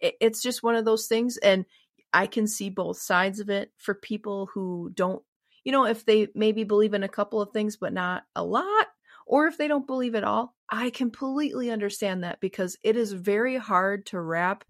it, 0.00 0.14
it's 0.20 0.42
just 0.42 0.62
one 0.62 0.74
of 0.76 0.84
those 0.84 1.06
things. 1.06 1.36
And 1.38 1.66
I 2.12 2.26
can 2.26 2.46
see 2.46 2.70
both 2.70 2.98
sides 2.98 3.40
of 3.40 3.50
it 3.50 3.70
for 3.76 3.94
people 3.94 4.48
who 4.52 4.90
don't, 4.94 5.22
you 5.64 5.72
know, 5.72 5.86
if 5.86 6.04
they 6.04 6.28
maybe 6.34 6.64
believe 6.64 6.94
in 6.94 7.02
a 7.02 7.08
couple 7.08 7.40
of 7.40 7.50
things, 7.52 7.76
but 7.76 7.92
not 7.92 8.24
a 8.34 8.44
lot, 8.44 8.86
or 9.26 9.46
if 9.46 9.58
they 9.58 9.68
don't 9.68 9.86
believe 9.86 10.14
at 10.14 10.24
all. 10.24 10.54
I 10.70 10.90
completely 10.90 11.70
understand 11.70 12.24
that 12.24 12.40
because 12.40 12.76
it 12.82 12.96
is 12.96 13.12
very 13.12 13.56
hard 13.56 14.06
to 14.06 14.20
wrap 14.20 14.64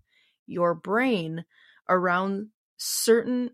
your 0.47 0.75
brain 0.75 1.45
around 1.89 2.49
certain 2.77 3.51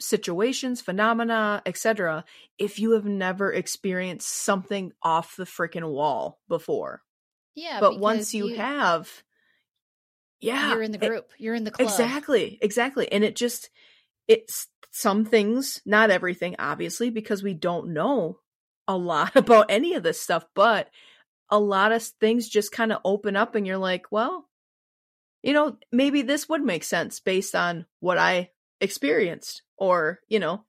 situations, 0.00 0.80
phenomena, 0.80 1.62
etc. 1.66 2.24
if 2.58 2.78
you 2.78 2.92
have 2.92 3.04
never 3.04 3.52
experienced 3.52 4.28
something 4.28 4.92
off 5.02 5.36
the 5.36 5.44
freaking 5.44 5.90
wall 5.90 6.38
before. 6.48 7.02
yeah 7.54 7.80
but 7.80 7.98
once 7.98 8.32
because 8.32 8.34
you, 8.34 8.56
have 8.56 9.24
yeah, 10.40 10.72
you're 10.72 10.82
in 10.82 10.92
the 10.92 11.04
it- 11.04 11.08
group 11.08 11.30
you're 11.38 11.54
in 11.54 11.64
the 11.64 11.70
club 11.70 11.88
Exactly, 11.88 12.58
exactly. 12.62 13.10
And 13.10 13.24
it 13.24 13.36
just 13.36 13.70
it's 14.26 14.68
some 14.90 15.24
things, 15.24 15.80
not 15.84 16.10
everything, 16.10 16.56
obviously, 16.58 17.10
because 17.10 17.42
we 17.42 17.54
don't 17.54 17.92
know 17.92 18.38
a 18.86 18.96
lot 18.96 19.36
about 19.36 19.66
any 19.68 19.94
of 19.94 20.02
this 20.02 20.20
stuff, 20.20 20.44
but 20.54 20.88
a 21.50 21.58
lot 21.58 21.92
of 21.92 22.02
things 22.02 22.48
just 22.48 22.72
kind 22.72 22.92
of 22.92 23.00
open 23.04 23.36
up 23.36 23.54
and 23.54 23.66
you're 23.66 23.78
like, 23.78 24.06
well, 24.10 24.48
you 25.42 25.52
know, 25.52 25.76
maybe 25.92 26.22
this 26.22 26.48
would 26.48 26.62
make 26.62 26.84
sense 26.84 27.20
based 27.20 27.54
on 27.54 27.86
what 28.00 28.18
I 28.18 28.50
experienced 28.80 29.62
or, 29.76 30.20
you 30.28 30.38
know, 30.40 30.64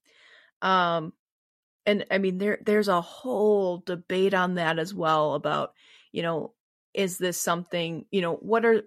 um 0.62 1.14
and 1.86 2.06
I 2.12 2.18
mean 2.18 2.38
there 2.38 2.60
there's 2.66 2.88
a 2.88 3.02
whole 3.02 3.78
debate 3.86 4.34
on 4.34 4.56
that 4.56 4.80
as 4.80 4.94
well 4.94 5.34
about, 5.34 5.74
you 6.12 6.22
know, 6.22 6.54
is 6.94 7.18
this 7.18 7.40
something, 7.40 8.06
you 8.12 8.22
know, 8.22 8.36
what 8.36 8.66
are 8.66 8.84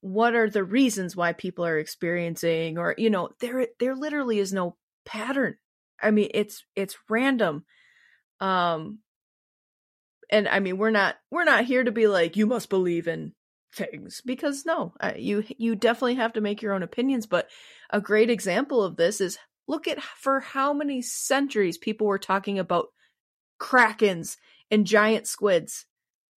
what 0.00 0.34
are 0.34 0.48
the 0.48 0.64
reasons 0.64 1.16
why 1.16 1.32
people 1.32 1.64
are 1.64 1.78
experiencing 1.78 2.78
or 2.78 2.94
you 2.98 3.10
know 3.10 3.30
there 3.40 3.66
there 3.78 3.94
literally 3.94 4.38
is 4.38 4.52
no 4.52 4.76
pattern. 5.04 5.56
I 6.00 6.10
mean 6.10 6.30
it's 6.34 6.64
it's 6.74 6.96
random. 7.08 7.64
Um 8.40 9.00
and 10.30 10.48
i 10.48 10.60
mean 10.60 10.76
we're 10.78 10.90
not 10.90 11.16
we're 11.30 11.44
not 11.44 11.64
here 11.64 11.84
to 11.84 11.92
be 11.92 12.06
like 12.06 12.36
you 12.36 12.46
must 12.46 12.70
believe 12.70 13.08
in 13.08 13.32
things 13.74 14.22
because 14.24 14.64
no 14.64 14.94
you 15.16 15.44
you 15.58 15.74
definitely 15.74 16.14
have 16.14 16.32
to 16.32 16.40
make 16.40 16.62
your 16.62 16.72
own 16.72 16.82
opinions 16.82 17.26
but 17.26 17.48
a 17.90 18.00
great 18.00 18.30
example 18.30 18.82
of 18.82 18.96
this 18.96 19.20
is 19.20 19.38
look 19.68 19.86
at 19.88 20.02
for 20.02 20.40
how 20.40 20.72
many 20.72 21.02
centuries 21.02 21.76
people 21.76 22.06
were 22.06 22.18
talking 22.18 22.58
about 22.58 22.86
krakens 23.60 24.36
and 24.70 24.86
giant 24.86 25.26
squids 25.26 25.84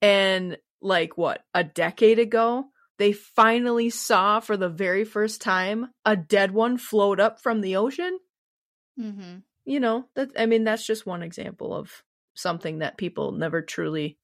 and 0.00 0.56
like 0.80 1.18
what 1.18 1.42
a 1.52 1.62
decade 1.64 2.18
ago 2.18 2.64
they 2.98 3.12
finally 3.12 3.90
saw 3.90 4.40
for 4.40 4.56
the 4.56 4.68
very 4.68 5.04
first 5.04 5.40
time 5.42 5.90
a 6.04 6.16
dead 6.16 6.52
one 6.52 6.78
float 6.78 7.20
up 7.20 7.40
from 7.42 7.60
the 7.60 7.76
ocean. 7.76 8.18
Mm-hmm. 8.98 9.38
you 9.66 9.78
know 9.80 10.06
that 10.14 10.30
i 10.38 10.46
mean 10.46 10.64
that's 10.64 10.86
just 10.86 11.04
one 11.04 11.22
example 11.22 11.74
of 11.74 12.02
something 12.34 12.78
that 12.78 12.96
people 12.96 13.32
never 13.32 13.60
truly 13.62 14.16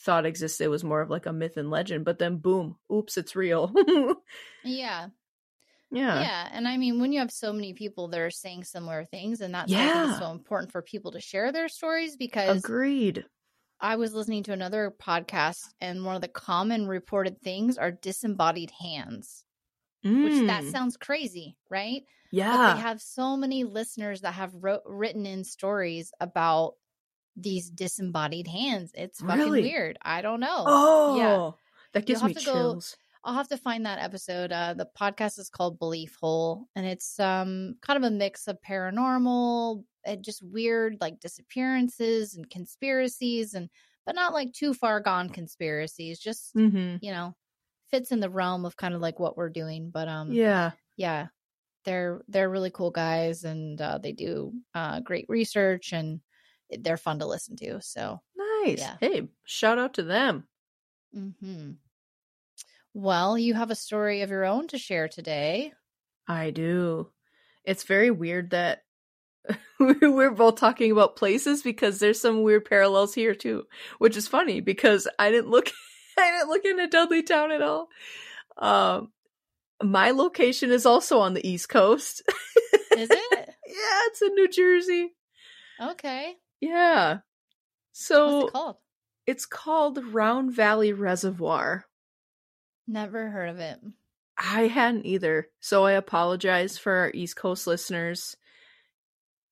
thought 0.00 0.26
existed. 0.26 0.64
It 0.64 0.68
was 0.68 0.82
more 0.84 1.00
of 1.00 1.10
like 1.10 1.26
a 1.26 1.32
myth 1.32 1.56
and 1.56 1.70
legend 1.70 2.04
but 2.04 2.18
then 2.18 2.36
boom 2.38 2.76
oops 2.92 3.16
it's 3.16 3.34
real. 3.36 3.72
Yeah. 4.64 5.08
Yeah. 5.90 6.20
Yeah 6.22 6.48
and 6.52 6.66
i 6.68 6.76
mean 6.76 7.00
when 7.00 7.12
you 7.12 7.18
have 7.20 7.30
so 7.32 7.52
many 7.52 7.72
people 7.74 8.08
that 8.08 8.20
are 8.20 8.30
saying 8.30 8.64
similar 8.64 9.04
things 9.04 9.40
and 9.40 9.52
that's 9.54 9.72
why 9.72 9.78
Yeah. 9.84 10.10
it's 10.10 10.18
so 10.20 10.30
important 10.30 10.70
for 10.72 10.82
people 10.82 11.12
to 11.12 11.20
share 11.20 11.50
their 11.52 11.68
stories 11.68 12.16
because 12.16 12.58
agreed 12.64 13.24
I 13.82 13.96
was 13.96 14.14
listening 14.14 14.44
to 14.44 14.52
another 14.52 14.94
podcast, 14.96 15.64
and 15.80 16.04
one 16.04 16.14
of 16.14 16.22
the 16.22 16.28
common 16.28 16.86
reported 16.86 17.40
things 17.42 17.76
are 17.76 17.90
disembodied 17.90 18.70
hands, 18.80 19.44
which 20.04 20.46
that 20.46 20.62
Mm, 20.64 20.70
sounds 20.70 20.96
crazy, 20.96 21.56
right? 21.68 22.02
But 22.30 22.36
yeah 22.36 22.74
they 22.74 22.80
have 22.80 23.02
so 23.02 23.36
many 23.36 23.64
listeners 23.64 24.20
that 24.22 24.34
have 24.34 24.54
wrote, 24.54 24.82
written 24.86 25.26
in 25.26 25.44
stories 25.44 26.12
about 26.20 26.74
these 27.36 27.68
disembodied 27.70 28.46
hands. 28.46 28.92
It's 28.94 29.20
fucking 29.20 29.36
Really? 29.38 29.62
weird. 29.62 29.98
I 30.00 30.22
don't 30.22 30.40
know. 30.40 30.64
oh 30.66 31.16
yeah. 31.18 31.50
that 31.92 32.06
gives 32.06 32.22
me 32.22 32.32
to 32.34 32.44
go- 32.44 32.52
chills 32.52 32.96
I'll 33.24 33.34
have 33.34 33.48
to 33.48 33.56
find 33.56 33.86
that 33.86 34.00
episode. 34.00 34.50
Uh, 34.50 34.74
the 34.74 34.88
podcast 34.98 35.38
is 35.38 35.48
called 35.48 35.78
Belief 35.78 36.16
Hole, 36.20 36.68
and 36.74 36.86
it's 36.86 37.20
um 37.20 37.76
kind 37.80 37.96
of 38.02 38.10
a 38.10 38.14
mix 38.14 38.48
of 38.48 38.60
paranormal 38.60 39.84
and 40.04 40.24
just 40.24 40.42
weird 40.42 40.96
like 41.00 41.20
disappearances 41.20 42.34
and 42.34 42.48
conspiracies, 42.50 43.54
and 43.54 43.70
but 44.06 44.14
not 44.16 44.32
like 44.32 44.52
too 44.52 44.74
far 44.74 45.00
gone 45.00 45.28
conspiracies. 45.28 46.18
Just 46.18 46.54
mm-hmm 46.56 46.96
you 47.00 47.12
know, 47.12 47.34
fits 47.90 48.12
in 48.12 48.20
the 48.20 48.30
realm 48.30 48.64
of 48.64 48.76
kind 48.76 48.94
of 48.94 49.00
like 49.00 49.18
what 49.20 49.36
we're 49.36 49.50
doing. 49.50 49.90
But 49.90 50.08
um, 50.08 50.32
yeah 50.32 50.72
yeah, 50.96 51.28
they're 51.84 52.22
they're 52.28 52.50
really 52.50 52.70
cool 52.70 52.90
guys, 52.90 53.44
and 53.44 53.80
uh, 53.80 53.98
they 53.98 54.12
do 54.12 54.52
uh, 54.74 55.00
great 55.00 55.26
research, 55.28 55.92
and 55.92 56.20
they're 56.70 56.96
fun 56.96 57.18
to 57.20 57.26
listen 57.26 57.56
to. 57.56 57.80
So 57.82 58.20
nice 58.36 58.80
Yeah. 58.80 58.96
hey 59.00 59.28
shout 59.44 59.78
out 59.78 59.94
to 59.94 60.02
them 60.02 60.48
hmm 61.12 61.72
Well, 62.94 63.38
you 63.38 63.54
have 63.54 63.70
a 63.70 63.74
story 63.74 64.22
of 64.22 64.30
your 64.30 64.44
own 64.44 64.68
to 64.68 64.78
share 64.78 65.08
today. 65.08 65.72
I 66.28 66.50
do. 66.50 67.10
It's 67.64 67.84
very 67.84 68.10
weird 68.10 68.50
that 68.50 68.82
we're 69.80 70.30
both 70.30 70.56
talking 70.56 70.92
about 70.92 71.16
places 71.16 71.62
because 71.62 71.98
there's 71.98 72.20
some 72.20 72.42
weird 72.42 72.64
parallels 72.64 73.14
here 73.14 73.34
too, 73.34 73.64
which 73.98 74.16
is 74.16 74.28
funny 74.28 74.60
because 74.60 75.08
I 75.18 75.30
didn't 75.30 75.50
look 75.50 75.70
I 76.18 76.30
didn't 76.30 76.48
look 76.48 76.64
into 76.64 76.88
Dudleytown 76.88 77.54
at 77.54 77.62
all. 77.62 77.88
Um 78.56 79.12
my 79.82 80.10
location 80.12 80.70
is 80.70 80.86
also 80.86 81.18
on 81.18 81.34
the 81.34 81.46
East 81.46 81.68
Coast. 81.68 82.22
Is 82.96 83.08
it? 83.10 83.32
yeah, 83.66 84.00
it's 84.06 84.22
in 84.22 84.34
New 84.34 84.48
Jersey. 84.48 85.12
Okay. 85.80 86.34
Yeah. 86.60 87.14
What's 87.14 87.20
So 87.92 88.46
it 88.46 88.52
called? 88.52 88.76
it's 89.26 89.46
called 89.46 89.98
Round 90.12 90.52
Valley 90.54 90.92
Reservoir. 90.92 91.86
Never 92.86 93.30
heard 93.30 93.48
of 93.50 93.58
it. 93.58 93.80
I 94.36 94.62
hadn't 94.66 95.06
either. 95.06 95.48
So 95.60 95.84
I 95.84 95.92
apologize 95.92 96.78
for 96.78 96.92
our 96.92 97.10
East 97.14 97.36
Coast 97.36 97.66
listeners. 97.66 98.36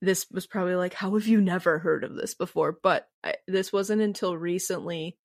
This 0.02 0.26
was 0.30 0.46
probably 0.46 0.74
like, 0.74 0.94
how 0.94 1.14
have 1.14 1.26
you 1.26 1.40
never 1.40 1.78
heard 1.78 2.04
of 2.04 2.14
this 2.14 2.34
before? 2.34 2.78
But 2.82 3.08
I, 3.22 3.34
this 3.46 3.72
wasn't 3.72 4.02
until 4.02 4.36
recently. 4.36 5.16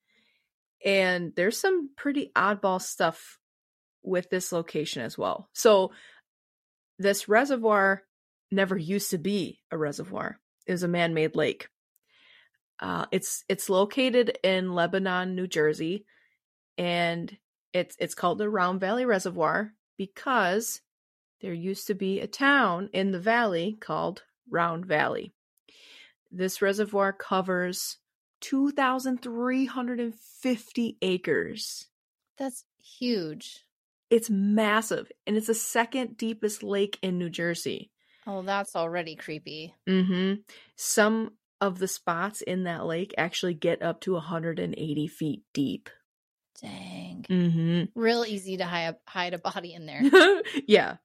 And 0.83 1.33
there's 1.35 1.59
some 1.59 1.89
pretty 1.95 2.31
oddball 2.35 2.81
stuff 2.81 3.39
with 4.03 4.29
this 4.29 4.51
location 4.51 5.01
as 5.01 5.17
well. 5.17 5.49
So, 5.53 5.91
this 6.99 7.27
reservoir 7.27 8.03
never 8.51 8.77
used 8.77 9.09
to 9.11 9.17
be 9.17 9.59
a 9.71 9.77
reservoir. 9.77 10.39
It 10.67 10.71
was 10.71 10.83
a 10.83 10.87
man-made 10.87 11.35
lake. 11.35 11.67
Uh, 12.79 13.05
it's 13.11 13.43
it's 13.49 13.69
located 13.69 14.37
in 14.43 14.73
Lebanon, 14.73 15.35
New 15.35 15.47
Jersey, 15.47 16.05
and 16.77 17.35
it's 17.75 17.95
it's 17.99 18.15
called 18.15 18.37
the 18.37 18.49
Round 18.49 18.79
Valley 18.79 19.03
Reservoir 19.05 19.73
because 19.97 20.79
there 21.41 21.53
used 21.53 21.87
to 21.87 21.93
be 21.93 22.21
a 22.21 22.27
town 22.27 22.89
in 22.93 23.11
the 23.11 23.19
valley 23.19 23.77
called 23.79 24.23
Round 24.49 24.85
Valley. 24.85 25.33
This 26.31 26.61
reservoir 26.61 27.11
covers 27.11 27.97
2,350 28.39 30.97
acres. 31.01 31.87
That's 32.37 32.63
huge. 32.81 33.65
It's 34.09 34.29
massive, 34.29 35.11
and 35.27 35.35
it's 35.35 35.47
the 35.47 35.53
second 35.53 36.15
deepest 36.15 36.63
lake 36.63 36.97
in 37.01 37.17
New 37.17 37.29
Jersey. 37.29 37.91
Oh, 38.25 38.41
that's 38.41 38.73
already 38.75 39.15
creepy. 39.15 39.75
Mm-hmm. 39.87 40.35
Some 40.77 41.33
of 41.59 41.79
the 41.79 41.89
spots 41.89 42.41
in 42.41 42.63
that 42.63 42.85
lake 42.85 43.13
actually 43.17 43.53
get 43.53 43.81
up 43.81 43.99
to 44.01 44.13
180 44.13 45.07
feet 45.07 45.41
deep. 45.53 45.89
Dang. 46.61 47.25
Mm-hmm. 47.29 47.99
Real 47.99 48.25
easy 48.25 48.57
to 48.57 48.65
hide, 48.65 48.95
a, 48.95 49.09
hide 49.09 49.33
a 49.33 49.37
body 49.37 49.73
in 49.73 49.85
there. 49.85 50.41
yeah. 50.67 50.97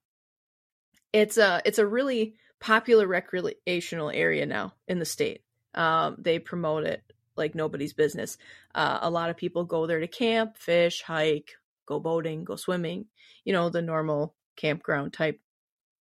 It's 1.13 1.37
a 1.37 1.61
it's 1.65 1.79
a 1.79 1.85
really 1.85 2.35
popular 2.61 3.05
recreational 3.05 4.09
area 4.09 4.45
now 4.45 4.73
in 4.87 4.99
the 4.99 5.05
state. 5.05 5.41
Um, 5.73 6.15
they 6.19 6.39
promote 6.39 6.85
it 6.85 7.03
like 7.35 7.55
nobody's 7.55 7.93
business. 7.93 8.37
Uh, 8.73 8.99
a 9.01 9.09
lot 9.09 9.29
of 9.29 9.37
people 9.37 9.65
go 9.65 9.87
there 9.87 9.99
to 9.99 10.07
camp, 10.07 10.57
fish, 10.57 11.01
hike, 11.01 11.51
go 11.85 11.99
boating, 11.99 12.45
go 12.45 12.55
swimming. 12.55 13.07
You 13.43 13.53
know 13.53 13.69
the 13.69 13.81
normal 13.81 14.35
campground 14.55 15.11
type 15.11 15.41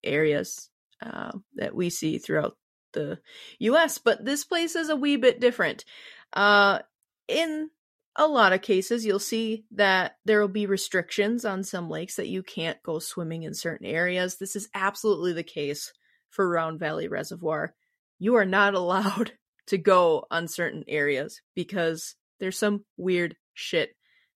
areas 0.04 0.70
uh, 1.02 1.32
that 1.56 1.74
we 1.74 1.90
see 1.90 2.18
throughout 2.18 2.56
the 2.92 3.18
U.S. 3.58 3.98
But 3.98 4.24
this 4.24 4.44
place 4.44 4.76
is 4.76 4.90
a 4.90 4.96
wee 4.96 5.16
bit 5.16 5.40
different. 5.40 5.84
Uh, 6.32 6.80
in 7.26 7.70
a 8.16 8.26
lot 8.26 8.52
of 8.52 8.62
cases, 8.62 9.04
you'll 9.06 9.18
see 9.18 9.64
that 9.72 10.16
there 10.24 10.40
will 10.40 10.48
be 10.48 10.66
restrictions 10.66 11.44
on 11.44 11.62
some 11.64 11.88
lakes 11.88 12.16
that 12.16 12.28
you 12.28 12.42
can't 12.42 12.82
go 12.82 12.98
swimming 12.98 13.44
in 13.44 13.54
certain 13.54 13.86
areas. 13.86 14.36
This 14.36 14.56
is 14.56 14.68
absolutely 14.74 15.32
the 15.32 15.42
case 15.42 15.92
for 16.30 16.48
Round 16.48 16.78
Valley 16.78 17.08
Reservoir. 17.08 17.74
You 18.18 18.36
are 18.36 18.44
not 18.44 18.74
allowed 18.76 19.32
to 19.68 19.78
go 19.78 20.26
on 20.30 20.48
certain 20.48 20.84
areas 20.88 21.40
because 21.54 22.16
there's 22.40 22.58
some 22.58 22.84
weird 22.96 23.36
shit 23.54 23.90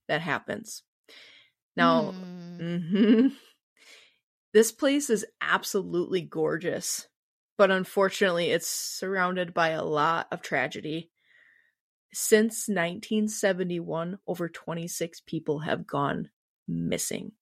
that 0.08 0.20
happens. 0.20 0.82
Now, 1.76 2.14
Hmm. 2.58 2.64
mhm, 2.64 3.36
this 4.52 4.72
place 4.72 5.10
is 5.10 5.26
absolutely 5.40 6.20
gorgeous, 6.20 7.08
but 7.58 7.70
unfortunately, 7.70 8.50
it's 8.50 8.68
surrounded 8.68 9.52
by 9.54 9.70
a 9.70 9.84
lot 9.84 10.28
of 10.30 10.42
tragedy. 10.42 11.10
Since 12.14 12.68
1971, 12.68 14.18
over 14.26 14.48
26 14.48 15.20
people 15.26 15.58
have 15.58 15.84
gone 15.86 16.30
missing. 16.68 17.32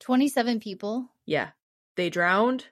27 0.00 0.60
people. 0.60 1.10
Yeah, 1.24 1.50
they 1.96 2.10
drowned. 2.10 2.66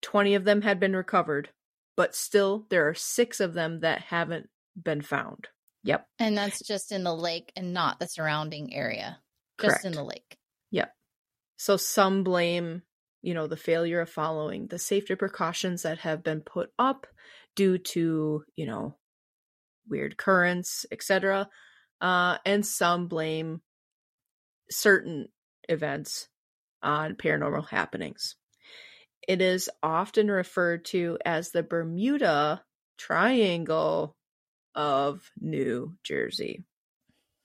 20 0.00 0.34
of 0.34 0.44
them 0.44 0.62
had 0.62 0.80
been 0.80 0.96
recovered, 0.96 1.50
but 1.96 2.14
still, 2.14 2.66
there 2.70 2.88
are 2.88 2.94
six 2.94 3.38
of 3.40 3.54
them 3.54 3.80
that 3.80 4.00
haven't 4.02 4.48
been 4.82 5.02
found. 5.02 5.48
Yep, 5.84 6.06
And 6.18 6.36
that's 6.36 6.66
just 6.66 6.90
in 6.90 7.04
the 7.04 7.14
lake 7.14 7.52
and 7.54 7.72
not 7.72 8.00
the 8.00 8.08
surrounding 8.08 8.74
area. 8.74 9.20
Just 9.60 9.84
in 9.84 9.92
the 9.92 10.02
lake. 10.02 10.36
Yep. 10.70 10.92
So 11.58 11.76
some 11.76 12.24
blame, 12.24 12.82
you 13.22 13.34
know, 13.34 13.46
the 13.46 13.56
failure 13.56 14.00
of 14.00 14.10
following 14.10 14.66
the 14.66 14.78
safety 14.78 15.14
precautions 15.14 15.82
that 15.82 15.98
have 15.98 16.24
been 16.24 16.40
put 16.40 16.70
up 16.78 17.06
due 17.54 17.78
to, 17.78 18.44
you 18.56 18.66
know, 18.66 18.96
weird 19.88 20.16
currents, 20.16 20.86
etc. 20.90 21.48
Uh, 22.00 22.38
and 22.44 22.64
some 22.64 23.08
blame 23.08 23.60
certain 24.70 25.28
events 25.68 26.28
on 26.82 27.14
paranormal 27.14 27.68
happenings. 27.68 28.36
It 29.26 29.40
is 29.40 29.68
often 29.82 30.30
referred 30.30 30.84
to 30.86 31.18
as 31.24 31.50
the 31.50 31.62
Bermuda 31.62 32.62
Triangle 32.98 34.16
of 34.74 35.30
New 35.40 35.96
Jersey. 36.04 36.64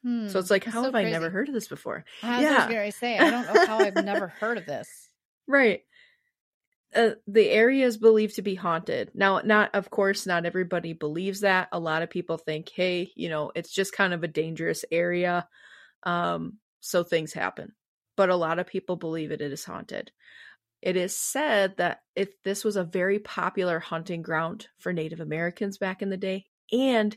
Hmm. 0.03 0.27
So 0.27 0.39
it's 0.39 0.51
like, 0.51 0.63
how 0.63 0.81
so 0.81 0.83
have 0.83 0.95
I 0.95 1.03
never 1.03 1.29
heard 1.29 1.47
of 1.47 1.53
this 1.53 1.67
before? 1.67 2.05
I 2.23 2.41
Yeah. 2.41 2.67
going 2.69 2.91
to 2.91 2.97
say, 2.97 3.17
I 3.17 3.29
don't 3.29 3.45
know 3.45 3.65
how 3.65 3.79
I've 3.79 3.95
never 3.95 4.27
heard 4.39 4.57
of 4.57 4.65
this. 4.65 4.87
Right. 5.47 5.81
Uh, 6.93 7.11
the 7.25 7.49
area 7.49 7.85
is 7.85 7.97
believed 7.97 8.35
to 8.35 8.41
be 8.41 8.55
haunted. 8.55 9.11
Now, 9.13 9.39
not 9.43 9.73
of 9.73 9.89
course, 9.89 10.25
not 10.25 10.45
everybody 10.45 10.93
believes 10.93 11.41
that. 11.41 11.69
A 11.71 11.79
lot 11.79 12.01
of 12.01 12.09
people 12.09 12.37
think, 12.37 12.69
hey, 12.69 13.11
you 13.15 13.29
know, 13.29 13.51
it's 13.55 13.71
just 13.71 13.93
kind 13.93 14.13
of 14.13 14.23
a 14.23 14.27
dangerous 14.27 14.83
area, 14.91 15.47
um, 16.03 16.57
so 16.81 17.03
things 17.03 17.31
happen. 17.31 17.73
But 18.17 18.29
a 18.29 18.35
lot 18.35 18.59
of 18.59 18.67
people 18.67 18.97
believe 18.97 19.31
it, 19.31 19.41
it 19.41 19.53
is 19.53 19.63
haunted. 19.63 20.11
It 20.81 20.97
is 20.97 21.15
said 21.15 21.77
that 21.77 22.01
if 22.15 22.29
this 22.43 22.65
was 22.65 22.75
a 22.75 22.83
very 22.83 23.19
popular 23.19 23.79
hunting 23.79 24.21
ground 24.21 24.67
for 24.79 24.91
Native 24.91 25.21
Americans 25.21 25.77
back 25.77 26.01
in 26.01 26.09
the 26.09 26.17
day, 26.17 26.45
and 26.71 27.15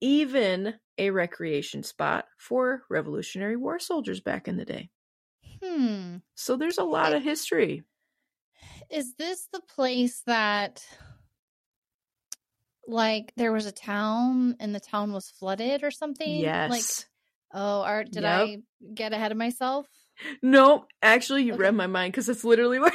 even 0.00 0.74
a 0.98 1.10
recreation 1.10 1.82
spot 1.82 2.26
for 2.38 2.82
Revolutionary 2.88 3.56
War 3.56 3.78
soldiers 3.78 4.20
back 4.20 4.48
in 4.48 4.56
the 4.56 4.64
day. 4.64 4.90
Hmm. 5.62 6.16
So 6.34 6.56
there's 6.56 6.78
a 6.78 6.84
lot 6.84 7.12
of 7.12 7.22
history. 7.22 7.84
Is 8.90 9.14
this 9.16 9.48
the 9.52 9.60
place 9.60 10.22
that, 10.26 10.84
like, 12.86 13.32
there 13.36 13.52
was 13.52 13.66
a 13.66 13.72
town 13.72 14.56
and 14.60 14.74
the 14.74 14.80
town 14.80 15.12
was 15.12 15.30
flooded 15.30 15.82
or 15.82 15.90
something? 15.90 16.40
Yes. 16.40 16.70
Like, 16.70 17.60
oh, 17.60 17.82
are, 17.82 18.04
did 18.04 18.22
Yep. 18.22 18.24
I 18.24 18.58
get 18.94 19.12
ahead 19.12 19.32
of 19.32 19.38
myself? 19.38 19.86
no, 20.42 20.86
actually, 21.02 21.44
you 21.44 21.54
read 21.54 21.74
my 21.74 21.86
mind 21.86 22.12
because 22.12 22.26
that's 22.26 22.44
literally 22.44 22.78
what, 22.80 22.94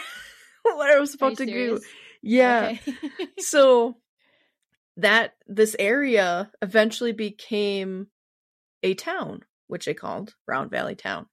what 0.64 0.90
I 0.90 1.00
was 1.00 1.12
supposed 1.12 1.38
to 1.38 1.46
do. 1.46 1.80
Yeah. 2.22 2.76
Okay. 2.88 2.98
so 3.40 3.98
that 4.98 5.34
this 5.48 5.76
area 5.80 6.52
eventually 6.62 7.12
became 7.12 8.08
a 8.84 8.94
town, 8.94 9.42
which 9.68 9.86
they 9.86 9.94
called 9.94 10.34
Round 10.48 10.70
Valley 10.70 10.96
Town. 10.96 11.28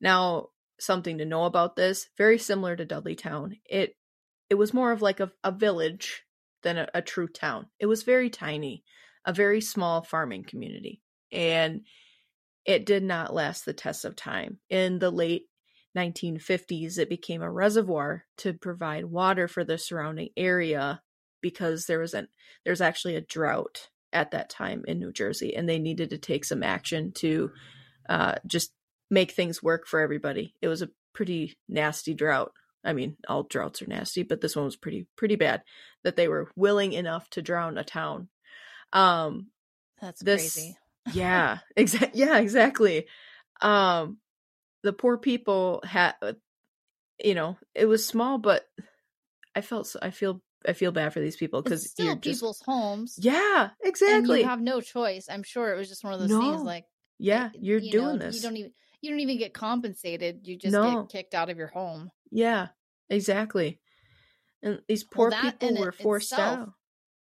Now, 0.00 0.48
something 0.78 1.18
to 1.18 1.24
know 1.24 1.44
about 1.44 1.76
this, 1.76 2.08
very 2.16 2.38
similar 2.38 2.76
to 2.76 2.86
Dudleytown. 2.86 3.58
It 3.64 3.96
it 4.50 4.56
was 4.56 4.74
more 4.74 4.92
of 4.92 5.02
like 5.02 5.20
a, 5.20 5.32
a 5.42 5.52
village 5.52 6.22
than 6.62 6.76
a, 6.76 6.88
a 6.94 7.02
true 7.02 7.28
town. 7.28 7.66
It 7.78 7.86
was 7.86 8.02
very 8.02 8.30
tiny, 8.30 8.84
a 9.24 9.32
very 9.32 9.60
small 9.60 10.02
farming 10.02 10.44
community. 10.44 11.00
And 11.32 11.82
it 12.64 12.86
did 12.86 13.02
not 13.02 13.34
last 13.34 13.64
the 13.64 13.72
test 13.72 14.04
of 14.04 14.16
time. 14.16 14.58
In 14.70 14.98
the 14.98 15.10
late 15.10 15.44
1950s, 15.96 16.98
it 16.98 17.08
became 17.08 17.42
a 17.42 17.50
reservoir 17.50 18.24
to 18.38 18.52
provide 18.52 19.04
water 19.04 19.48
for 19.48 19.64
the 19.64 19.78
surrounding 19.78 20.30
area 20.36 21.00
because 21.40 21.86
there 21.86 21.98
was 21.98 22.14
an 22.14 22.28
there's 22.64 22.80
actually 22.80 23.16
a 23.16 23.20
drought 23.20 23.88
at 24.12 24.30
that 24.30 24.48
time 24.48 24.84
in 24.86 24.98
New 24.98 25.12
Jersey, 25.12 25.54
and 25.54 25.68
they 25.68 25.78
needed 25.78 26.10
to 26.10 26.18
take 26.18 26.44
some 26.44 26.62
action 26.62 27.12
to 27.12 27.50
uh, 28.08 28.36
just 28.46 28.72
make 29.14 29.32
things 29.32 29.62
work 29.62 29.86
for 29.86 30.00
everybody. 30.00 30.54
It 30.60 30.68
was 30.68 30.82
a 30.82 30.90
pretty 31.14 31.56
nasty 31.68 32.12
drought. 32.14 32.52
I 32.84 32.92
mean, 32.92 33.16
all 33.28 33.44
droughts 33.44 33.80
are 33.80 33.86
nasty, 33.86 34.24
but 34.24 34.40
this 34.42 34.54
one 34.56 34.66
was 34.66 34.76
pretty 34.76 35.06
pretty 35.16 35.36
bad. 35.36 35.62
That 36.02 36.16
they 36.16 36.28
were 36.28 36.50
willing 36.56 36.92
enough 36.92 37.30
to 37.30 37.40
drown 37.42 37.78
a 37.78 37.84
town. 37.84 38.28
Um, 38.92 39.46
That's 40.00 40.20
this 40.22 40.54
crazy. 40.54 40.78
yeah 41.12 41.58
exactly 41.76 42.18
yeah 42.18 42.38
exactly 42.38 43.06
um 43.60 44.16
the 44.82 44.92
poor 44.92 45.18
people 45.18 45.82
had 45.84 46.14
you 47.22 47.34
know 47.34 47.58
it 47.74 47.84
was 47.84 48.06
small 48.06 48.38
but 48.38 48.64
i 49.54 49.60
felt 49.60 49.86
so, 49.86 49.98
i 50.00 50.08
feel 50.10 50.40
i 50.66 50.72
feel 50.72 50.92
bad 50.92 51.12
for 51.12 51.20
these 51.20 51.36
people 51.36 51.60
because 51.60 51.90
still 51.90 52.16
just 52.16 52.40
people's 52.40 52.62
homes. 52.64 53.18
yeah 53.20 53.68
exactly 53.82 54.40
you 54.40 54.46
have 54.46 54.62
no 54.62 54.80
choice. 54.80 55.28
I'm 55.30 55.42
sure 55.42 55.74
it 55.74 55.76
was 55.76 55.90
just 55.90 56.04
one 56.04 56.14
of 56.14 56.20
those 56.20 56.30
No. 56.30 56.40
things 56.40 56.64
like 56.64 56.84
yeah 57.18 57.50
you're 57.52 57.80
you 57.80 57.90
doing 57.90 58.18
know, 58.18 58.24
this 58.26 58.36
You 58.36 58.40
don't 58.42 58.56
even 58.56 58.72
you 59.04 59.10
don't 59.10 59.20
even 59.20 59.38
get 59.38 59.54
compensated. 59.54 60.46
You 60.46 60.56
just 60.56 60.72
No. 60.72 61.02
get 61.02 61.10
kicked 61.12 61.34
out 61.34 61.50
of 61.50 61.56
your 61.58 61.68
home. 61.68 62.10
yeah 62.30 62.68
exactly 63.10 63.78
and 64.62 64.80
these 64.88 65.04
poor 65.04 65.30
that 65.30 65.60
people 65.60 65.76
were 65.76 65.92
forced 65.92 66.32
itself 66.32 66.58
out 66.60 66.72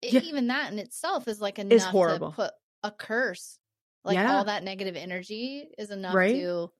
It- 0.01 0.12
Yeah. 0.12 0.21
Even 0.21 0.47
that 0.47 0.73
in 0.73 0.79
itself 0.79 1.27
is 1.29 1.41
like 1.41 1.59
enough 1.59 1.83
horrible. 1.91 2.31
to 2.31 2.37
put 2.37 2.53
a 2.85 2.91
curse. 2.93 3.59
Like 4.05 4.14
Yeah. 4.14 4.37
all 4.37 4.45
that 4.45 4.62
negative 4.62 4.95
energy 4.95 5.69
is 5.77 5.91
enough 5.91 6.14
Right? 6.14 6.35
to 6.37 6.73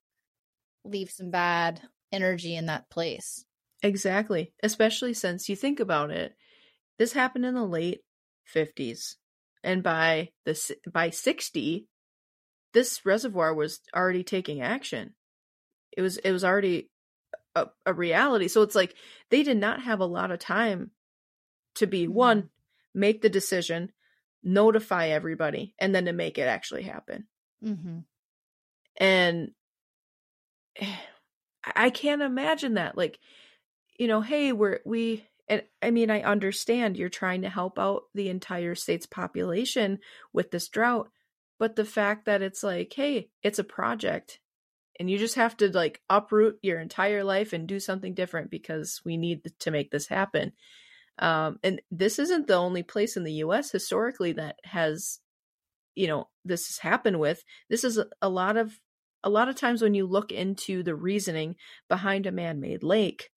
leave 0.84 1.11
some 1.11 1.30
bad 1.30 1.82
energy 2.12 2.55
in 2.55 2.66
that 2.66 2.89
place. 2.91 3.45
Exactly. 3.82 4.53
Especially 4.62 5.12
since 5.14 5.49
you 5.49 5.57
think 5.57 5.80
about 5.80 6.11
it, 6.11 6.37
this 6.99 7.12
happened 7.12 7.45
in 7.45 7.55
the 7.55 7.64
late 7.66 8.03
50s. 8.45 9.16
And 9.64 9.82
by 9.82 10.32
the 10.45 10.76
by 10.93 11.11
60, 11.11 11.89
this 12.76 13.06
reservoir 13.06 13.54
was 13.54 13.80
already 13.96 14.22
taking 14.22 14.60
action. 14.60 15.14
It 15.96 16.02
was 16.02 16.18
it 16.18 16.30
was 16.30 16.44
already 16.44 16.90
a, 17.54 17.68
a 17.86 17.94
reality. 17.94 18.48
So 18.48 18.60
it's 18.60 18.74
like 18.74 18.94
they 19.30 19.42
did 19.42 19.56
not 19.56 19.82
have 19.84 20.00
a 20.00 20.04
lot 20.04 20.30
of 20.30 20.38
time 20.38 20.90
to 21.76 21.86
be 21.86 22.06
one, 22.06 22.50
make 22.94 23.22
the 23.22 23.30
decision, 23.30 23.92
notify 24.44 25.08
everybody, 25.08 25.74
and 25.78 25.94
then 25.94 26.04
to 26.04 26.12
make 26.12 26.36
it 26.36 26.42
actually 26.42 26.82
happen. 26.82 27.26
Mm-hmm. 27.64 28.00
And 28.98 29.52
I 31.74 31.88
can't 31.88 32.20
imagine 32.20 32.74
that. 32.74 32.94
Like, 32.94 33.18
you 33.98 34.06
know, 34.06 34.20
hey, 34.20 34.52
we're 34.52 34.80
we 34.84 35.26
and 35.48 35.62
I 35.80 35.90
mean, 35.92 36.10
I 36.10 36.20
understand 36.20 36.98
you're 36.98 37.08
trying 37.08 37.40
to 37.40 37.48
help 37.48 37.78
out 37.78 38.02
the 38.14 38.28
entire 38.28 38.74
state's 38.74 39.06
population 39.06 40.00
with 40.34 40.50
this 40.50 40.68
drought, 40.68 41.08
but 41.59 41.76
the 41.76 41.84
fact 41.84 42.26
that 42.26 42.42
it's 42.42 42.62
like, 42.62 42.92
hey, 42.94 43.28
it's 43.42 43.59
a 43.59 43.64
project 43.64 44.40
and 44.98 45.11
you 45.11 45.18
just 45.18 45.34
have 45.34 45.57
to 45.59 45.70
like 45.70 46.00
uproot 46.09 46.59
your 46.62 46.80
entire 46.80 47.24
life 47.24 47.52
and 47.52 47.66
do 47.66 47.80
something 47.80 48.14
different 48.14 48.50
because 48.50 49.00
we 49.04 49.16
need 49.16 49.52
to 49.61 49.70
make 49.70 49.90
this 49.90 50.09
happen. 50.09 50.52
Um, 51.18 51.59
and 51.62 51.80
this 51.90 52.18
isn't 52.18 52.46
the 52.46 52.54
only 52.54 52.82
place 52.82 53.16
in 53.16 53.24
the 53.24 53.34
US 53.34 53.70
historically 53.70 54.32
that 54.32 54.57
has, 54.64 55.20
you 55.94 56.07
know, 56.07 56.28
this 56.44 56.66
has 56.68 56.78
happened 56.78 57.20
with. 57.20 57.42
This 57.70 57.84
is 57.84 57.98
a, 58.20 58.28
lot 58.28 58.57
of 58.57 58.78
a 59.24 59.30
lot 59.30 59.48
of 59.48 59.57
times 59.57 59.82
when 59.82 59.94
you 59.94 60.07
look 60.07 60.30
into 60.30 60.82
the 60.82 60.94
reasoning 60.94 61.57
behind 61.88 62.26
a 62.26 62.32
man-made 62.32 62.82
lake, 62.82 63.30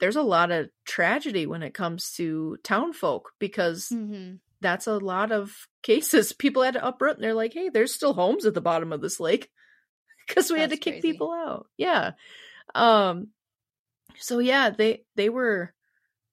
there's 0.00 0.16
a 0.16 0.22
lot 0.22 0.50
of 0.50 0.68
tragedy 0.84 1.46
when 1.46 1.62
it 1.62 1.74
comes 1.74 2.12
to 2.12 2.56
town 2.62 2.92
folk 2.92 3.32
because 3.38 3.88
Mm-hmm. 3.92 4.36
That's 4.60 4.86
a 4.86 4.98
lot 4.98 5.32
of 5.32 5.54
cases. 5.82 6.32
People 6.38 6.62
had 6.62 6.74
to 6.74 6.86
uproot 6.86 7.16
and 7.16 7.24
they're 7.24 7.34
like, 7.34 7.54
hey, 7.54 7.68
there's 7.68 7.94
still 7.94 8.14
homes 8.14 8.46
at 8.46 8.54
the 8.54 8.60
bottom 8.60 8.92
of 8.92 9.00
this 9.00 9.20
lake 9.20 9.48
because 10.26 10.50
we 10.50 10.58
had 10.58 10.70
to 10.70 10.76
That's 10.76 10.84
kick 10.84 10.94
crazy. 10.94 11.12
people 11.12 11.32
out. 11.32 11.66
Yeah. 11.76 12.12
Um 12.74 13.28
so 14.18 14.38
yeah, 14.40 14.70
they 14.70 15.04
they 15.16 15.28
were 15.28 15.72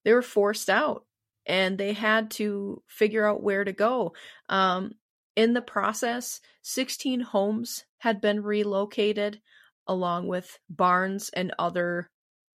they 0.03 0.13
were 0.13 0.21
forced 0.21 0.69
out 0.69 1.05
and 1.45 1.78
they 1.78 1.93
had 1.93 2.32
to 2.32 2.82
figure 2.88 3.26
out 3.28 3.43
where 3.43 3.63
to 3.63 3.73
go. 3.73 4.13
Um 4.49 4.93
in 5.36 5.53
the 5.53 5.61
process, 5.61 6.39
16 6.63 7.19
homes 7.19 7.84
had 7.97 8.21
been 8.21 8.41
relocated 8.41 9.41
along 9.88 10.28
with 10.28 10.57
barns 10.69 11.30
and 11.30 11.53
other 11.59 12.09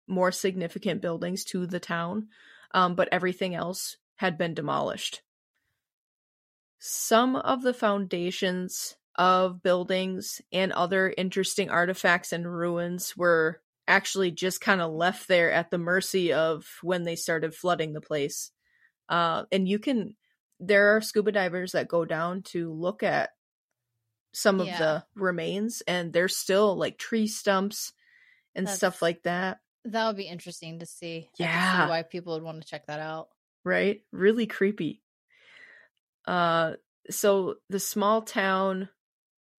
more 0.07 0.31
significant 0.31 1.01
buildings 1.01 1.43
to 1.45 1.67
the 1.67 1.79
town, 1.79 2.29
um, 2.73 2.95
but 2.95 3.09
everything 3.11 3.53
else 3.53 3.97
had 4.15 4.37
been 4.37 4.53
demolished. 4.53 5.21
Some 6.79 7.35
of 7.35 7.61
the 7.61 7.73
foundations 7.73 8.95
of 9.15 9.61
buildings 9.61 10.41
and 10.51 10.71
other 10.71 11.13
interesting 11.15 11.69
artifacts 11.69 12.31
and 12.31 12.49
ruins 12.51 13.15
were 13.17 13.61
actually 13.87 14.31
just 14.31 14.61
kind 14.61 14.81
of 14.81 14.91
left 14.91 15.27
there 15.27 15.51
at 15.51 15.71
the 15.71 15.77
mercy 15.77 16.31
of 16.31 16.65
when 16.81 17.03
they 17.03 17.15
started 17.15 17.53
flooding 17.53 17.91
the 17.93 18.01
place. 18.01 18.51
Uh, 19.09 19.43
and 19.51 19.67
you 19.67 19.79
can, 19.79 20.15
there 20.59 20.95
are 20.95 21.01
scuba 21.01 21.31
divers 21.31 21.73
that 21.73 21.87
go 21.87 22.05
down 22.05 22.43
to 22.43 22.71
look 22.71 23.03
at 23.03 23.31
some 24.31 24.59
of 24.61 24.67
the 24.79 25.03
remains, 25.15 25.81
and 25.87 26.13
there's 26.13 26.37
still 26.37 26.77
like 26.77 26.97
tree 26.99 27.27
stumps 27.27 27.93
and 28.55 28.67
stuff 28.69 29.01
like 29.01 29.23
that. 29.23 29.59
That 29.85 30.07
would 30.07 30.17
be 30.17 30.27
interesting 30.27 30.79
to 30.79 30.85
see. 30.85 31.29
Yeah. 31.37 31.85
see 31.85 31.89
why 31.89 32.03
people 32.03 32.33
would 32.33 32.43
want 32.43 32.61
to 32.61 32.67
check 32.67 32.85
that 32.87 32.99
out. 32.99 33.29
right? 33.63 34.01
Really 34.11 34.45
creepy. 34.45 35.01
Uh 36.29 36.73
so 37.09 37.55
the 37.69 37.79
small 37.79 38.21
town 38.21 38.89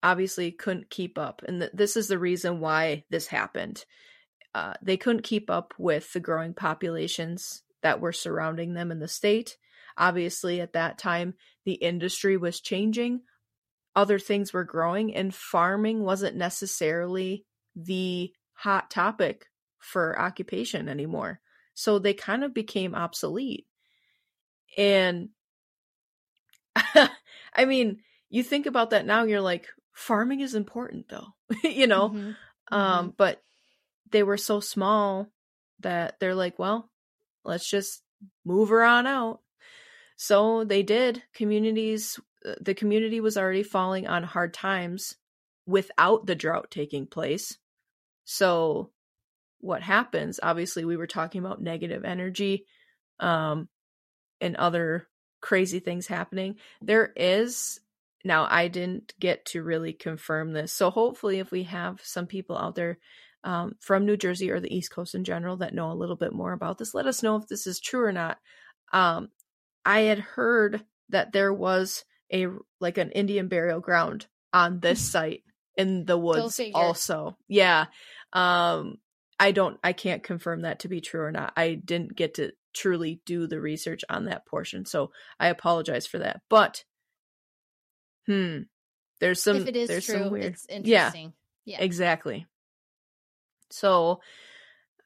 obviously 0.04 0.52
couldn't 0.52 0.88
keep 0.88 1.18
up 1.18 1.42
and 1.46 1.62
th- 1.62 1.72
this 1.74 1.96
is 1.96 2.06
the 2.06 2.18
reason 2.18 2.60
why 2.60 3.04
this 3.10 3.26
happened. 3.26 3.84
Uh 4.54 4.74
they 4.80 4.96
couldn't 4.96 5.22
keep 5.24 5.50
up 5.50 5.74
with 5.78 6.12
the 6.12 6.20
growing 6.20 6.54
populations 6.54 7.62
that 7.82 8.00
were 8.00 8.12
surrounding 8.12 8.74
them 8.74 8.92
in 8.92 9.00
the 9.00 9.08
state. 9.08 9.56
Obviously 9.98 10.60
at 10.60 10.74
that 10.74 10.96
time 10.96 11.34
the 11.64 11.74
industry 11.74 12.36
was 12.36 12.60
changing, 12.60 13.22
other 13.96 14.20
things 14.20 14.52
were 14.52 14.64
growing 14.64 15.14
and 15.14 15.34
farming 15.34 16.04
wasn't 16.04 16.36
necessarily 16.36 17.44
the 17.74 18.32
hot 18.52 18.90
topic 18.90 19.46
for 19.80 20.20
occupation 20.20 20.88
anymore. 20.88 21.40
So 21.74 21.98
they 21.98 22.14
kind 22.14 22.44
of 22.44 22.54
became 22.54 22.94
obsolete. 22.94 23.66
And 24.78 25.30
I 27.54 27.64
mean, 27.64 28.00
you 28.28 28.42
think 28.42 28.66
about 28.66 28.90
that 28.90 29.06
now, 29.06 29.24
you're 29.24 29.40
like, 29.40 29.68
farming 29.92 30.40
is 30.40 30.54
important 30.54 31.08
though, 31.08 31.28
you 31.64 31.86
know? 31.86 32.10
Mhm. 32.10 32.36
Um, 32.72 33.14
but 33.16 33.42
they 34.10 34.22
were 34.22 34.36
so 34.36 34.60
small 34.60 35.28
that 35.80 36.18
they're 36.20 36.34
like, 36.34 36.58
well, 36.58 36.90
let's 37.44 37.68
just 37.68 38.02
move 38.44 38.68
her 38.68 38.84
on 38.84 39.06
out. 39.06 39.40
So 40.16 40.64
they 40.64 40.82
did. 40.82 41.22
Communities, 41.34 42.20
uh, 42.46 42.54
the 42.60 42.74
community 42.74 43.20
was 43.20 43.36
already 43.36 43.62
falling 43.62 44.06
on 44.06 44.22
hard 44.22 44.54
times 44.54 45.16
without 45.66 46.26
the 46.26 46.34
drought 46.34 46.70
taking 46.70 47.06
place. 47.06 47.58
So 48.24 48.90
what 49.60 49.82
happens? 49.82 50.40
Obviously, 50.42 50.84
we 50.84 50.96
were 50.96 51.06
talking 51.06 51.40
about 51.40 51.62
negative 51.62 52.04
energy 52.04 52.66
um, 53.18 53.68
and 54.40 54.56
other 54.56 55.08
crazy 55.40 55.80
things 55.80 56.06
happening. 56.06 56.56
There 56.82 57.12
is 57.16 57.80
now 58.24 58.46
I 58.48 58.68
didn't 58.68 59.14
get 59.18 59.46
to 59.46 59.62
really 59.62 59.92
confirm 59.92 60.52
this. 60.52 60.72
So 60.72 60.90
hopefully 60.90 61.38
if 61.38 61.50
we 61.50 61.64
have 61.64 62.00
some 62.02 62.26
people 62.26 62.56
out 62.56 62.74
there 62.74 62.98
um, 63.44 63.76
from 63.80 64.04
New 64.04 64.16
Jersey 64.16 64.50
or 64.50 64.60
the 64.60 64.74
East 64.74 64.90
Coast 64.90 65.14
in 65.14 65.24
general 65.24 65.58
that 65.58 65.74
know 65.74 65.90
a 65.90 65.94
little 65.94 66.16
bit 66.16 66.32
more 66.32 66.52
about 66.52 66.78
this, 66.78 66.94
let 66.94 67.06
us 67.06 67.22
know 67.22 67.36
if 67.36 67.46
this 67.48 67.66
is 67.66 67.80
true 67.80 68.04
or 68.04 68.12
not. 68.12 68.38
Um, 68.92 69.30
I 69.84 70.00
had 70.00 70.18
heard 70.18 70.84
that 71.08 71.32
there 71.32 71.52
was 71.52 72.04
a 72.32 72.48
like 72.80 72.98
an 72.98 73.10
Indian 73.12 73.48
burial 73.48 73.80
ground 73.80 74.26
on 74.52 74.80
this 74.80 75.00
site 75.10 75.42
in 75.76 76.04
the 76.04 76.18
woods 76.18 76.60
also. 76.74 77.36
Yeah. 77.48 77.86
Um 78.32 78.98
I 79.38 79.52
don't 79.52 79.78
I 79.82 79.94
can't 79.94 80.22
confirm 80.22 80.62
that 80.62 80.80
to 80.80 80.88
be 80.88 81.00
true 81.00 81.22
or 81.22 81.32
not. 81.32 81.54
I 81.56 81.74
didn't 81.74 82.14
get 82.14 82.34
to 82.34 82.52
truly 82.72 83.20
do 83.24 83.46
the 83.46 83.60
research 83.60 84.04
on 84.08 84.26
that 84.26 84.46
portion. 84.46 84.84
So 84.84 85.12
I 85.38 85.48
apologize 85.48 86.06
for 86.06 86.18
that. 86.18 86.42
But 86.48 86.84
hmm 88.26 88.60
there's 89.20 89.42
some 89.42 89.56
if 89.56 89.66
it 89.66 89.76
is 89.76 89.88
there's 89.88 90.06
true, 90.06 90.14
some 90.14 90.30
weird 90.30 90.54
it's 90.54 90.66
Yeah. 90.68 90.76
interesting. 90.76 91.34
Yeah. 91.64 91.80
Exactly. 91.82 92.46
So, 93.70 94.20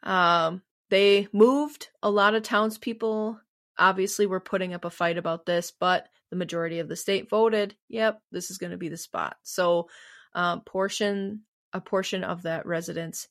um, 0.03 0.63
they 0.91 1.29
moved. 1.33 1.91
A 2.03 2.11
lot 2.11 2.35
of 2.35 2.43
townspeople 2.43 3.41
obviously 3.79 4.27
were 4.27 4.41
putting 4.41 4.75
up 4.75 4.85
a 4.85 4.91
fight 4.91 5.19
about 5.19 5.47
this, 5.47 5.73
but 5.73 6.09
the 6.31 6.37
majority 6.37 6.79
of 6.79 6.89
the 6.89 6.97
state 6.97 7.29
voted, 7.31 7.77
"Yep, 7.89 8.23
this 8.31 8.51
is 8.51 8.59
going 8.59 8.73
to 8.73 8.77
be 8.79 8.89
the 8.89 8.97
spot." 8.97 9.39
So, 9.43 9.89
um, 10.35 10.63
portion 10.63 11.45
a 11.73 11.81
portion 11.81 12.23
of 12.25 12.43
that 12.43 12.67
residence 12.67 13.29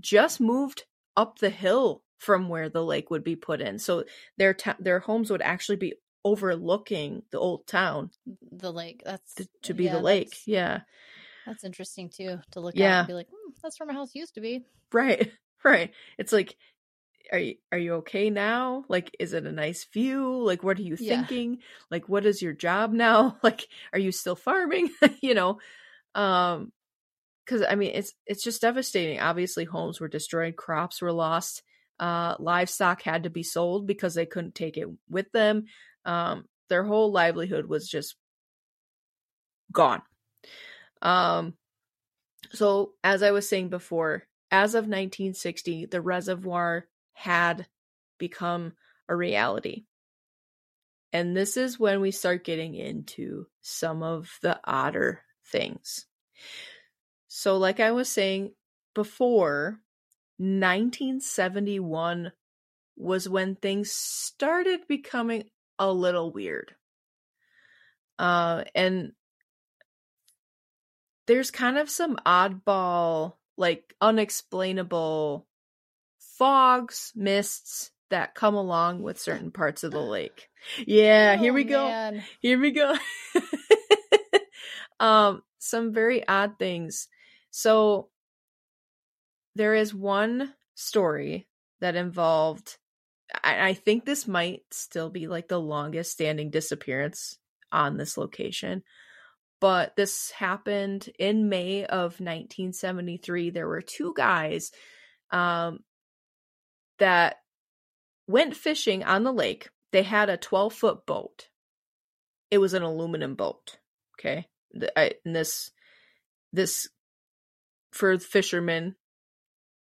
just 0.00 0.40
moved 0.40 0.84
up 1.16 1.38
the 1.38 1.50
hill 1.50 2.04
from 2.18 2.48
where 2.48 2.68
the 2.68 2.84
lake 2.84 3.10
would 3.10 3.24
be 3.24 3.36
put 3.36 3.60
in. 3.60 3.78
So 3.78 4.04
their 4.38 4.54
ta- 4.54 4.76
their 4.78 5.00
homes 5.00 5.30
would 5.30 5.42
actually 5.42 5.76
be 5.76 5.94
overlooking 6.24 7.22
the 7.30 7.38
old 7.38 7.66
town 7.66 8.10
the 8.50 8.72
lake. 8.72 9.02
That's 9.04 9.34
to, 9.34 9.48
to 9.62 9.74
be 9.74 9.84
yeah, 9.84 9.92
the 9.92 10.00
lake. 10.00 10.36
Yeah. 10.46 10.80
that's 11.46 11.62
interesting 11.64 12.10
too 12.10 12.40
to 12.52 12.60
look 12.60 12.74
at 12.74 12.80
Yeah. 12.80 12.98
and 13.00 13.06
be 13.08 13.14
like, 13.14 13.28
hmm, 13.28 13.52
that's 13.62 13.78
where 13.78 13.86
my 13.86 13.92
house 13.92 14.14
used 14.14 14.34
to 14.34 14.40
be. 14.40 14.64
Right. 14.92 15.30
Right. 15.64 15.90
It's 16.16 16.32
like 16.32 16.54
are 17.32 17.38
you 17.38 17.56
are 17.72 17.78
you 17.78 17.94
okay 17.94 18.30
now? 18.30 18.84
Like 18.88 19.16
is 19.18 19.32
it 19.32 19.46
a 19.46 19.50
nice 19.52 19.84
view? 19.92 20.44
Like 20.44 20.62
what 20.62 20.78
are 20.78 20.82
you 20.82 20.96
Yeah. 21.00 21.16
thinking? 21.16 21.58
Like 21.90 22.08
what 22.08 22.24
is 22.24 22.40
your 22.40 22.52
job 22.52 22.92
now? 22.92 23.36
Like 23.42 23.66
are 23.92 23.98
you 23.98 24.12
still 24.12 24.36
farming? 24.36 24.90
you 25.20 25.34
know. 25.34 25.58
Um 26.14 26.72
cuz 27.46 27.62
I 27.68 27.74
mean 27.74 27.92
it's 27.94 28.12
it's 28.26 28.44
just 28.44 28.60
devastating. 28.62 29.18
Obviously 29.18 29.64
homes 29.64 29.98
were 29.98 30.08
destroyed, 30.08 30.54
crops 30.54 31.02
were 31.02 31.10
lost. 31.12 31.62
Uh 31.98 32.36
livestock 32.38 33.02
had 33.02 33.22
to 33.24 33.30
be 33.30 33.42
sold 33.42 33.86
because 33.86 34.14
they 34.14 34.26
couldn't 34.26 34.54
take 34.54 34.76
it 34.76 34.88
with 35.08 35.30
them. 35.32 35.64
Um 36.04 36.46
their 36.68 36.84
whole 36.84 37.12
livelihood 37.12 37.66
was 37.66 37.88
just 37.88 38.16
gone. 39.72 40.02
Um 41.02 41.54
so 42.52 42.92
as 43.02 43.22
I 43.22 43.32
was 43.32 43.48
saying 43.48 43.68
before, 43.70 44.24
as 44.50 44.74
of 44.74 44.84
1960, 44.84 45.86
the 45.86 46.00
reservoir 46.00 46.86
had 47.12 47.66
become 48.18 48.72
a 49.08 49.16
reality. 49.16 49.84
And 51.12 51.36
this 51.36 51.56
is 51.56 51.78
when 51.78 52.00
we 52.00 52.10
start 52.10 52.44
getting 52.44 52.74
into 52.74 53.46
some 53.62 54.02
of 54.02 54.38
the 54.42 54.60
odder 54.64 55.22
things. 55.46 56.06
So, 57.28 57.56
like 57.56 57.80
I 57.80 57.92
was 57.92 58.08
saying 58.08 58.52
before, 58.94 59.80
1971 60.38 62.32
was 62.96 63.28
when 63.28 63.54
things 63.56 63.90
started 63.92 64.80
becoming 64.88 65.44
a 65.78 65.92
little 65.92 66.32
weird. 66.32 66.74
Uh, 68.18 68.64
and 68.74 69.12
there's 71.26 71.50
kind 71.50 71.76
of 71.78 71.90
some 71.90 72.16
oddball, 72.24 73.34
like 73.56 73.94
unexplainable 74.00 75.46
fogs, 76.18 77.12
mists 77.14 77.90
that 78.10 78.34
come 78.34 78.54
along 78.54 79.02
with 79.02 79.18
certain 79.20 79.50
parts 79.50 79.82
of 79.84 79.90
the 79.90 80.00
lake. 80.00 80.48
Yeah, 80.86 81.36
here 81.36 81.52
Oh, 81.52 81.54
we 81.54 81.64
go. 81.64 81.88
man. 81.88 82.22
Here 82.40 82.58
we 82.58 82.70
go. 82.70 82.94
um, 85.00 85.42
some 85.58 85.92
very 85.92 86.26
odd 86.26 86.58
things. 86.58 87.08
So 87.50 88.08
there 89.56 89.74
is 89.74 89.94
one 89.94 90.52
story 90.74 91.48
that 91.80 91.96
involved 91.96 92.76
I, 93.42 93.68
I 93.68 93.74
think 93.74 94.04
this 94.04 94.28
might 94.28 94.62
still 94.70 95.10
be 95.10 95.26
like 95.26 95.48
the 95.48 95.60
longest 95.60 96.12
standing 96.12 96.50
disappearance 96.50 97.38
on 97.72 97.96
this 97.96 98.16
location. 98.16 98.82
But 99.60 99.96
this 99.96 100.30
happened 100.30 101.08
in 101.18 101.48
May 101.48 101.84
of 101.84 102.20
1973. 102.20 103.50
There 103.50 103.66
were 103.66 103.82
two 103.82 104.12
guys 104.16 104.70
um, 105.30 105.80
that 106.98 107.36
went 108.28 108.54
fishing 108.54 109.02
on 109.02 109.24
the 109.24 109.32
lake. 109.32 109.70
They 109.92 110.02
had 110.02 110.28
a 110.28 110.36
12 110.36 110.74
foot 110.74 111.06
boat. 111.06 111.48
It 112.50 112.58
was 112.58 112.74
an 112.74 112.82
aluminum 112.82 113.34
boat. 113.34 113.78
Okay. 114.20 114.46
I, 114.94 115.12
this, 115.24 115.72
this 116.52 116.88
for 117.92 118.18
fishermen 118.18 118.94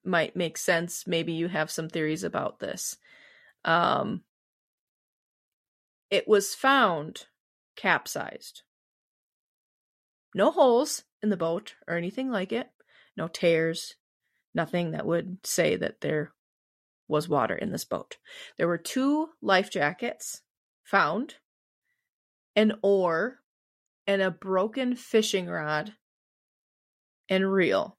might 0.04 0.36
make 0.36 0.58
sense. 0.58 1.06
Maybe 1.06 1.32
you 1.32 1.48
have 1.48 1.70
some 1.70 1.88
theories 1.88 2.24
about 2.24 2.58
this. 2.58 2.96
Um, 3.64 4.22
it 6.10 6.28
was 6.28 6.54
found 6.54 7.26
capsized. 7.76 8.62
No 10.34 10.50
holes 10.50 11.04
in 11.22 11.30
the 11.30 11.36
boat 11.36 11.74
or 11.86 11.96
anything 11.96 12.30
like 12.30 12.52
it. 12.52 12.68
No 13.16 13.28
tears. 13.28 13.96
Nothing 14.54 14.90
that 14.90 15.06
would 15.06 15.38
say 15.44 15.76
that 15.76 16.00
there 16.00 16.32
was 17.08 17.28
water 17.28 17.54
in 17.54 17.70
this 17.70 17.84
boat. 17.84 18.18
There 18.58 18.68
were 18.68 18.78
two 18.78 19.28
life 19.40 19.70
jackets 19.70 20.42
found, 20.84 21.36
an 22.56 22.74
oar, 22.82 23.38
and 24.06 24.20
a 24.20 24.30
broken 24.30 24.96
fishing 24.96 25.46
rod 25.46 25.94
and 27.28 27.50
reel 27.50 27.98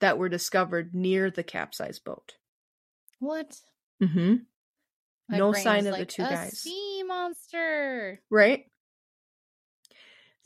that 0.00 0.18
were 0.18 0.28
discovered 0.28 0.94
near 0.94 1.30
the 1.30 1.42
capsized 1.42 2.04
boat. 2.04 2.34
What? 3.18 3.56
Mm-hmm. 4.02 4.36
My 5.28 5.38
No 5.38 5.52
sign 5.52 5.86
of 5.86 5.96
the 5.96 6.06
two 6.06 6.22
"A 6.22 6.28
guys. 6.28 6.58
Sea 6.58 7.02
monster. 7.06 8.20
Right? 8.30 8.64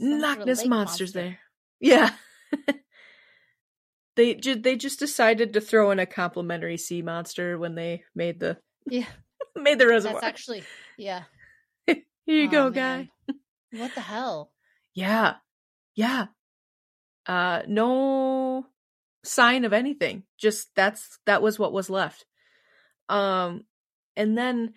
Some 0.00 0.20
Loch 0.20 0.44
Ness 0.44 0.66
monster's 0.66 1.14
monster. 1.14 1.20
there. 1.20 1.38
Yeah. 1.80 2.10
they 4.16 4.34
ju- 4.34 4.56
they 4.60 4.76
just 4.76 4.98
decided 4.98 5.52
to 5.52 5.60
throw 5.60 5.90
in 5.90 5.98
a 5.98 6.06
complimentary 6.06 6.76
sea 6.76 7.02
monster 7.02 7.58
when 7.58 7.74
they 7.74 8.04
made 8.14 8.40
the 8.40 8.58
Yeah, 8.88 9.06
made 9.56 9.78
the 9.78 9.86
reservoir. 9.86 10.20
that's 10.20 10.28
actually 10.28 10.64
yeah. 10.98 11.22
Here 11.86 11.96
you 12.26 12.48
Oh, 12.48 12.50
go, 12.50 12.70
guy. 12.70 13.08
What 13.72 13.94
the 13.94 14.00
hell? 14.00 14.52
Yeah. 14.94 15.34
Yeah. 15.94 16.26
Uh 17.26 17.62
no 17.66 18.66
sign 19.24 19.64
of 19.64 19.72
anything. 19.72 20.24
Just 20.38 20.68
that's 20.74 21.18
that 21.26 21.42
was 21.42 21.58
what 21.58 21.72
was 21.72 21.90
left. 21.90 22.24
Um 23.08 23.64
and 24.16 24.36
then 24.38 24.74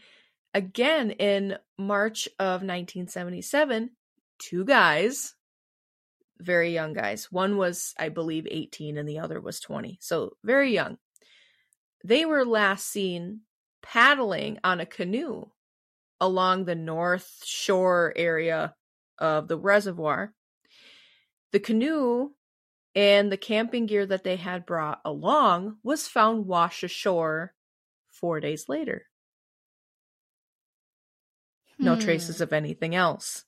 again 0.53 1.11
in 1.11 1.57
March 1.77 2.27
of 2.39 2.61
1977, 2.61 3.91
two 4.39 4.65
guys, 4.65 5.35
very 6.39 6.73
young 6.73 6.93
guys. 6.93 7.31
One 7.31 7.57
was 7.57 7.93
I 7.99 8.09
believe 8.09 8.47
18 8.49 8.97
and 8.97 9.07
the 9.07 9.19
other 9.19 9.39
was 9.39 9.59
20. 9.59 9.97
So 10.01 10.33
very 10.43 10.73
young. 10.73 10.97
They 12.03 12.25
were 12.25 12.45
last 12.45 12.87
seen 12.87 13.41
paddling 13.81 14.59
on 14.63 14.79
a 14.79 14.85
canoe 14.85 15.45
along 16.19 16.65
the 16.65 16.75
north 16.75 17.41
shore 17.43 18.13
area 18.15 18.75
of 19.17 19.47
the 19.47 19.57
reservoir. 19.57 20.33
The 21.51 21.59
canoe 21.59 22.31
and 22.97 23.31
the 23.31 23.37
camping 23.37 23.85
gear 23.85 24.07
that 24.07 24.23
they 24.23 24.37
had 24.37 24.65
brought 24.65 24.99
along 25.05 25.77
was 25.83 26.07
found 26.07 26.47
washed 26.47 26.83
ashore 26.83 27.53
four 28.07 28.39
days 28.39 28.67
later. 28.67 29.05
No 31.77 31.93
Hmm. 31.93 32.01
traces 32.01 32.41
of 32.41 32.53
anything 32.53 32.95
else. 32.95 33.45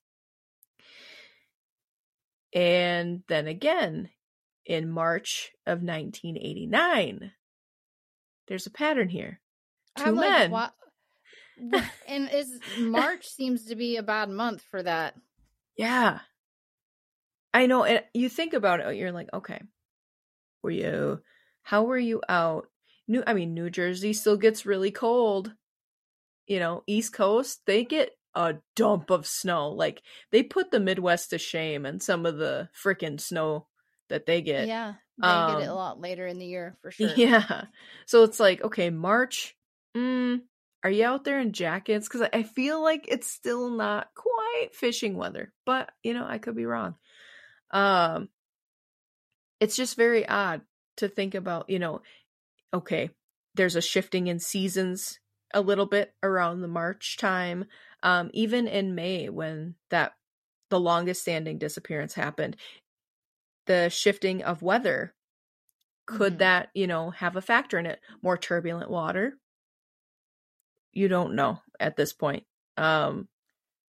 And 2.53 3.23
then 3.27 3.47
again, 3.47 4.11
in 4.65 4.87
March 4.87 5.51
of 5.65 5.81
1989, 5.81 7.31
there's 8.47 8.67
a 8.67 8.71
pattern 8.71 9.09
here. 9.09 9.41
Two 9.97 10.03
I'm 10.05 10.15
men. 10.15 10.51
"What- 10.51 10.75
what- 11.57 11.91
and 12.07 12.29
is 12.31 12.59
March 12.77 13.27
seems 13.27 13.65
to 13.65 13.75
be 13.75 13.97
a 13.97 14.03
bad 14.03 14.29
month 14.29 14.61
for 14.61 14.83
that. 14.83 15.15
Yeah. 15.75 16.19
I 17.53 17.65
know. 17.65 17.83
And 17.83 18.03
you 18.13 18.29
think 18.29 18.53
about 18.53 18.79
it, 18.79 18.95
you're 18.95 19.11
like, 19.11 19.29
okay, 19.33 19.61
were 20.63 20.71
you, 20.71 21.21
how 21.63 21.83
were 21.83 21.97
you 21.97 22.21
out? 22.29 22.67
New, 23.07 23.23
I 23.25 23.33
mean, 23.33 23.53
New 23.53 23.69
Jersey 23.69 24.13
still 24.13 24.37
gets 24.37 24.65
really 24.65 24.91
cold. 24.91 25.53
You 26.47 26.59
know, 26.59 26.83
East 26.87 27.13
Coast, 27.13 27.61
they 27.65 27.85
get 27.85 28.11
a 28.35 28.55
dump 28.75 29.09
of 29.09 29.27
snow. 29.27 29.69
Like, 29.69 30.01
they 30.31 30.43
put 30.43 30.71
the 30.71 30.79
Midwest 30.79 31.31
to 31.31 31.37
shame 31.37 31.85
and 31.85 32.01
some 32.01 32.25
of 32.25 32.37
the 32.37 32.69
freaking 32.83 33.19
snow 33.19 33.67
that 34.09 34.25
they 34.25 34.41
get. 34.41 34.67
Yeah, 34.67 34.93
they 35.19 35.27
get 35.27 35.61
it 35.61 35.67
a 35.67 35.71
Um, 35.71 35.75
lot 35.75 35.99
later 35.99 36.25
in 36.25 36.39
the 36.39 36.45
year 36.45 36.77
for 36.81 36.91
sure. 36.91 37.11
Yeah. 37.15 37.65
So 38.05 38.23
it's 38.23 38.39
like, 38.39 38.63
okay, 38.63 38.89
March, 38.89 39.55
mm, 39.95 40.41
are 40.83 40.89
you 40.89 41.05
out 41.05 41.23
there 41.23 41.39
in 41.39 41.53
jackets? 41.53 42.07
Because 42.07 42.27
I 42.33 42.43
feel 42.43 42.81
like 42.81 43.05
it's 43.07 43.27
still 43.27 43.69
not 43.69 44.07
quite 44.15 44.69
fishing 44.73 45.15
weather, 45.15 45.53
but 45.65 45.91
you 46.03 46.13
know, 46.13 46.25
I 46.27 46.37
could 46.39 46.55
be 46.55 46.65
wrong. 46.65 46.95
Um, 47.71 48.29
it's 49.59 49.75
just 49.75 49.95
very 49.95 50.27
odd 50.27 50.61
to 50.97 51.07
think 51.07 51.35
about, 51.35 51.69
you 51.69 51.79
know, 51.79 52.01
okay, 52.73 53.11
there's 53.55 53.77
a 53.77 53.81
shifting 53.81 54.27
in 54.27 54.39
seasons 54.39 55.19
a 55.53 55.61
little 55.61 55.87
bit 55.87 56.15
around 56.23 56.61
the 56.61 56.69
March 56.69 57.17
time. 57.17 57.65
Um, 58.03 58.31
even 58.33 58.67
in 58.67 58.95
May 58.95 59.29
when 59.29 59.75
that 59.89 60.13
the 60.69 60.79
longest 60.79 61.21
standing 61.23 61.59
disappearance 61.59 62.13
happened, 62.15 62.57
the 63.67 63.89
shifting 63.89 64.43
of 64.43 64.61
weather 64.61 65.15
could 66.07 66.33
Mhm. 66.35 66.39
that 66.39 66.71
you 66.75 66.87
know 66.87 67.11
have 67.11 67.35
a 67.37 67.41
factor 67.41 67.79
in 67.79 67.85
it 67.87 68.01
more 68.21 68.37
turbulent 68.37 68.89
water 68.91 69.39
you 70.91 71.07
don't 71.07 71.35
know 71.35 71.59
at 71.79 71.95
this 71.95 72.13
point 72.13 72.45
um 72.77 73.27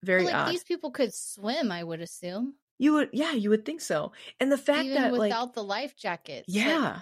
very 0.04 0.30
like 0.30 0.32
odd 0.32 0.44
these 0.44 0.64
people 0.64 0.90
could 0.90 1.12
swim, 1.14 1.72
I 1.72 1.82
would 1.84 2.00
assume, 2.00 2.56
you 2.80 2.94
would 2.94 3.10
yeah 3.12 3.32
you 3.32 3.50
would 3.50 3.64
think 3.64 3.80
so 3.80 4.10
and 4.40 4.50
the 4.50 4.56
fact 4.58 4.86
even 4.86 5.02
that 5.02 5.12
without 5.12 5.46
like 5.48 5.54
the 5.54 5.62
life 5.62 5.94
jackets. 5.96 6.48
Like, 6.48 6.64
yeah 6.64 7.00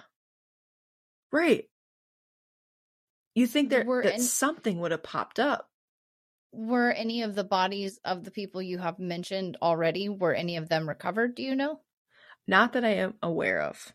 right 1.31 1.65
you 3.33 3.47
think 3.47 3.69
there 3.69 3.85
Were 3.85 4.03
that 4.03 4.15
any- 4.15 4.23
something 4.23 4.79
would 4.81 4.91
have 4.91 5.01
popped 5.03 5.39
up 5.39 5.69
were 6.51 6.91
any 6.91 7.21
of 7.21 7.33
the 7.33 7.43
bodies 7.43 7.99
of 8.03 8.23
the 8.23 8.31
people 8.31 8.59
you 8.61 8.79
have 8.79 8.97
mentioned 8.97 9.55
already? 9.61 10.09
Were 10.09 10.33
any 10.33 10.57
of 10.57 10.67
them 10.67 10.89
recovered? 10.89 11.35
Do 11.35 11.43
you 11.43 11.55
know? 11.55 11.79
not 12.47 12.73
that 12.73 12.83
i 12.83 12.89
am 12.95 13.13
aware 13.21 13.61
of 13.61 13.93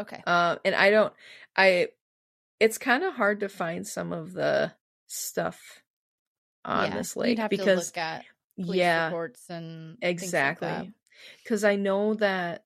Okay. 0.00 0.20
um 0.26 0.58
and 0.64 0.74
i 0.74 0.90
don't 0.90 1.12
i 1.56 1.88
it's 2.58 2.76
kind 2.78 3.04
of 3.04 3.14
hard 3.14 3.40
to 3.40 3.48
find 3.48 3.86
some 3.86 4.12
of 4.12 4.32
the 4.32 4.72
stuff 5.06 5.80
on 6.64 6.90
yeah, 6.90 6.96
this 6.96 7.14
lake 7.14 7.30
you'd 7.30 7.38
have 7.38 7.50
to 7.50 7.56
because 7.56 7.86
look 7.88 7.98
at 7.98 8.24
police 8.56 8.78
yeah 8.78 9.04
reports 9.06 9.48
and 9.48 9.96
like 10.02 10.10
exactly 10.10 10.66
that. 10.68 10.86
Because 11.42 11.64
i 11.64 11.76
know 11.76 12.14
that 12.14 12.64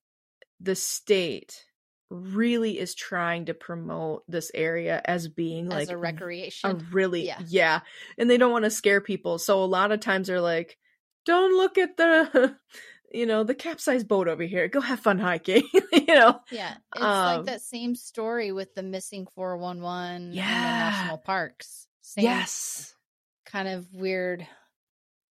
the 0.60 0.74
state 0.74 1.64
really 2.10 2.78
is 2.78 2.94
trying 2.94 3.44
to 3.46 3.54
promote 3.54 4.24
this 4.28 4.50
area 4.54 5.02
as 5.04 5.28
being 5.28 5.68
like 5.68 5.82
as 5.82 5.90
a 5.90 5.94
a 5.94 5.98
recreation. 5.98 6.86
really 6.90 7.26
Yeah. 7.26 7.42
yeah 7.48 7.80
and 8.16 8.30
they 8.30 8.38
don't 8.38 8.52
want 8.52 8.64
to 8.64 8.70
scare 8.70 9.00
people 9.00 9.38
so 9.38 9.62
a 9.62 9.66
lot 9.66 9.92
of 9.92 10.00
times 10.00 10.26
they're 10.28 10.40
like 10.40 10.78
don't 11.26 11.54
look 11.56 11.76
at 11.76 11.96
the 11.98 12.56
you 13.12 13.26
know 13.26 13.44
the 13.44 13.54
capsized 13.54 14.08
boat 14.08 14.26
over 14.28 14.42
here 14.42 14.68
go 14.68 14.80
have 14.80 15.00
fun 15.00 15.18
hiking 15.18 15.62
you 15.92 16.06
know 16.06 16.40
yeah, 16.50 16.76
it's 16.94 17.02
um, 17.04 17.24
like 17.24 17.44
that 17.46 17.60
same 17.62 17.94
story 17.94 18.52
with 18.52 18.74
the 18.74 18.82
missing 18.82 19.26
411 19.34 20.22
in 20.22 20.28
the 20.28 20.34
Yeah. 20.34 20.44
national 20.44 21.18
parks. 21.18 21.88
Same 22.00 22.24
yes 22.24 22.94
kind 23.44 23.68
of 23.68 23.92
weird. 23.94 24.46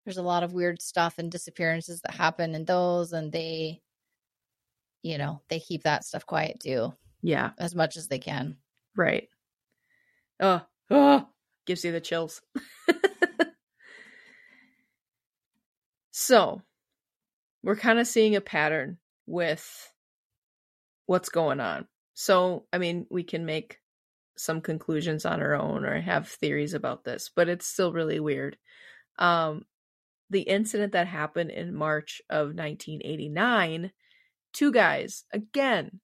There's 0.08 0.18
a 0.18 0.24
lot 0.24 0.44
of 0.44 0.54
weird 0.54 0.82
stuff 0.82 1.16
and 1.18 1.30
disappearances 1.30 2.00
that 2.00 2.16
happen 2.16 2.56
in 2.56 2.64
those, 2.64 3.12
and 3.12 3.30
they, 3.30 3.82
you 5.04 5.18
know, 5.18 5.42
they 5.50 5.60
keep 5.60 5.84
that 5.84 6.06
stuff 6.06 6.26
quiet 6.26 6.62
too, 6.62 6.94
yeah. 7.22 7.52
as 7.58 7.76
much 7.76 7.98
as 7.98 8.08
they 8.08 8.20
can. 8.20 8.56
right. 8.96 9.28
Oh 10.40 10.62
oh 10.90 11.28
gives 11.66 11.84
you 11.84 11.92
the 11.92 12.00
chills. 12.00 12.42
So 16.12 16.62
we're 17.62 17.76
kind 17.76 18.00
of 18.00 18.08
seeing 18.08 18.36
a 18.36 18.42
pattern 18.42 18.98
with 19.28 19.92
what's 21.06 21.30
going 21.30 21.60
on. 21.60 21.86
So 22.16 22.66
i 22.74 22.78
mean 22.78 23.08
we 23.12 23.24
can 23.24 23.46
make 23.46 23.80
some 24.38 24.62
conclusions 24.62 25.26
on 25.26 25.42
our 25.42 25.54
own 25.54 25.86
or 25.86 26.00
have 26.00 26.28
theories 26.30 26.74
about 26.74 27.04
this, 27.04 27.30
but 27.36 27.50
it's 27.50 27.68
still 27.68 27.92
really 27.92 28.20
weird. 28.20 28.58
Um, 29.20 29.66
the 30.30 30.42
incident 30.42 30.94
that 30.94 31.08
happened 31.08 31.52
in 31.52 31.74
March 31.74 32.22
of 32.30 32.48
1989, 32.48 33.92
two 34.54 34.72
guys, 34.72 35.24
again, 35.32 36.00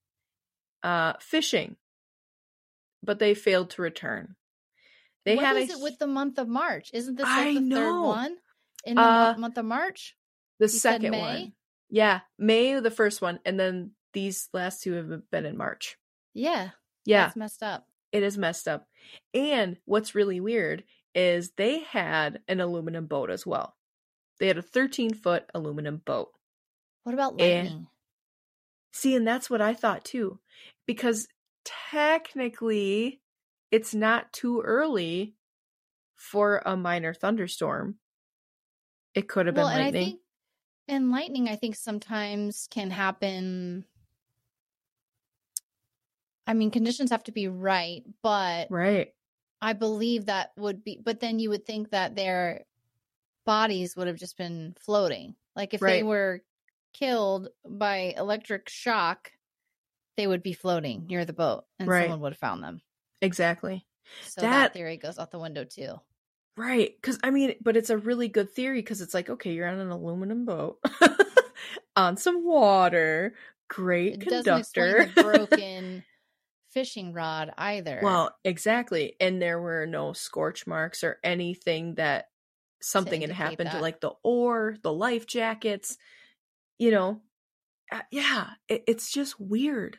uh, 0.82 1.14
fishing, 1.20 1.76
but 3.02 3.20
they 3.20 3.34
failed 3.34 3.72
to 3.72 3.82
return. 3.82 4.36
They 5.26 5.36
what 5.36 5.46
had 5.46 5.58
is 5.58 5.70
a, 5.70 5.74
it 5.74 5.84
with 5.84 6.00
the 6.00 6.08
month 6.08 6.38
of 6.38 6.48
March? 6.48 6.92
Isn't 6.94 7.16
this 7.16 7.26
like 7.26 7.48
I 7.48 7.54
the 7.54 7.60
know. 7.62 7.76
third 7.76 8.02
one 8.02 8.36
in 8.86 8.96
the 8.96 9.02
uh, 9.02 9.36
month 9.38 9.58
of 9.58 9.66
March? 9.66 10.16
The 10.60 10.66
you 10.66 10.70
second 10.70 11.16
one. 11.18 11.54
Yeah, 11.90 12.22
May 12.38 12.80
the 12.80 12.92
first 12.92 13.22
one, 13.22 13.40
and 13.46 13.60
then 13.60 13.92
these 14.14 14.50
last 14.54 14.84
two 14.84 14.94
have 14.94 15.30
been 15.32 15.46
in 15.46 15.58
March. 15.58 15.98
Yeah. 16.34 16.70
Yeah. 17.06 17.28
It's 17.28 17.36
messed 17.36 17.64
up. 17.64 17.88
It 18.12 18.24
is 18.24 18.38
messed 18.38 18.68
up. 18.68 18.88
And 19.34 19.78
what's 19.86 20.16
really 20.16 20.40
weird 20.40 20.84
is 21.16 21.52
they 21.52 21.80
had 21.80 22.40
an 22.48 22.62
aluminum 22.62 23.08
boat 23.08 23.30
as 23.30 23.46
well. 23.46 23.76
They 24.40 24.48
had 24.48 24.58
a 24.58 24.62
13 24.62 25.14
foot 25.14 25.50
aluminum 25.54 26.02
boat. 26.04 26.30
What 27.04 27.14
about 27.14 27.38
lightning? 27.38 27.68
And, 27.68 27.88
see, 28.92 29.16
and 29.16 29.28
that's 29.28 29.50
what 29.50 29.62
I 29.62 29.74
thought 29.74 30.04
too. 30.04 30.40
Because 30.86 31.28
technically, 31.66 33.22
it's 33.72 33.94
not 33.94 34.34
too 34.34 34.62
early 34.62 35.36
for 36.16 36.62
a 36.66 36.76
minor 36.76 37.14
thunderstorm. 37.14 37.96
It 39.14 39.28
could 39.28 39.46
have 39.46 39.56
well, 39.56 39.68
been 39.68 39.78
lightning. 39.78 40.04
And, 40.04 40.12
think, 40.12 40.20
and 40.88 41.12
lightning, 41.12 41.50
I 41.50 41.56
think, 41.56 41.76
sometimes 41.76 42.68
can 42.72 42.90
happen 42.90 43.86
I 46.46 46.54
mean, 46.54 46.72
conditions 46.72 47.12
have 47.12 47.24
to 47.26 47.32
be 47.32 47.48
right, 47.48 48.04
but 48.22 48.68
right. 48.70 49.14
I 49.62 49.74
believe 49.74 50.26
that 50.26 50.52
would 50.58 50.84
be, 50.84 51.00
but 51.04 51.20
then 51.20 51.40
you 51.40 51.50
would 51.50 51.66
think 51.66 51.92
that 51.92 52.16
their 52.16 52.66
bodies 53.46 53.96
would 53.96 54.08
have 54.08 54.18
just 54.18 54.38
been 54.38 54.76
floating. 54.80 55.36
Like 55.56 55.74
if 55.74 55.82
right. 55.82 55.94
they 55.94 56.04
were 56.04 56.42
killed 56.94 57.50
by 57.68 58.14
electric 58.18 58.70
shock, 58.70 59.32
they 60.18 60.28
would 60.28 60.44
be 60.44 60.54
floating 60.54 61.08
near 61.08 61.26
the 61.26 61.34
boat 61.34 61.66
and 61.80 61.88
right. 61.88 62.04
someone 62.04 62.22
would 62.22 62.34
have 62.34 62.40
found 62.40 62.64
them. 62.64 62.82
Exactly. 63.22 63.86
So 64.24 64.42
that, 64.42 64.52
that 64.52 64.74
theory 64.74 64.98
goes 64.98 65.18
out 65.18 65.32
the 65.32 65.40
window 65.40 65.64
too. 65.64 66.00
Right. 66.56 66.92
Because, 66.96 67.20
I 67.24 67.32
mean, 67.32 67.56
but 67.62 67.78
it's 67.78 67.90
a 67.90 67.98
really 67.98 68.28
good 68.28 68.52
theory 68.52 68.80
because 68.80 69.02
it's 69.02 69.14
like, 69.14 69.30
okay, 69.30 69.54
you're 69.54 69.68
on 69.68 69.80
an 69.80 69.90
aluminum 69.90 70.46
boat 70.46 70.80
on 71.96 72.18
some 72.18 72.46
water. 72.46 73.34
Great 73.70 74.16
it 74.16 74.22
conductor. 74.22 75.10
broken 75.16 76.04
fishing 76.70 77.14
rod 77.14 77.52
either. 77.58 78.00
Well, 78.04 78.36
exactly. 78.44 79.16
And 79.20 79.42
there 79.42 79.62
were 79.62 79.86
no 79.86 80.14
scorch 80.14 80.68
marks 80.68 81.04
or 81.04 81.20
anything 81.24 81.96
that 81.96 82.30
something 82.84 83.22
had 83.22 83.32
happened 83.32 83.70
that. 83.70 83.78
to 83.78 83.82
like 83.82 84.02
the 84.02 84.14
oar, 84.24 84.76
the 84.84 84.94
life 84.94 85.26
jackets, 85.26 85.98
you 86.78 86.92
know. 86.92 87.22
Uh, 87.92 88.02
yeah, 88.12 88.48
it, 88.68 88.84
it's 88.88 89.12
just 89.12 89.40
weird. 89.40 89.98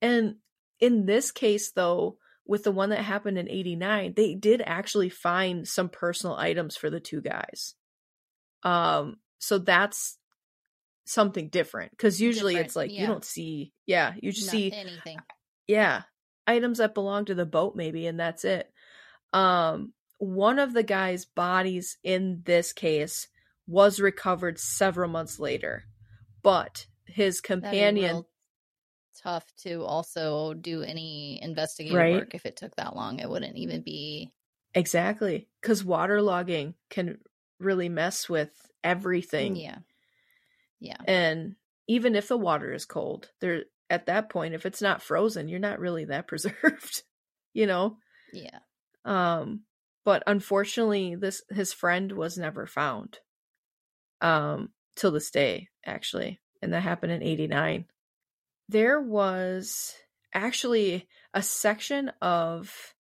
And 0.00 0.36
in 0.80 1.06
this 1.06 1.30
case 1.30 1.72
though, 1.72 2.18
with 2.46 2.64
the 2.64 2.72
one 2.72 2.90
that 2.90 3.00
happened 3.00 3.38
in 3.38 3.48
89, 3.48 4.14
they 4.16 4.34
did 4.34 4.62
actually 4.64 5.08
find 5.08 5.66
some 5.66 5.88
personal 5.88 6.36
items 6.36 6.76
for 6.76 6.90
the 6.90 7.00
two 7.00 7.20
guys. 7.20 7.74
Um 8.62 9.16
so 9.38 9.58
that's 9.58 10.18
something 11.06 11.48
different 11.50 11.92
cuz 11.98 12.18
usually 12.18 12.54
different, 12.54 12.66
it's 12.66 12.76
like 12.76 12.90
yeah. 12.90 13.02
you 13.02 13.06
don't 13.06 13.24
see 13.24 13.72
yeah, 13.86 14.14
you 14.20 14.32
just 14.32 14.46
Not 14.46 14.52
see 14.52 14.72
anything 14.72 15.18
yeah 15.66 16.02
items 16.46 16.78
that 16.78 16.94
belong 16.94 17.24
to 17.26 17.34
the 17.34 17.46
boat 17.46 17.74
maybe 17.76 18.06
and 18.06 18.18
that's 18.18 18.44
it 18.44 18.70
um 19.32 19.92
one 20.18 20.58
of 20.58 20.72
the 20.72 20.82
guy's 20.82 21.24
bodies 21.24 21.98
in 22.02 22.42
this 22.44 22.72
case 22.72 23.28
was 23.66 24.00
recovered 24.00 24.58
several 24.58 25.10
months 25.10 25.38
later 25.38 25.84
but 26.42 26.86
his 27.06 27.40
companion 27.40 28.24
tough 29.24 29.50
to 29.56 29.82
also 29.82 30.54
do 30.54 30.82
any 30.82 31.40
investigative 31.42 31.96
right? 31.96 32.12
work 32.12 32.34
if 32.34 32.46
it 32.46 32.56
took 32.56 32.74
that 32.76 32.94
long. 32.94 33.18
It 33.20 33.28
wouldn't 33.28 33.56
even 33.56 33.82
be 33.82 34.32
exactly 34.74 35.48
because 35.60 35.82
waterlogging 35.82 36.74
can 36.90 37.18
really 37.58 37.88
mess 37.88 38.28
with 38.28 38.50
everything. 38.82 39.56
Yeah. 39.56 39.78
Yeah. 40.80 40.96
And 41.06 41.56
even 41.88 42.14
if 42.14 42.28
the 42.28 42.36
water 42.36 42.72
is 42.72 42.84
cold 42.84 43.30
there 43.40 43.64
at 43.90 44.06
that 44.06 44.28
point 44.28 44.54
if 44.54 44.66
it's 44.66 44.82
not 44.82 45.02
frozen 45.02 45.48
you're 45.48 45.60
not 45.60 45.78
really 45.78 46.06
that 46.06 46.26
preserved 46.28 47.02
you 47.52 47.66
know? 47.66 47.96
Yeah. 48.32 48.58
Um 49.04 49.62
but 50.04 50.22
unfortunately 50.26 51.14
this 51.14 51.42
his 51.50 51.72
friend 51.72 52.12
was 52.12 52.38
never 52.38 52.66
found 52.66 53.18
um 54.20 54.70
till 54.96 55.10
this 55.10 55.30
day 55.30 55.68
actually 55.84 56.40
and 56.62 56.72
that 56.72 56.82
happened 56.82 57.12
in 57.12 57.22
89 57.22 57.86
there 58.68 59.00
was 59.00 59.94
actually 60.32 61.06
a 61.32 61.42
section 61.42 62.10
of 62.22 62.94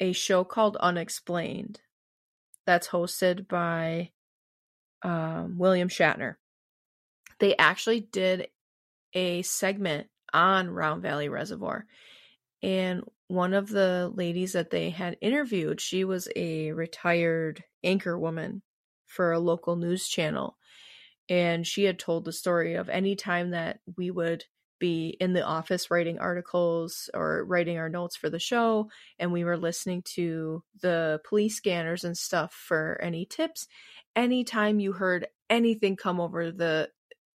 a 0.00 0.12
show 0.12 0.44
called 0.44 0.76
unexplained 0.78 1.80
that's 2.66 2.88
hosted 2.88 3.48
by 3.48 4.10
um, 5.02 5.58
william 5.58 5.88
shatner 5.88 6.36
they 7.38 7.56
actually 7.56 8.00
did 8.00 8.48
a 9.12 9.42
segment 9.42 10.08
on 10.32 10.70
Round 10.70 11.02
Valley 11.02 11.28
Reservoir. 11.28 11.86
And 12.62 13.02
one 13.28 13.54
of 13.54 13.68
the 13.68 14.10
ladies 14.14 14.52
that 14.52 14.70
they 14.70 14.90
had 14.90 15.16
interviewed, 15.20 15.80
she 15.80 16.04
was 16.04 16.28
a 16.36 16.72
retired 16.72 17.64
anchor 17.82 18.18
woman 18.18 18.62
for 19.06 19.32
a 19.32 19.38
local 19.38 19.76
news 19.76 20.08
channel. 20.08 20.56
And 21.28 21.66
she 21.66 21.84
had 21.84 21.98
told 21.98 22.24
the 22.24 22.32
story 22.32 22.74
of 22.74 22.88
any 22.88 23.16
time 23.16 23.50
that 23.50 23.80
we 23.96 24.10
would 24.10 24.44
be 24.78 25.16
in 25.20 25.32
the 25.32 25.42
office 25.42 25.90
writing 25.90 26.18
articles 26.18 27.08
or 27.14 27.44
writing 27.44 27.78
our 27.78 27.88
notes 27.88 28.14
for 28.14 28.28
the 28.30 28.38
show, 28.38 28.90
and 29.18 29.32
we 29.32 29.42
were 29.42 29.56
listening 29.56 30.02
to 30.02 30.62
the 30.82 31.20
police 31.26 31.56
scanners 31.56 32.04
and 32.04 32.16
stuff 32.16 32.52
for 32.52 33.00
any 33.02 33.24
tips. 33.24 33.66
Anytime 34.14 34.78
you 34.78 34.92
heard 34.92 35.26
anything 35.48 35.96
come 35.96 36.20
over 36.20 36.52
the 36.52 36.90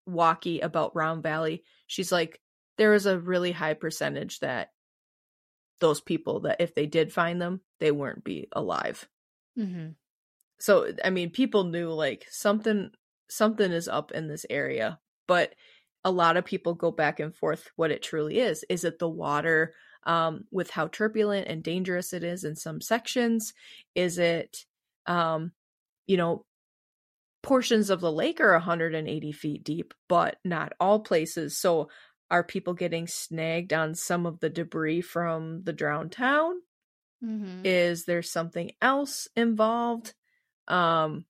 walkie 0.05 0.59
about 0.59 0.95
Round 0.95 1.23
Valley, 1.23 1.63
she's 1.87 2.11
like, 2.11 2.39
there 2.77 2.91
was 2.91 3.05
a 3.05 3.19
really 3.19 3.51
high 3.51 3.73
percentage 3.73 4.39
that 4.39 4.69
those 5.81 5.99
people 5.99 6.41
that 6.41 6.61
if 6.61 6.73
they 6.73 6.85
did 6.85 7.11
find 7.11 7.41
them, 7.41 7.59
they 7.79 7.91
wouldn't 7.91 8.23
be 8.23 8.47
alive. 8.53 9.07
Mm-hmm. 9.59 9.89
So 10.59 10.93
I 11.03 11.09
mean, 11.09 11.31
people 11.31 11.65
knew 11.65 11.91
like 11.91 12.25
something 12.29 12.91
something 13.29 13.71
is 13.71 13.87
up 13.89 14.11
in 14.11 14.27
this 14.27 14.45
area, 14.49 14.99
but 15.27 15.53
a 16.03 16.11
lot 16.11 16.37
of 16.37 16.45
people 16.45 16.73
go 16.73 16.91
back 16.91 17.19
and 17.19 17.35
forth 17.35 17.69
what 17.75 17.91
it 17.91 18.01
truly 18.01 18.39
is. 18.39 18.63
Is 18.69 18.83
it 18.83 18.99
the 18.99 19.09
water 19.09 19.73
um, 20.03 20.45
with 20.51 20.69
how 20.69 20.87
turbulent 20.87 21.47
and 21.47 21.63
dangerous 21.63 22.13
it 22.13 22.23
is 22.23 22.43
in 22.43 22.55
some 22.55 22.81
sections? 22.81 23.53
Is 23.93 24.17
it, 24.17 24.65
um, 25.05 25.51
you 26.07 26.17
know, 26.17 26.45
portions 27.43 27.89
of 27.89 28.01
the 28.01 28.11
lake 28.11 28.39
are 28.39 28.53
180 28.53 29.31
feet 29.31 29.63
deep, 29.63 29.93
but 30.07 30.37
not 30.43 30.73
all 30.79 30.99
places. 30.99 31.57
So, 31.57 31.89
are 32.31 32.43
people 32.43 32.73
getting 32.73 33.07
snagged 33.07 33.73
on 33.73 33.93
some 33.93 34.25
of 34.25 34.39
the 34.39 34.49
debris 34.49 35.01
from 35.01 35.63
the 35.63 35.73
drowned 35.73 36.13
town? 36.13 36.55
Mm-hmm. 37.23 37.65
Is 37.65 38.05
there 38.05 38.23
something 38.23 38.71
else 38.81 39.27
involved? 39.35 40.13
Um, 40.67 41.25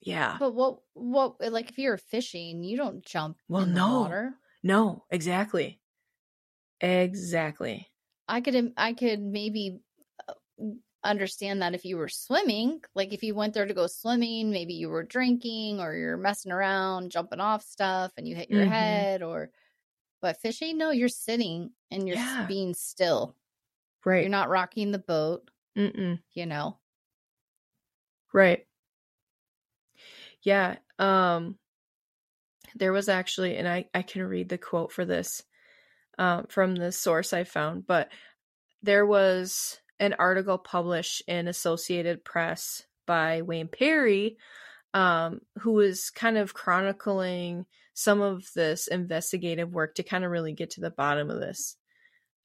yeah. 0.00 0.36
But 0.38 0.54
what, 0.54 0.80
what, 0.92 1.36
like 1.40 1.70
if 1.70 1.78
you're 1.78 1.96
fishing, 1.96 2.62
you 2.62 2.76
don't 2.76 3.04
jump 3.04 3.38
well, 3.48 3.64
no, 3.64 4.00
water. 4.00 4.34
No, 4.62 5.04
exactly. 5.10 5.80
Exactly. 6.82 7.88
I 8.28 8.42
could, 8.42 8.74
I 8.76 8.92
could 8.92 9.20
maybe 9.20 9.80
uh, 10.28 10.64
understand 11.02 11.62
that 11.62 11.74
if 11.74 11.86
you 11.86 11.96
were 11.96 12.10
swimming, 12.10 12.82
like 12.94 13.14
if 13.14 13.22
you 13.22 13.34
went 13.34 13.54
there 13.54 13.66
to 13.66 13.74
go 13.74 13.86
swimming, 13.86 14.50
maybe 14.50 14.74
you 14.74 14.90
were 14.90 15.02
drinking 15.02 15.80
or 15.80 15.94
you're 15.94 16.18
messing 16.18 16.52
around, 16.52 17.10
jumping 17.10 17.40
off 17.40 17.64
stuff 17.64 18.12
and 18.18 18.28
you 18.28 18.36
hit 18.36 18.50
your 18.50 18.64
mm-hmm. 18.64 18.70
head 18.70 19.22
or 19.22 19.50
but 20.20 20.40
fishing, 20.40 20.78
no, 20.78 20.90
you're 20.90 21.08
sitting 21.08 21.70
and 21.90 22.06
you're 22.06 22.16
yeah. 22.16 22.46
being 22.46 22.74
still. 22.74 23.36
Right. 24.04 24.22
You're 24.22 24.30
not 24.30 24.50
rocking 24.50 24.90
the 24.92 24.98
boat. 24.98 25.50
Mm-mm. 25.76 26.20
You 26.32 26.46
know. 26.46 26.78
Right. 28.32 28.66
Yeah. 30.42 30.76
Um 30.98 31.56
there 32.74 32.92
was 32.92 33.08
actually 33.08 33.56
and 33.56 33.68
I 33.68 33.86
I 33.94 34.02
can 34.02 34.22
read 34.22 34.48
the 34.48 34.58
quote 34.58 34.92
for 34.92 35.04
this 35.04 35.42
um 36.18 36.46
from 36.48 36.74
the 36.74 36.92
source 36.92 37.32
I 37.32 37.44
found, 37.44 37.86
but 37.86 38.10
there 38.82 39.06
was 39.06 39.80
an 40.00 40.14
article 40.18 40.58
published 40.58 41.22
in 41.26 41.48
Associated 41.48 42.24
Press 42.24 42.84
by 43.06 43.42
Wayne 43.42 43.68
Parry, 43.68 44.36
um, 44.94 45.40
who 45.60 45.72
was 45.72 46.10
kind 46.10 46.38
of 46.38 46.54
chronicling 46.54 47.66
some 47.98 48.20
of 48.20 48.46
this 48.54 48.86
investigative 48.86 49.72
work 49.72 49.96
to 49.96 50.04
kind 50.04 50.24
of 50.24 50.30
really 50.30 50.52
get 50.52 50.70
to 50.70 50.80
the 50.80 50.88
bottom 50.88 51.30
of 51.30 51.40
this. 51.40 51.74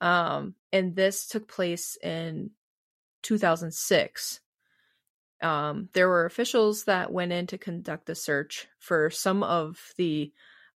Um, 0.01 0.55
and 0.71 0.95
this 0.95 1.27
took 1.27 1.47
place 1.47 1.95
in 2.01 2.49
2006. 3.21 4.39
Um, 5.43 5.89
there 5.93 6.09
were 6.09 6.25
officials 6.25 6.85
that 6.85 7.11
went 7.11 7.33
in 7.33 7.45
to 7.47 7.59
conduct 7.59 8.09
a 8.09 8.15
search 8.15 8.67
for 8.79 9.11
some 9.11 9.43
of 9.43 9.79
the 9.95 10.33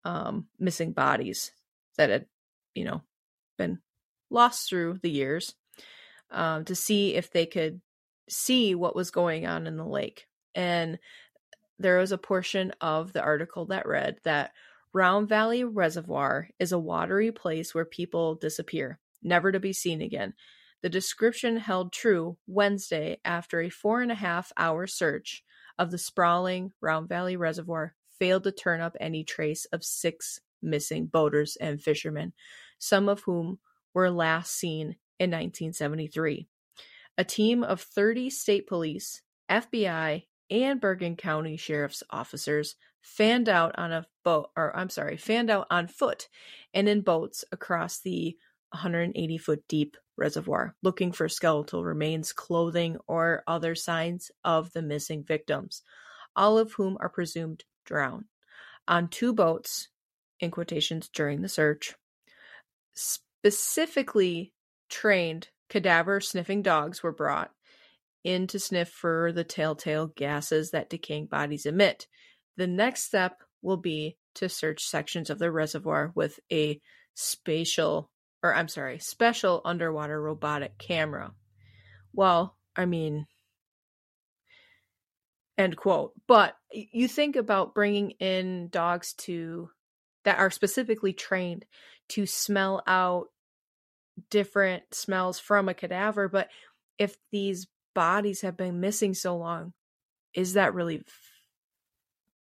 um, 0.04 0.48
missing 0.58 0.90
bodies 0.90 1.52
that 1.96 2.10
had, 2.10 2.26
you 2.74 2.84
know, 2.84 3.02
been 3.56 3.78
lost 4.28 4.68
through 4.68 4.98
the 5.02 5.10
years 5.10 5.54
um, 6.32 6.64
to 6.64 6.74
see 6.74 7.14
if 7.14 7.30
they 7.30 7.46
could 7.46 7.80
see 8.28 8.74
what 8.74 8.96
was 8.96 9.12
going 9.12 9.46
on 9.46 9.68
in 9.68 9.76
the 9.76 9.86
lake. 9.86 10.26
And 10.52 10.98
there 11.78 11.98
was 11.98 12.12
a 12.12 12.18
portion 12.18 12.72
of 12.80 13.12
the 13.12 13.22
article 13.22 13.66
that 13.66 13.86
read 13.86 14.18
that 14.24 14.52
Round 14.92 15.28
Valley 15.28 15.64
Reservoir 15.64 16.48
is 16.58 16.70
a 16.70 16.78
watery 16.78 17.32
place 17.32 17.74
where 17.74 17.84
people 17.84 18.36
disappear, 18.36 19.00
never 19.22 19.50
to 19.50 19.58
be 19.58 19.72
seen 19.72 20.00
again. 20.00 20.34
The 20.82 20.88
description 20.88 21.56
held 21.56 21.92
true 21.92 22.36
Wednesday 22.46 23.18
after 23.24 23.60
a 23.60 23.70
four 23.70 24.02
and 24.02 24.12
a 24.12 24.16
half 24.16 24.52
hour 24.56 24.86
search 24.86 25.42
of 25.78 25.90
the 25.90 25.98
sprawling 25.98 26.72
Round 26.80 27.08
Valley 27.08 27.36
Reservoir 27.36 27.94
failed 28.18 28.44
to 28.44 28.52
turn 28.52 28.80
up 28.80 28.96
any 29.00 29.24
trace 29.24 29.64
of 29.66 29.82
six 29.82 30.40
missing 30.62 31.06
boaters 31.06 31.56
and 31.56 31.82
fishermen, 31.82 32.32
some 32.78 33.08
of 33.08 33.20
whom 33.20 33.58
were 33.92 34.10
last 34.10 34.54
seen 34.54 34.96
in 35.18 35.30
1973. 35.30 36.46
A 37.16 37.24
team 37.24 37.62
of 37.62 37.80
30 37.80 38.30
state 38.30 38.66
police, 38.66 39.22
FBI, 39.50 40.24
and 40.50 40.80
Bergen 40.80 41.16
County 41.16 41.56
sheriff's 41.56 42.02
officers 42.10 42.76
fanned 43.00 43.48
out 43.48 43.78
on 43.78 43.92
a 43.92 44.06
boat 44.24 44.50
or 44.56 44.74
I'm 44.76 44.90
sorry, 44.90 45.16
fanned 45.16 45.50
out 45.50 45.66
on 45.70 45.88
foot 45.88 46.28
and 46.72 46.88
in 46.88 47.02
boats 47.02 47.44
across 47.52 48.00
the 48.00 48.36
180 48.70 49.38
foot 49.38 49.62
deep 49.68 49.96
reservoir 50.16 50.74
looking 50.82 51.12
for 51.12 51.28
skeletal 51.28 51.84
remains, 51.84 52.32
clothing, 52.32 52.96
or 53.06 53.42
other 53.46 53.74
signs 53.74 54.30
of 54.44 54.72
the 54.72 54.82
missing 54.82 55.24
victims, 55.24 55.82
all 56.34 56.58
of 56.58 56.72
whom 56.72 56.96
are 57.00 57.08
presumed 57.08 57.64
drowned. 57.84 58.24
On 58.88 59.08
two 59.08 59.32
boats, 59.32 59.88
in 60.40 60.50
quotations, 60.50 61.08
during 61.08 61.42
the 61.42 61.48
search, 61.48 61.94
specifically 62.94 64.52
trained 64.88 65.48
cadaver 65.68 66.20
sniffing 66.20 66.62
dogs 66.62 67.02
were 67.02 67.12
brought 67.12 67.50
in 68.24 68.46
to 68.48 68.58
sniff 68.58 68.88
for 68.88 69.32
the 69.32 69.44
telltale 69.44 70.08
gases 70.08 70.70
that 70.70 70.90
decaying 70.90 71.26
bodies 71.26 71.66
emit. 71.66 72.06
The 72.56 72.66
next 72.66 73.04
step 73.04 73.42
will 73.62 73.76
be 73.76 74.16
to 74.36 74.48
search 74.48 74.84
sections 74.84 75.30
of 75.30 75.38
the 75.38 75.52
reservoir 75.52 76.10
with 76.14 76.40
a 76.50 76.80
spatial 77.14 78.10
or 78.44 78.54
I'm 78.54 78.68
sorry, 78.68 78.98
special 78.98 79.62
underwater 79.64 80.20
robotic 80.20 80.76
camera. 80.76 81.32
Well, 82.12 82.54
I 82.76 82.84
mean, 82.84 83.26
end 85.56 85.78
quote. 85.78 86.12
But 86.28 86.54
you 86.70 87.08
think 87.08 87.36
about 87.36 87.74
bringing 87.74 88.10
in 88.12 88.68
dogs 88.68 89.14
to 89.20 89.70
that 90.24 90.38
are 90.38 90.50
specifically 90.50 91.14
trained 91.14 91.64
to 92.10 92.26
smell 92.26 92.82
out 92.86 93.28
different 94.28 94.82
smells 94.92 95.38
from 95.38 95.70
a 95.70 95.74
cadaver, 95.74 96.28
but 96.28 96.48
if 96.98 97.16
these 97.32 97.66
bodies 97.94 98.42
have 98.42 98.56
been 98.56 98.80
missing 98.80 99.14
so 99.14 99.36
long, 99.36 99.72
is 100.34 100.54
that 100.54 100.74
really, 100.74 101.04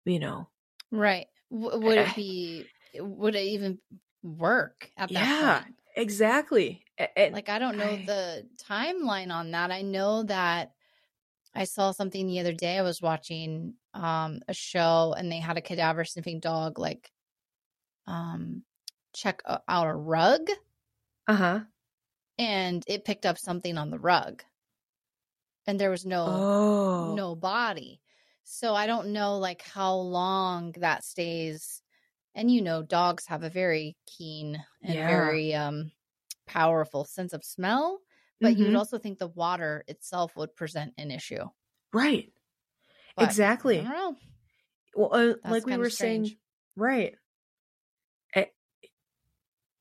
you 0.05 0.19
know, 0.19 0.49
right? 0.91 1.27
W- 1.51 1.79
would 1.79 1.97
it 1.97 2.15
be? 2.15 2.65
Would 2.95 3.35
it 3.35 3.45
even 3.45 3.79
work 4.23 4.91
at 4.97 5.13
that 5.13 5.23
yeah, 5.23 5.63
point? 5.63 5.75
Exactly. 5.95 6.83
And 7.15 7.33
like 7.33 7.49
I 7.49 7.59
don't 7.59 7.77
know 7.77 7.93
I, 7.93 8.03
the 8.05 8.49
timeline 8.57 9.31
on 9.33 9.51
that. 9.51 9.71
I 9.71 9.81
know 9.81 10.23
that 10.23 10.73
I 11.55 11.65
saw 11.65 11.91
something 11.91 12.27
the 12.27 12.39
other 12.39 12.53
day. 12.53 12.77
I 12.77 12.83
was 12.83 13.01
watching 13.01 13.75
um 13.93 14.41
a 14.47 14.53
show 14.53 15.15
and 15.17 15.31
they 15.31 15.39
had 15.39 15.57
a 15.57 15.61
cadaver 15.61 16.05
sniffing 16.05 16.39
dog 16.39 16.79
like 16.79 17.11
um 18.07 18.63
check 19.13 19.41
out 19.67 19.87
a 19.87 19.95
rug. 19.95 20.49
Uh-huh. 21.27 21.61
And 22.37 22.83
it 22.87 23.05
picked 23.05 23.25
up 23.25 23.37
something 23.37 23.77
on 23.77 23.89
the 23.89 23.99
rug. 23.99 24.43
And 25.67 25.79
there 25.79 25.91
was 25.91 26.05
no 26.05 26.25
oh. 26.27 27.13
no 27.15 27.35
body. 27.35 28.01
So 28.43 28.73
I 28.73 28.87
don't 28.87 29.09
know 29.09 29.37
like 29.37 29.61
how 29.61 29.95
long 29.95 30.73
that 30.79 31.03
stays 31.03 31.81
and 32.35 32.51
you 32.51 32.61
know 32.61 32.81
dogs 32.81 33.25
have 33.27 33.43
a 33.43 33.49
very 33.49 33.95
keen 34.05 34.63
and 34.83 34.95
yeah. 34.95 35.07
very 35.07 35.53
um 35.53 35.91
powerful 36.47 37.05
sense 37.05 37.33
of 37.33 37.43
smell 37.43 37.99
but 38.39 38.49
mm-hmm. 38.49 38.57
you 38.57 38.65
would 38.65 38.71
mm-hmm. 38.71 38.77
also 38.77 38.97
think 38.97 39.19
the 39.19 39.27
water 39.27 39.83
itself 39.87 40.35
would 40.35 40.55
present 40.55 40.93
an 40.97 41.11
issue 41.11 41.43
right 41.93 42.31
but 43.15 43.25
exactly 43.25 43.87
well 44.95 45.13
uh, 45.13 45.33
like 45.49 45.65
we 45.65 45.77
were 45.77 45.89
strange. 45.89 46.27
saying 46.27 46.37
right 46.75 47.15
it, 48.35 48.53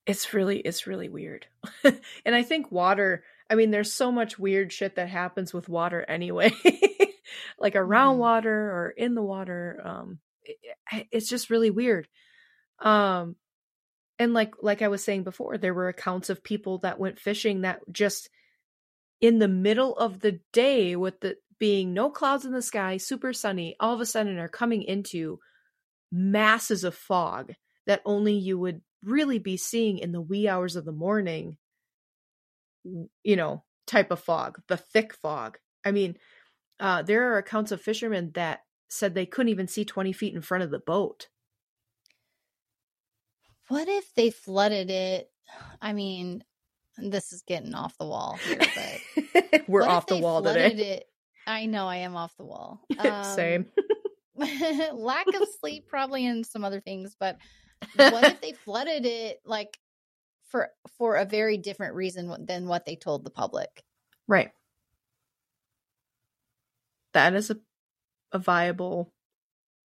it's 0.07 0.33
really 0.33 0.59
it's 0.59 0.87
really 0.87 1.09
weird 1.09 1.47
and 1.85 2.35
i 2.35 2.43
think 2.43 2.71
water 2.71 3.25
i 3.51 3.55
mean 3.55 3.71
there's 3.71 3.93
so 3.93 4.11
much 4.11 4.39
weird 4.39 4.73
shit 4.73 4.97
that 4.97 5.09
happens 5.09 5.53
with 5.53 5.69
water 5.69 6.05
anyway 6.09 6.53
like 7.59 7.77
around 7.77 8.17
mm. 8.17 8.21
water 8.21 8.53
or 8.53 8.95
in 8.97 9.15
the 9.15 9.23
water 9.23 9.81
um 9.85 10.19
it, 10.45 10.57
it's 11.11 11.29
just 11.29 11.51
really 11.51 11.71
weird 11.71 12.09
um 12.79 13.37
and 14.21 14.35
like 14.35 14.55
like 14.61 14.83
I 14.83 14.89
was 14.89 15.03
saying 15.03 15.25
before, 15.25 15.57
there 15.57 15.73
were 15.73 15.89
accounts 15.89 16.29
of 16.29 16.45
people 16.45 16.79
that 16.81 17.01
went 17.01 17.19
fishing 17.19 17.63
that 17.63 17.81
just 17.91 18.29
in 19.23 19.39
the 19.39 19.49
middle 19.49 19.97
of 19.97 20.21
the 20.21 20.41
day 20.53 20.95
with 20.95 21.19
the 21.21 21.37
being 21.59 21.95
no 21.95 22.11
clouds 22.11 22.45
in 22.45 22.53
the 22.53 22.61
sky, 22.61 22.99
super 22.99 23.33
sunny, 23.33 23.77
all 23.81 23.95
of 23.95 24.01
a 24.01 24.07
sudden 24.07 24.39
are 24.39 24.49
coming 24.49 24.83
into 24.83 25.41
masses 26.13 26.85
of 26.85 26.95
fog 26.95 27.55
that 27.87 28.03
only 28.05 28.35
you 28.35 28.59
would 28.59 28.83
really 29.03 29.39
be 29.39 29.57
seeing 29.57 29.97
in 29.97 30.13
the 30.13 30.21
wee 30.21 30.47
hours 30.47 30.77
of 30.77 30.85
the 30.85 30.93
morning 30.93 31.57
you 32.85 33.37
know 33.37 33.63
type 33.87 34.11
of 34.11 34.21
fog 34.21 34.61
the 34.69 34.77
thick 34.77 35.15
fog 35.15 35.59
i 35.85 35.91
mean 35.91 36.17
uh, 36.79 37.03
there 37.03 37.31
are 37.31 37.37
accounts 37.37 37.73
of 37.73 37.81
fishermen 37.81 38.31
that 38.35 38.61
said 38.89 39.15
they 39.15 39.27
couldn't 39.27 39.51
even 39.51 39.69
see 39.69 39.85
20 39.85 40.13
feet 40.13 40.35
in 40.35 40.41
front 40.41 40.65
of 40.65 40.71
the 40.71 40.79
boat 40.79 41.29
what 43.71 43.89
if 43.89 44.13
they 44.15 44.31
flooded 44.31 44.91
it? 44.91 45.31
I 45.81 45.93
mean, 45.93 46.43
this 46.99 47.33
is 47.33 47.43
getting 47.47 47.73
off 47.73 47.97
the 47.99 48.05
wall 48.05 48.37
here, 48.45 48.59
but 48.59 49.63
we're 49.69 49.87
off 49.87 50.07
the 50.07 50.19
wall 50.19 50.43
today. 50.43 50.73
It? 50.73 51.05
I 51.47 51.67
know 51.67 51.87
I 51.87 51.99
am 51.99 52.17
off 52.17 52.37
the 52.37 52.45
wall. 52.45 52.81
Um, 52.99 53.25
Same. 53.25 53.67
lack 54.93 55.29
of 55.29 55.49
sleep, 55.61 55.87
probably, 55.89 56.27
and 56.27 56.45
some 56.45 56.65
other 56.65 56.81
things. 56.81 57.15
But 57.19 57.39
what 57.95 58.25
if 58.25 58.41
they 58.41 58.53
flooded 58.53 59.07
it 59.07 59.41
like 59.47 59.79
for 60.51 60.69
for 60.99 61.17
a 61.17 61.25
very 61.25 61.57
different 61.57 61.95
reason 61.95 62.47
than 62.47 62.67
what 62.67 62.85
they 62.85 62.97
told 62.97 63.25
the 63.25 63.31
public? 63.31 63.85
Right. 64.29 64.51
That 67.15 67.35
is 67.35 67.51
a 67.51 67.57
a 68.33 68.39
viable 68.39 69.13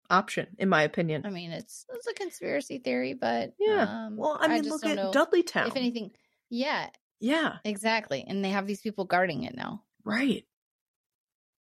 option, 0.10 0.47
in 0.58 0.70
my 0.70 0.84
opinion. 0.84 1.24
I 1.26 1.30
mean, 1.30 1.51
it's 1.51 1.86
it's 1.93 2.08
a 2.08 2.14
conspiracy 2.14 2.80
theory, 2.80 3.14
but 3.14 3.53
yeah. 3.60 4.05
Um, 4.08 4.18
well, 4.18 4.38
I 4.39 4.47
mean, 4.47 4.66
I 4.66 4.70
look 4.70 4.86
at 4.86 4.97
Dudleytown. 4.97 5.68
If 5.68 5.76
anything, 5.76 6.12
yeah, 6.49 6.89
yeah, 7.20 7.58
exactly. 7.64 8.24
And 8.28 8.43
they 8.43 8.49
have 8.49 8.68
these 8.68 8.82
people 8.82 9.05
guarding 9.05 9.43
it 9.43 9.55
now, 9.55 9.84
right? 10.03 10.45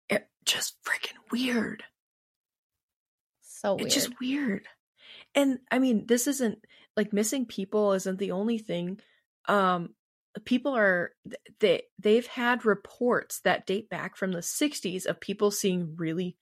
It 0.09 0.28
just 0.44 0.76
freaking 0.84 1.16
weird. 1.30 1.82
So 3.42 3.74
weird. 3.74 3.86
It's 3.86 3.94
just 3.94 4.20
weird. 4.20 4.66
And 5.34 5.59
I 5.70 5.78
mean, 5.78 6.07
this 6.07 6.26
isn't 6.26 6.59
like 6.97 7.12
missing 7.12 7.47
people 7.47 7.92
isn't 7.92 8.18
the 8.18 8.32
only 8.32 8.59
thing. 8.59 9.01
Um, 9.49 9.90
people 10.44 10.76
are 10.76 11.12
they 11.61 11.82
they've 11.99 12.26
had 12.26 12.64
reports 12.64 13.40
that 13.40 13.66
date 13.66 13.88
back 13.88 14.16
from 14.16 14.32
the 14.32 14.40
60s 14.40 15.07
of 15.07 15.20
people 15.20 15.51
seeing 15.51 15.97
really 15.97 16.36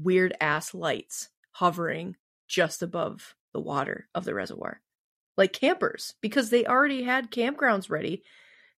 weird 0.00 0.34
ass 0.40 0.74
lights 0.74 1.28
hovering 1.52 2.16
just 2.48 2.82
above 2.82 3.34
the 3.52 3.60
water 3.60 4.08
of 4.14 4.24
the 4.24 4.34
reservoir. 4.34 4.80
Like 5.36 5.52
campers, 5.52 6.14
because 6.20 6.50
they 6.50 6.66
already 6.66 7.02
had 7.02 7.30
campgrounds 7.30 7.90
ready 7.90 8.22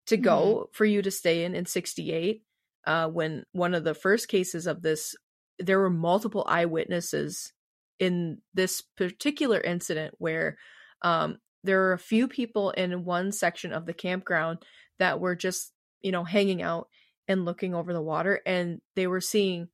to 0.07 0.17
go 0.17 0.41
mm-hmm. 0.41 0.73
for 0.73 0.85
you 0.85 1.03
to 1.03 1.11
stay 1.11 1.45
in 1.45 1.55
in 1.55 1.67
68. 1.67 2.43
Uh, 2.87 3.09
when 3.09 3.45
one 3.53 3.75
of 3.75 3.83
the 3.83 3.95
first 3.95 4.29
cases 4.29 4.67
of 4.67 4.83
this, 4.83 5.17
there 5.59 5.81
were 5.81 5.91
multiple 5.91 6.45
eyewitnesses 6.47 7.53
in 7.99 8.39
this 8.53 8.83
particular 8.83 9.61
incident 9.61 10.15
where 10.19 10.59
um, 11.05 11.39
there 11.63 11.79
were 11.79 11.93
a 11.93 11.99
few 11.99 12.27
people 12.27 12.71
in 12.71 13.05
one 13.05 13.31
section 13.31 13.73
of 13.73 13.87
the 13.87 13.95
campground 13.95 14.59
that 14.99 15.21
were 15.21 15.37
just, 15.37 15.73
you 16.03 16.11
know, 16.11 16.25
hanging 16.25 16.63
out 16.63 16.89
and 17.29 17.45
looking 17.45 17.75
over 17.75 17.93
the 17.93 18.03
water, 18.03 18.41
and 18.45 18.81
they 18.97 19.07
were 19.07 19.21
seeing 19.21 19.69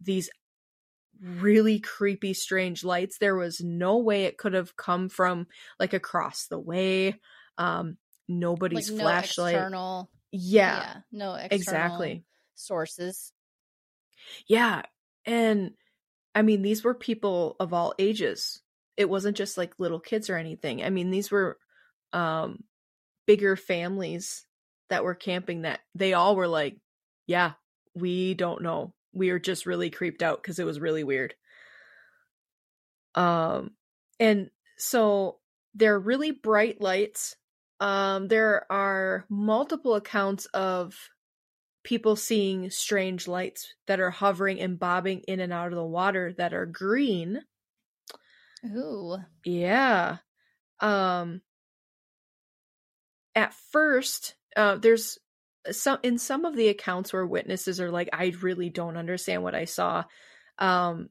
these 0.00 0.30
really 1.20 1.80
creepy, 1.80 2.34
strange 2.34 2.84
lights. 2.84 3.18
There 3.18 3.34
was 3.34 3.60
no 3.60 3.98
way 3.98 4.24
it 4.24 4.38
could 4.38 4.52
have 4.52 4.76
come 4.76 5.08
from 5.08 5.48
like 5.80 5.92
across 5.92 6.46
the 6.46 6.58
way. 6.58 7.20
Um, 7.58 7.98
nobody's 8.28 8.90
like 8.90 8.98
no 8.98 9.04
flashlight. 9.04 9.54
external 9.54 10.10
yeah, 10.32 10.78
yeah 10.80 10.96
no 11.12 11.34
external 11.34 11.56
exactly. 11.56 12.24
sources 12.54 13.32
Yeah. 14.46 14.82
And 15.24 15.72
I 16.34 16.42
mean, 16.42 16.62
these 16.62 16.84
were 16.84 16.94
people 16.94 17.56
of 17.60 17.72
all 17.72 17.94
ages. 17.98 18.60
It 18.96 19.08
wasn't 19.08 19.36
just 19.36 19.58
like 19.58 19.78
little 19.78 20.00
kids 20.00 20.30
or 20.30 20.36
anything. 20.36 20.82
I 20.82 20.90
mean, 20.90 21.10
these 21.10 21.30
were 21.30 21.58
um 22.12 22.62
bigger 23.26 23.56
families 23.56 24.46
that 24.90 25.04
were 25.04 25.14
camping 25.14 25.62
that 25.62 25.80
they 25.94 26.12
all 26.12 26.36
were 26.36 26.48
like, 26.48 26.76
yeah, 27.26 27.52
we 27.94 28.34
don't 28.34 28.62
know. 28.62 28.92
We 29.12 29.30
are 29.30 29.38
just 29.38 29.66
really 29.66 29.90
creeped 29.90 30.22
out 30.22 30.42
because 30.42 30.58
it 30.58 30.66
was 30.66 30.80
really 30.80 31.04
weird. 31.04 31.34
Um 33.14 33.70
and 34.20 34.50
so 34.76 35.38
they're 35.74 35.98
really 35.98 36.30
bright 36.30 36.80
lights. 36.80 37.36
Um 37.80 38.28
there 38.28 38.70
are 38.70 39.24
multiple 39.28 39.94
accounts 39.94 40.46
of 40.46 40.96
people 41.84 42.16
seeing 42.16 42.70
strange 42.70 43.28
lights 43.28 43.74
that 43.86 44.00
are 44.00 44.10
hovering 44.10 44.58
and 44.60 44.78
bobbing 44.78 45.20
in 45.28 45.38
and 45.38 45.52
out 45.52 45.68
of 45.68 45.74
the 45.74 45.84
water 45.84 46.32
that 46.38 46.54
are 46.54 46.66
green. 46.66 47.42
Ooh 48.64 49.18
Yeah. 49.44 50.18
Um 50.80 51.42
at 53.34 53.54
first, 53.72 54.34
uh 54.56 54.76
there's 54.76 55.18
some 55.70 55.98
in 56.02 56.18
some 56.18 56.44
of 56.44 56.56
the 56.56 56.68
accounts 56.68 57.12
where 57.12 57.26
witnesses 57.26 57.80
are 57.80 57.90
like 57.90 58.08
I 58.12 58.34
really 58.42 58.70
don't 58.70 58.96
understand 58.96 59.42
what 59.42 59.54
I 59.54 59.64
saw. 59.64 60.04
Um 60.58 61.08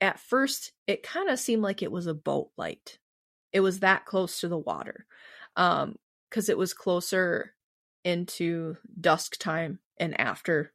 at 0.00 0.20
first 0.20 0.72
it 0.86 1.02
kind 1.02 1.28
of 1.30 1.38
seemed 1.38 1.62
like 1.62 1.82
it 1.82 1.92
was 1.92 2.06
a 2.06 2.14
boat 2.14 2.50
light. 2.56 2.98
It 3.52 3.60
was 3.60 3.80
that 3.80 4.06
close 4.06 4.40
to 4.40 4.48
the 4.48 4.58
water. 4.58 5.06
Um 5.56 5.96
cuz 6.30 6.48
it 6.48 6.58
was 6.58 6.74
closer 6.74 7.54
into 8.04 8.76
dusk 9.00 9.38
time 9.38 9.80
and 9.98 10.18
after 10.20 10.72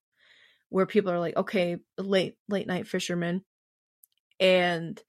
where 0.70 0.86
people 0.86 1.12
are 1.12 1.20
like 1.20 1.38
okay 1.38 1.78
late 1.98 2.38
late 2.50 2.68
night 2.68 2.88
fishermen 2.88 3.44
and 4.40 5.02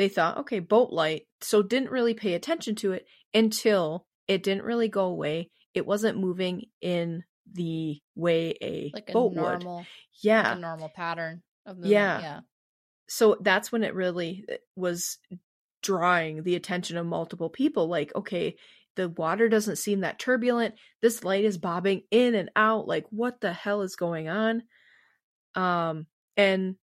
they 0.00 0.08
thought 0.08 0.38
okay 0.38 0.60
boat 0.60 0.90
light 0.90 1.26
so 1.42 1.62
didn't 1.62 1.90
really 1.90 2.14
pay 2.14 2.32
attention 2.32 2.74
to 2.74 2.92
it 2.92 3.04
until 3.34 4.06
it 4.26 4.42
didn't 4.42 4.64
really 4.64 4.88
go 4.88 5.04
away. 5.04 5.50
It 5.74 5.84
wasn't 5.84 6.16
moving 6.16 6.62
in 6.80 7.22
the 7.52 8.00
way 8.14 8.54
a 8.62 8.90
like 8.94 9.10
a 9.10 9.12
boat 9.12 9.34
would. 9.34 9.42
normal 9.42 9.76
like 9.76 9.86
yeah. 10.22 10.52
a 10.52 10.58
normal 10.58 10.88
pattern 10.88 11.42
of 11.66 11.76
movement. 11.76 11.92
Yeah. 11.92 12.20
yeah. 12.20 12.40
So 13.08 13.36
that's 13.42 13.70
when 13.70 13.84
it 13.84 13.94
really 13.94 14.46
uh, 14.50 14.54
was 14.74 15.18
drawing 15.82 16.44
the 16.44 16.54
attention 16.54 16.96
of 16.96 17.04
multiple 17.04 17.50
people 17.50 17.86
like 17.86 18.10
okay 18.16 18.56
the 18.96 19.10
water 19.10 19.50
doesn't 19.50 19.76
seem 19.76 20.00
that 20.00 20.18
turbulent. 20.18 20.76
This 21.02 21.24
light 21.24 21.44
is 21.44 21.58
bobbing 21.58 22.04
in 22.10 22.34
and 22.34 22.50
out. 22.56 22.88
Like 22.88 23.04
what 23.10 23.38
the 23.42 23.52
hell 23.52 23.82
is 23.82 23.96
going 23.96 24.30
on? 24.30 24.62
Um 25.54 26.06
and 26.38 26.76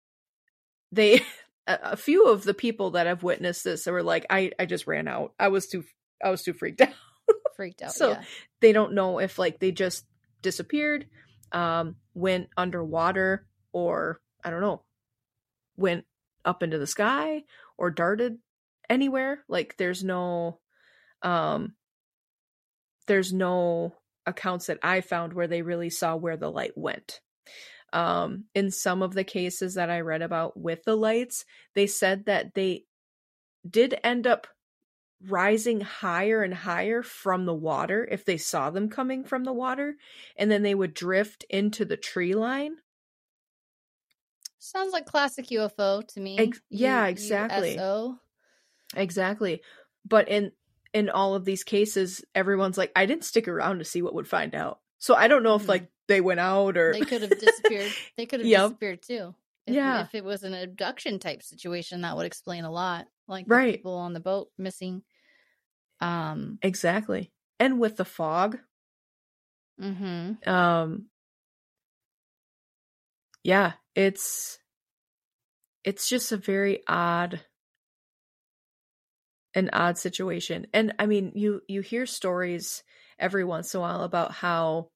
they 0.93 1.23
a, 1.67 1.79
a 1.93 1.97
few 1.97 2.27
of 2.29 2.45
the 2.45 2.55
people 2.55 2.93
that 2.93 3.07
have 3.07 3.23
witnessed 3.23 3.65
this 3.65 3.87
were 3.87 4.03
like 4.03 4.27
i 4.31 4.51
i 4.59 4.67
just 4.67 4.87
ran 4.87 5.09
out. 5.09 5.33
I 5.39 5.49
was 5.49 5.67
too 5.67 5.85
i 6.25 6.31
was 6.31 6.43
too 6.43 6.53
freaked 6.53 6.81
out. 6.83 6.91
Freaked 7.57 7.83
out 7.83 7.93
So- 7.93 8.11
yeah. 8.11 8.23
they 8.61 8.73
don't 8.73 8.95
know 8.95 9.19
if 9.19 9.39
like 9.39 9.59
they 9.59 9.73
just 9.73 10.05
disappeared 10.43 11.07
um 11.53 11.97
went 12.15 12.49
underwater 12.57 13.47
or 13.73 14.21
i 14.45 14.51
don't 14.51 14.61
know 14.61 14.83
went 15.77 16.05
up 16.45 16.63
into 16.63 16.79
the 16.79 16.87
sky 16.87 17.43
or 17.77 17.91
darted 17.91 18.39
anywhere. 18.89 19.41
Like 19.49 19.77
there's 19.77 20.03
no 20.05 20.61
um 21.23 21.75
there's 23.07 23.33
no 23.33 23.95
accounts 24.27 24.67
that 24.67 24.79
i 24.83 25.01
found 25.01 25.33
where 25.33 25.47
they 25.47 25.63
really 25.63 25.91
saw 25.91 26.17
where 26.17 26.37
the 26.37 26.51
light 26.51 26.73
went 26.77 27.21
um 27.97 28.45
in 28.55 28.71
some 28.71 29.03
of 29.03 29.15
the 29.15 29.25
cases 29.25 29.75
that 29.75 29.89
i 29.91 30.01
read 30.01 30.21
about 30.23 30.55
with 30.61 30.85
the 30.85 30.95
lights 30.97 31.45
they 31.75 31.87
said 31.87 32.27
that 32.27 32.55
they 32.55 32.85
did 33.69 33.99
end 34.05 34.27
up 34.27 34.47
rising 35.27 35.81
higher 35.81 36.43
and 36.43 36.53
higher 36.53 37.03
from 37.03 37.47
the 37.47 37.55
water 37.55 38.07
if 38.11 38.25
they 38.27 38.37
saw 38.37 38.69
them 38.69 38.91
coming 38.91 39.25
from 39.25 39.45
the 39.45 39.53
water 39.53 39.97
and 40.37 40.51
then 40.51 40.63
they 40.63 40.75
would 40.75 40.93
drift 40.93 41.45
into 41.49 41.87
the 41.87 41.97
tree 41.97 42.35
line 42.35 42.77
sounds 44.59 44.93
like 44.93 45.07
classic 45.07 45.47
ufo 45.47 46.07
to 46.07 46.21
me 46.21 46.37
Ex- 46.39 46.61
yeah, 46.69 47.05
U- 47.05 47.11
exactly. 47.11 47.75
USO. 47.75 48.19
exactly 48.95 49.63
but 50.05 50.29
in 50.29 50.53
in 50.93 51.09
all 51.09 51.35
of 51.35 51.45
these 51.47 51.65
cases 51.65 52.23
everyone's 52.35 52.77
like 52.77 52.93
i 52.95 53.07
didn't 53.07 53.25
stick 53.25 53.49
around 53.49 53.79
to 53.79 53.85
see 53.85 54.03
what 54.03 54.15
would 54.15 54.29
find 54.29 54.55
out 54.55 54.81
so 54.99 55.15
i 55.15 55.29
don't 55.29 55.43
know 55.43 55.55
if 55.55 55.63
Mhm. 55.63 55.69
like 55.69 55.91
they 56.09 56.21
went 56.21 56.41
out 56.41 56.77
or 56.77 56.93
they 56.93 57.03
could 57.03 57.23
have 57.23 57.39
disappeared 57.39 57.97
they 58.17 58.27
could 58.27 58.41
have 58.41 58.49
Yep. 58.49 58.53
disappeared 58.53 59.03
too 59.03 59.35
if, 59.67 59.75
Yeah. 59.75 60.01
if 60.09 60.15
it 60.15 60.25
was 60.25 60.45
an 60.45 60.55
abduction 60.55 61.19
type 61.19 61.43
situation 61.43 62.03
that 62.03 62.17
would 62.17 62.27
explain 62.27 62.65
a 62.65 62.71
lot 62.71 63.09
like 63.29 63.47
Right. 63.47 63.75
people 63.75 63.95
on 63.95 64.13
the 64.13 64.21
boat 64.21 64.51
missing 64.59 65.03
um 66.01 66.59
exactly 66.63 67.33
and 67.59 67.81
with 67.81 67.97
the 67.97 68.05
fog 68.05 68.59
Mm-hmm. 69.81 70.37
um 70.47 71.09
yeah 73.43 73.75
it's 73.95 74.59
it's 75.85 76.09
just 76.09 76.33
a 76.33 76.37
very 76.37 76.83
odd 76.89 77.41
an 79.55 79.71
odd 79.73 79.97
situation 79.97 80.67
and 80.75 80.95
i 80.99 81.07
mean 81.07 81.33
you 81.35 81.63
you 81.69 81.81
hear 81.81 82.05
stories 82.07 82.83
every 83.19 83.45
once 83.45 83.75
in 83.75 83.79
a 83.79 83.81
while 83.83 84.03
about 84.03 84.33
how 84.33 84.91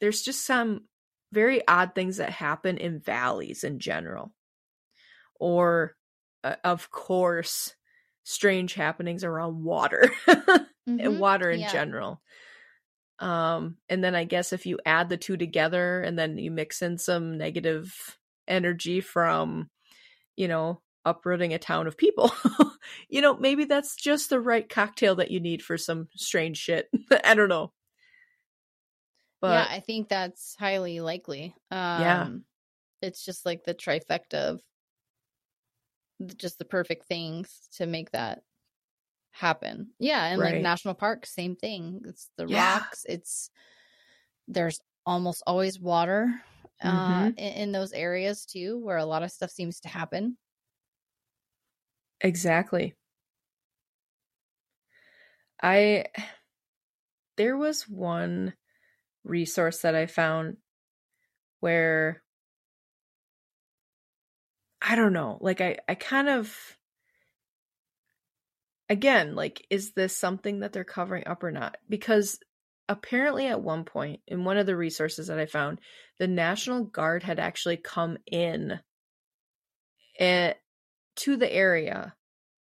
there's 0.00 0.22
just 0.22 0.44
some 0.44 0.88
very 1.32 1.66
odd 1.68 1.94
things 1.94 2.18
that 2.18 2.30
happen 2.30 2.78
in 2.78 3.00
valleys 3.00 3.64
in 3.64 3.78
general 3.78 4.34
or 5.40 5.96
uh, 6.44 6.56
of 6.64 6.90
course 6.90 7.74
strange 8.24 8.74
happenings 8.74 9.24
around 9.24 9.62
water 9.64 10.10
and 10.98 11.16
Mhm. 11.16 11.18
water 11.18 11.50
in 11.50 11.64
Yeah. 11.64 11.66
general. 11.66 12.22
Um, 13.18 13.78
and 13.88 14.02
then 14.02 14.14
I 14.14 14.24
guess 14.24 14.52
if 14.52 14.66
you 14.66 14.78
add 14.84 15.08
the 15.08 15.16
two 15.16 15.36
together 15.36 16.02
and 16.02 16.18
then 16.18 16.38
you 16.38 16.50
mix 16.50 16.82
in 16.82 16.98
some 16.98 17.38
negative 17.38 18.18
energy 18.48 19.00
from, 19.00 19.70
you 20.36 20.48
know, 20.48 20.82
uprooting 21.04 21.54
a 21.54 21.58
town 21.58 21.86
of 21.86 21.96
people, 21.96 22.30
you 23.08 23.20
know, 23.20 23.36
maybe 23.36 23.64
that's 23.64 23.96
just 23.96 24.30
the 24.30 24.40
right 24.40 24.68
cocktail 24.68 25.16
that 25.16 25.30
you 25.30 25.40
need 25.40 25.62
for 25.62 25.78
some 25.78 26.08
strange 26.16 26.58
shit. 26.58 26.88
I 27.24 27.34
don't 27.34 27.48
know. 27.48 27.72
But 29.40 29.50
yeah 29.50 29.66
i 29.70 29.80
think 29.80 30.08
that's 30.08 30.56
highly 30.56 31.00
likely 31.00 31.54
um 31.70 32.24
Yeah. 32.24 32.30
it's 33.02 33.24
just 33.24 33.46
like 33.46 33.64
the 33.64 33.74
trifecta 33.74 34.34
of 34.34 34.62
just 36.36 36.58
the 36.58 36.64
perfect 36.64 37.06
things 37.06 37.68
to 37.72 37.86
make 37.86 38.10
that 38.12 38.42
happen 39.32 39.92
yeah 39.98 40.26
and 40.26 40.42
like 40.42 40.58
national 40.58 40.94
parks 40.94 41.34
same 41.34 41.56
thing 41.56 42.02
it's 42.06 42.30
the 42.36 42.46
Yeah. 42.46 42.84
rocks 42.86 43.06
it's 43.08 43.50
there's 44.48 44.80
almost 45.06 45.42
always 45.46 45.80
water 45.80 46.42
uh 46.82 47.28
Mhm. 47.28 47.36
in, 47.36 47.52
in 47.54 47.72
those 47.72 47.92
areas 47.92 48.46
too 48.46 48.78
where 48.78 48.98
a 48.98 49.06
lot 49.06 49.22
of 49.22 49.32
stuff 49.32 49.50
seems 49.50 49.80
to 49.80 49.88
happen 49.88 50.38
Exactly. 52.22 52.94
I 55.62 56.04
there 57.36 57.56
was 57.56 57.88
one 57.88 58.54
resource 59.24 59.80
that 59.82 59.94
I 59.94 60.06
found 60.06 60.58
where 61.60 62.22
I 64.82 64.96
don't 64.96 65.12
know, 65.12 65.38
like 65.40 65.60
I 65.60 65.78
I 65.88 65.94
kind 65.94 66.28
of 66.28 66.76
again, 68.88 69.34
like 69.34 69.66
is 69.70 69.92
this 69.92 70.16
something 70.16 70.60
that 70.60 70.72
they're 70.72 70.84
covering 70.84 71.26
up 71.26 71.42
or 71.42 71.50
not? 71.50 71.76
Because 71.88 72.38
apparently 72.88 73.46
at 73.46 73.62
one 73.62 73.84
point 73.84 74.20
in 74.26 74.44
one 74.44 74.58
of 74.58 74.66
the 74.66 74.76
resources 74.76 75.28
that 75.28 75.38
I 75.38 75.46
found, 75.46 75.80
the 76.18 76.28
National 76.28 76.84
Guard 76.84 77.22
had 77.22 77.38
actually 77.38 77.76
come 77.78 78.18
in 78.26 78.80
eh, 80.18 80.54
to 81.16 81.36
the 81.36 81.52
area 81.52 82.14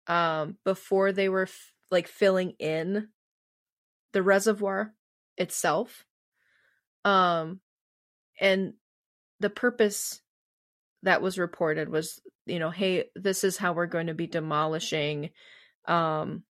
um 0.07 0.57
before 0.65 1.13
they 1.13 1.29
were 1.29 1.43
f- 1.43 1.73
like 1.91 2.09
filling 2.09 2.53
in 2.59 3.09
the 4.13 4.23
reservoir 4.23 4.95
itself 5.37 6.05
um 7.05 7.61
and 8.41 8.75
the 9.41 9.51
purpose 9.51 10.21
that 11.03 11.23
was 11.23 11.39
reported 11.39 11.89
was 11.89 12.21
you 12.47 12.59
know 12.59 12.71
hey 12.71 13.05
this 13.15 13.45
is 13.45 13.57
how 13.57 13.73
we're 13.73 13.87
going 13.87 14.09
to 14.09 14.15
be 14.15 14.27
demolishing 14.27 15.31
um 15.87 16.43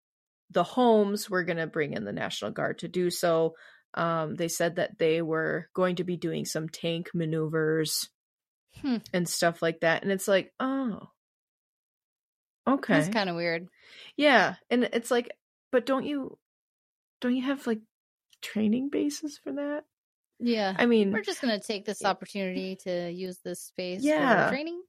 the 0.51 0.63
homes. 0.63 1.29
We're 1.29 1.43
going 1.43 1.57
to 1.57 1.67
bring 1.67 1.93
in 1.95 2.05
the 2.05 2.13
national 2.13 2.53
guard 2.53 2.79
to 2.79 2.89
do 2.89 3.11
so. 3.11 3.57
Um 3.95 4.37
they 4.37 4.47
said 4.47 4.77
that 4.77 4.97
they 4.97 5.21
were 5.23 5.69
going 5.75 5.97
to 5.97 6.05
be 6.05 6.17
doing 6.17 6.45
some 6.45 6.69
tank 6.69 7.09
maneuvers 7.15 8.09
Hmm. 8.81 8.99
and 9.13 9.27
stuff 9.29 9.63
like 9.63 9.81
that 9.81 10.03
and 10.03 10.13
it's 10.13 10.29
like 10.29 10.53
oh 10.61 11.09
okay 12.67 12.95
that's 12.95 13.09
kind 13.09 13.31
of 13.31 13.37
weird 13.37 13.69
yeah, 14.17 14.55
and 14.71 14.85
it's 14.93 15.11
like, 15.11 15.31
but 15.71 15.87
don't 15.87 16.07
you, 16.07 16.39
don't 17.21 17.37
you 17.37 17.43
have 17.43 17.67
like 17.67 17.81
training 18.43 18.89
bases 18.89 19.39
for 19.43 19.53
that. 19.53 19.85
Yeah. 20.39 20.75
I 20.77 20.87
mean, 20.87 21.13
We're 21.13 21.23
just 21.23 21.41
going 21.43 21.59
to 21.59 21.67
take 21.67 21.85
this 21.85 22.05
opportunity 22.05 22.77
to 22.85 23.11
use 23.11 23.39
this 23.45 23.61
space 23.61 24.03
Yeah. 24.03 24.47
for 24.47 24.55
training. 24.55 24.83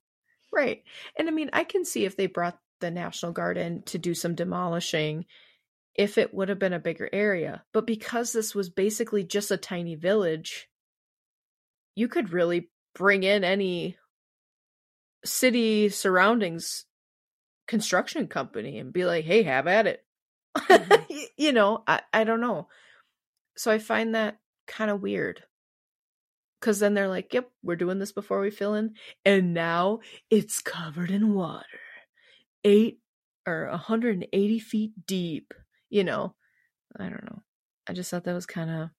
Right. 0.52 0.84
And 1.18 1.28
I 1.28 1.32
mean, 1.32 1.50
I 1.54 1.64
can 1.64 1.86
see 1.86 2.06
if 2.06 2.16
they 2.16 2.28
brought 2.28 2.58
the 2.80 2.92
National 2.92 3.32
Guard 3.32 3.58
in 3.58 3.84
to 3.84 3.98
do 3.98 4.14
some 4.14 4.36
demolishing 4.36 5.26
if 5.96 6.18
it 6.18 6.34
would 6.34 6.50
have 6.50 6.60
been 6.60 6.74
a 6.74 6.80
bigger 6.80 7.10
area. 7.12 7.64
But 7.74 7.88
because 7.88 8.32
this 8.32 8.54
was 8.54 8.70
basically 8.70 9.24
just 9.24 9.52
a 9.52 9.58
tiny 9.58 9.96
village, 9.96 10.70
you 11.96 12.08
could 12.08 12.32
really 12.32 12.70
bring 12.94 13.24
in 13.24 13.44
any 13.44 13.98
city 15.26 15.90
surroundings 15.90 16.86
construction 17.68 18.28
company 18.28 18.80
and 18.80 18.94
be 18.94 19.06
like, 19.06 19.26
hey, 19.26 19.44
have 19.44 19.68
at 19.68 19.88
it. 19.88 20.06
Mhm. 20.58 21.06
You 21.38 21.54
know, 21.54 21.84
I, 21.88 22.02
I 22.14 22.24
don't 22.24 22.42
know. 22.42 22.68
So 23.58 23.72
I 23.72 23.80
find 23.80 24.16
that 24.16 24.40
kind 24.68 24.92
of 24.92 25.02
weird. 25.02 25.44
Because 26.60 26.80
then 26.80 26.94
they're 26.94 27.08
like, 27.08 27.34
yep, 27.34 27.52
we're 27.62 27.76
doing 27.76 28.00
this 28.00 28.12
before 28.12 28.40
we 28.42 28.50
fill 28.50 28.74
in. 28.74 28.96
And 29.24 29.54
now 29.54 30.00
it's 30.30 30.62
covered 30.62 31.12
in 31.12 31.34
water. 31.34 31.66
Eight 32.64 33.00
or 33.48 33.68
180 33.70 34.60
feet 34.60 34.94
deep. 35.08 35.54
You 35.90 36.04
know, 36.04 36.36
I 37.00 37.06
don't 37.10 37.26
know. 37.26 37.44
I 37.88 37.94
just 37.94 38.12
thought 38.12 38.26
that 38.26 38.34
was 38.34 38.46
kind 38.48 38.70
of, 38.72 38.90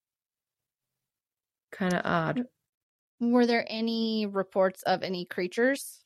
kind 1.72 1.94
of 1.94 2.02
odd. 2.04 2.44
Were 3.20 3.46
there 3.46 3.66
any 3.68 4.26
reports 4.26 4.82
of 4.84 5.02
any 5.02 5.24
creatures? 5.24 6.04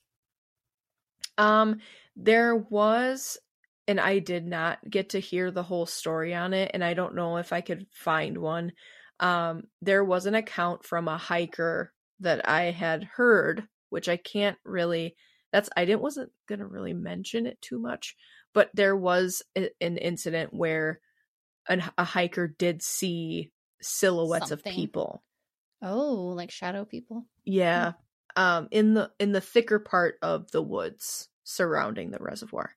Um, 1.39 1.79
there 2.17 2.57
was, 2.57 3.39
and 3.89 4.01
I 4.01 4.19
did 4.19 4.47
not 4.47 4.79
get 4.89 5.11
to 5.11 5.21
hear 5.21 5.51
the 5.51 5.63
whole 5.63 5.87
story 5.87 6.35
on 6.35 6.53
it, 6.55 6.71
and 6.75 6.85
I 6.85 6.95
don't 6.95 7.15
know 7.15 7.37
if 7.39 7.53
I 7.53 7.61
could 7.61 7.87
find 7.93 8.39
one. 8.39 8.73
Um, 9.21 9.65
there 9.81 10.05
was 10.05 10.27
an 10.27 10.35
account 10.35 10.85
from 10.85 11.09
a 11.09 11.19
hiker 11.19 11.93
that 12.21 12.49
I 12.49 12.71
had 12.71 13.05
heard, 13.05 13.67
which 13.91 14.09
I 14.09 14.17
can't 14.17 14.59
really. 14.65 15.17
That's 15.53 15.69
I 15.77 15.85
didn't 15.85 16.03
wasn't 16.03 16.33
gonna 16.49 16.67
really 16.67 16.95
mention 16.95 17.47
it 17.47 17.61
too 17.61 17.79
much, 17.79 18.17
but 18.55 18.71
there 18.75 18.97
was 18.97 19.43
a, 19.57 19.71
an 19.81 19.99
incident 19.99 20.53
where 20.53 21.01
an, 21.69 21.83
a 21.99 22.05
hiker 22.05 22.49
did 22.49 22.83
see 22.83 23.51
silhouettes 23.81 24.49
Something. 24.49 24.73
of 24.73 24.77
people. 24.77 25.23
Oh, 25.83 26.33
like 26.37 26.51
shadow 26.51 26.85
people? 26.85 27.27
Yeah. 27.45 27.93
Um 28.37 28.69
in 28.71 28.95
the 28.95 29.11
in 29.19 29.33
the 29.33 29.41
thicker 29.41 29.79
part 29.79 30.17
of 30.23 30.51
the 30.51 30.63
woods 30.63 31.29
surrounding 31.45 32.11
the 32.11 32.19
reservoir. 32.21 32.75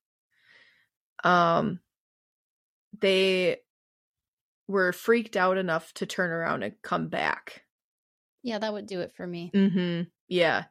Um 1.23 1.79
they 2.99 3.57
were 4.67 4.93
freaked 4.93 5.35
out 5.37 5.57
enough 5.57 5.93
to 5.95 6.05
turn 6.05 6.31
around 6.31 6.63
and 6.63 6.73
come 6.81 7.09
back. 7.09 7.63
Yeah, 8.43 8.59
that 8.59 8.73
would 8.73 8.87
do 8.87 9.01
it 9.01 9.13
for 9.15 9.25
me. 9.25 9.51
Mhm. 9.53 10.09
Yeah. 10.27 10.65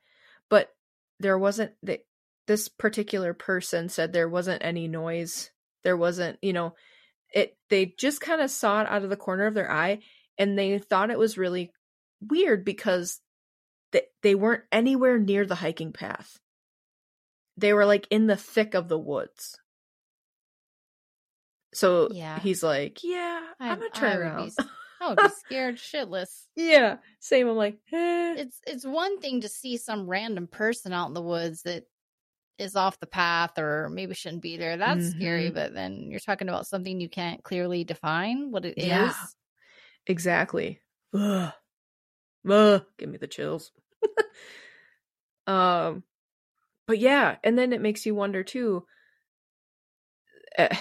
But 0.48 0.74
there 1.20 1.38
wasn't 1.38 1.72
the 1.82 2.00
this 2.46 2.68
particular 2.68 3.32
person 3.34 3.88
said 3.88 4.12
there 4.12 4.28
wasn't 4.28 4.64
any 4.64 4.86
noise. 4.86 5.50
There 5.82 5.96
wasn't, 5.96 6.38
you 6.42 6.52
know, 6.52 6.74
it 7.32 7.56
they 7.70 7.94
just 7.98 8.20
kind 8.20 8.40
of 8.40 8.50
saw 8.50 8.82
it 8.82 8.88
out 8.88 9.02
of 9.02 9.10
the 9.10 9.16
corner 9.16 9.46
of 9.46 9.54
their 9.54 9.70
eye 9.70 10.00
and 10.38 10.58
they 10.58 10.78
thought 10.78 11.10
it 11.10 11.18
was 11.18 11.38
really 11.38 11.72
weird 12.20 12.64
because 12.64 13.20
they, 13.94 14.02
they 14.22 14.34
weren't 14.34 14.64
anywhere 14.70 15.18
near 15.18 15.46
the 15.46 15.54
hiking 15.54 15.92
path. 15.92 16.38
They 17.56 17.72
were 17.72 17.86
like 17.86 18.06
in 18.10 18.26
the 18.26 18.36
thick 18.36 18.74
of 18.74 18.88
the 18.88 18.98
woods. 18.98 19.56
So 21.72 22.08
Yeah. 22.12 22.38
he's 22.40 22.62
like, 22.62 23.02
"Yeah, 23.02 23.40
I- 23.58 23.70
I'm 23.70 23.78
gonna 23.78 23.90
I 23.94 23.98
turn 23.98 24.18
would 24.18 24.18
be 24.18 24.28
around." 24.28 24.52
I 25.00 25.08
would 25.08 25.18
be 25.18 25.28
scared 25.46 25.76
shitless. 25.76 26.46
yeah, 26.56 26.96
same. 27.20 27.48
I'm 27.48 27.56
like, 27.56 27.78
eh. 27.92 28.34
It's 28.38 28.60
it's 28.66 28.86
one 28.86 29.18
thing 29.20 29.40
to 29.42 29.48
see 29.48 29.76
some 29.76 30.06
random 30.08 30.46
person 30.46 30.92
out 30.92 31.08
in 31.08 31.14
the 31.14 31.22
woods 31.22 31.62
that 31.62 31.84
is 32.58 32.76
off 32.76 33.00
the 33.00 33.06
path 33.06 33.58
or 33.58 33.88
maybe 33.90 34.14
shouldn't 34.14 34.40
be 34.42 34.56
there. 34.56 34.76
That's 34.76 35.10
scary, 35.10 35.46
Mm-hmm. 35.46 35.54
but 35.54 35.74
then 35.74 36.06
you're 36.10 36.20
talking 36.20 36.48
about 36.48 36.66
something 36.68 37.00
you 37.00 37.08
can't 37.08 37.42
clearly 37.42 37.82
define 37.84 38.50
what 38.52 38.64
it 38.64 38.78
is. 38.78 38.86
Yeah. 38.86 39.12
Exactly. 40.06 40.80
Ugh. 41.12 41.52
Ugh. 42.48 42.84
Give 42.98 43.08
me 43.08 43.18
the 43.18 43.26
chills. 43.26 43.72
Um, 45.46 46.02
but 46.86 46.98
yeah, 46.98 47.36
and 47.44 47.58
then 47.58 47.72
it 47.72 47.80
makes 47.80 48.06
you 48.06 48.14
wonder 48.14 48.42
too, 48.42 48.84
eh, 50.58 50.76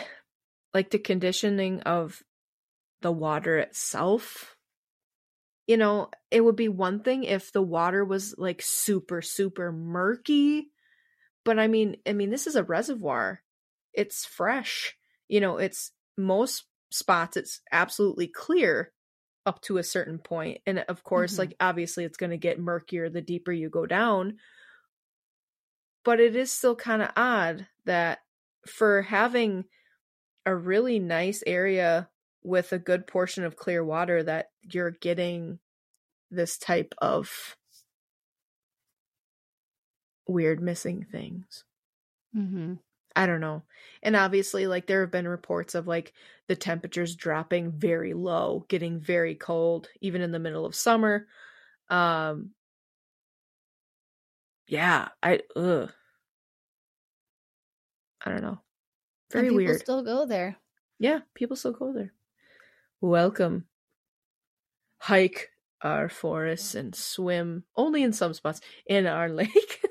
like 0.73 0.90
the 0.90 0.99
conditioning 0.99 1.81
of 1.81 2.22
the 3.02 3.11
water 3.11 3.57
itself. 3.57 4.56
You 5.68 5.77
know, 5.77 6.10
it 6.30 6.41
would 6.41 6.57
be 6.57 6.68
one 6.68 7.02
thing 7.02 7.23
if 7.23 7.52
the 7.52 7.61
water 7.61 8.03
was 8.03 8.35
like 8.38 8.61
super, 8.61 9.22
super 9.22 9.72
murky. 9.72 10.72
But 11.45 11.60
I 11.60 11.68
mean, 11.68 11.98
I 12.07 12.14
mean, 12.14 12.30
this 12.30 12.48
is 12.48 12.56
a 12.56 12.64
reservoir. 12.64 13.41
It's 13.94 14.26
fresh. 14.26 14.95
You 15.30 15.40
know, 15.41 15.57
it's 15.57 15.91
most 16.18 16.65
spots 16.91 17.38
it's 17.38 17.60
absolutely 17.72 18.27
clear 18.27 18.93
up 19.45 19.61
to 19.61 19.78
a 19.78 19.84
certain 19.84 20.20
point 20.20 20.61
and 20.65 20.80
of 20.80 21.03
course 21.03 21.36
Mhm. 21.36 21.40
like 21.40 21.56
obviously 21.60 22.03
it's 22.03 22.18
going 22.18 22.30
to 22.32 22.38
get 22.38 22.60
murkier 22.60 23.10
the 23.10 23.22
deeper 23.22 23.52
you 23.52 23.70
go 23.70 23.86
down 23.86 24.38
but 26.03 26.20
it 26.20 26.36
is 26.36 26.52
still 26.52 26.76
kind 26.76 27.02
of 27.02 27.11
odd 27.15 27.68
that 27.86 28.20
for 28.68 29.02
having 29.02 29.65
a 30.45 30.56
really 30.56 30.99
nice 30.99 31.44
area 31.48 32.10
with 32.44 32.74
a 32.74 32.80
good 32.80 33.07
portion 33.07 33.44
of 33.45 33.57
clear 33.57 33.84
water 33.86 34.24
that 34.24 34.52
you're 34.64 34.91
getting 34.91 35.60
this 36.32 36.57
type 36.57 36.94
of 36.99 37.57
weird 40.28 40.60
missing 40.61 41.06
things 41.06 41.64
Mm-hmm. 42.36 42.83
I 43.15 43.26
don't 43.26 43.41
know. 43.41 43.64
And 44.02 44.15
obviously, 44.15 44.68
like, 44.68 44.88
there 44.88 45.02
have 45.02 45.11
been 45.11 45.27
reports 45.27 45.76
of 45.76 45.88
like 45.88 46.14
the 46.48 46.56
temperatures 46.56 47.15
dropping 47.15 47.72
very 47.72 48.14
low, 48.14 48.65
getting 48.68 48.99
very 48.99 49.35
cold, 49.35 49.88
even 50.02 50.22
in 50.22 50.31
the 50.31 50.40
middle 50.40 50.65
of 50.65 50.76
summer. 50.76 51.27
Um, 51.90 52.52
yeah, 54.68 55.10
I, 55.22 55.41
ugh. 55.56 55.91
I 58.26 58.30
don't 58.31 58.41
know. 58.41 58.60
Very 59.31 59.49
people 59.49 59.57
weird. 59.57 59.80
Still 59.81 60.03
go 60.03 60.26
there. 60.26 60.56
yeah, 60.99 61.19
people 61.34 61.56
still 61.56 61.73
go 61.73 61.91
there. 61.94 62.14
Welcome. 63.02 63.65
Hike 64.98 65.49
our 65.81 66.07
forests 66.07 66.76
and 66.76 66.95
swim 66.95 67.65
only 67.76 68.03
in 68.03 68.14
some 68.14 68.34
spots 68.34 68.61
in 68.85 69.06
our 69.06 69.27
lake. 69.30 69.81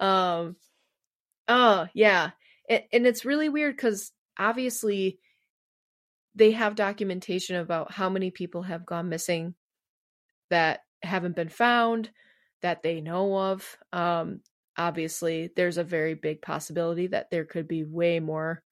um, 0.00 0.56
Oh, 1.48 1.86
yeah. 1.94 2.30
And, 2.68 2.82
and 2.92 3.06
it's 3.06 3.24
really 3.24 3.48
weird 3.48 3.76
because 3.76 4.12
obviously 4.38 5.18
they 6.34 6.52
have 6.52 6.74
documentation 6.74 7.56
about 7.56 7.92
how 7.92 8.10
many 8.10 8.30
people 8.30 8.62
have 8.62 8.84
gone 8.84 9.08
missing 9.08 9.54
that 10.50 10.80
haven't 11.02 11.36
been 11.36 11.48
found 11.48 12.10
that 12.62 12.82
they 12.82 13.00
know 13.00 13.36
of. 13.38 13.76
Um, 13.92 14.40
obviously, 14.76 15.50
there's 15.56 15.78
a 15.78 15.84
very 15.84 16.14
big 16.14 16.42
possibility 16.42 17.08
that 17.08 17.30
there 17.30 17.44
could 17.44 17.68
be 17.68 17.84
way 17.84 18.20
more 18.20 18.62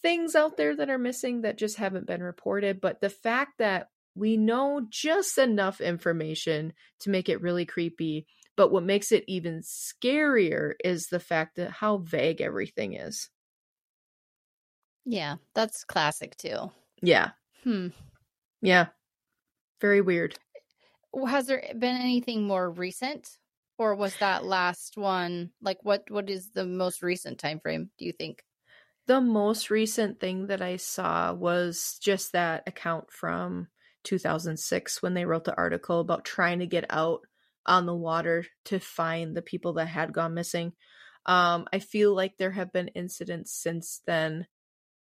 things 0.00 0.34
out 0.34 0.56
there 0.56 0.76
that 0.76 0.90
are 0.90 0.98
missing 0.98 1.42
that 1.42 1.58
just 1.58 1.76
haven't 1.76 2.06
been 2.06 2.22
reported. 2.22 2.80
But 2.80 3.00
the 3.00 3.10
fact 3.10 3.58
that 3.58 3.88
we 4.14 4.36
know 4.36 4.86
just 4.88 5.38
enough 5.38 5.80
information 5.80 6.72
to 7.00 7.10
make 7.10 7.28
it 7.28 7.40
really 7.40 7.66
creepy 7.66 8.26
but 8.58 8.72
what 8.72 8.82
makes 8.82 9.12
it 9.12 9.22
even 9.28 9.60
scarier 9.60 10.72
is 10.84 11.06
the 11.06 11.20
fact 11.20 11.54
that 11.56 11.70
how 11.70 11.98
vague 11.98 12.40
everything 12.40 12.94
is. 12.94 13.30
Yeah, 15.04 15.36
that's 15.54 15.84
classic 15.84 16.36
too. 16.36 16.72
Yeah. 17.00 17.30
Hmm. 17.62 17.90
Yeah. 18.60 18.88
Very 19.80 20.00
weird. 20.00 20.36
Has 21.24 21.46
there 21.46 21.62
been 21.78 21.96
anything 21.98 22.48
more 22.48 22.68
recent, 22.68 23.38
or 23.78 23.94
was 23.94 24.16
that 24.16 24.44
last 24.44 24.96
one 24.96 25.52
like 25.62 25.78
what? 25.84 26.10
What 26.10 26.28
is 26.28 26.50
the 26.50 26.66
most 26.66 27.00
recent 27.00 27.38
time 27.38 27.60
frame? 27.60 27.90
Do 27.96 28.06
you 28.06 28.12
think? 28.12 28.42
The 29.06 29.20
most 29.20 29.70
recent 29.70 30.18
thing 30.18 30.48
that 30.48 30.60
I 30.60 30.78
saw 30.78 31.32
was 31.32 31.96
just 32.02 32.32
that 32.32 32.64
account 32.66 33.12
from 33.12 33.68
2006 34.02 35.00
when 35.00 35.14
they 35.14 35.24
wrote 35.24 35.44
the 35.44 35.56
article 35.56 36.00
about 36.00 36.24
trying 36.24 36.58
to 36.58 36.66
get 36.66 36.86
out 36.90 37.20
on 37.68 37.86
the 37.86 37.94
water 37.96 38.46
to 38.66 38.80
find 38.80 39.36
the 39.36 39.42
people 39.42 39.74
that 39.74 39.86
had 39.88 40.12
gone 40.14 40.34
missing. 40.34 40.74
Um, 41.26 41.66
I 41.72 41.80
feel 41.80 42.14
like 42.14 42.38
there 42.38 42.52
have 42.52 42.72
been 42.72 42.88
incidents 42.90 43.52
since 43.52 44.02
then, 44.06 44.48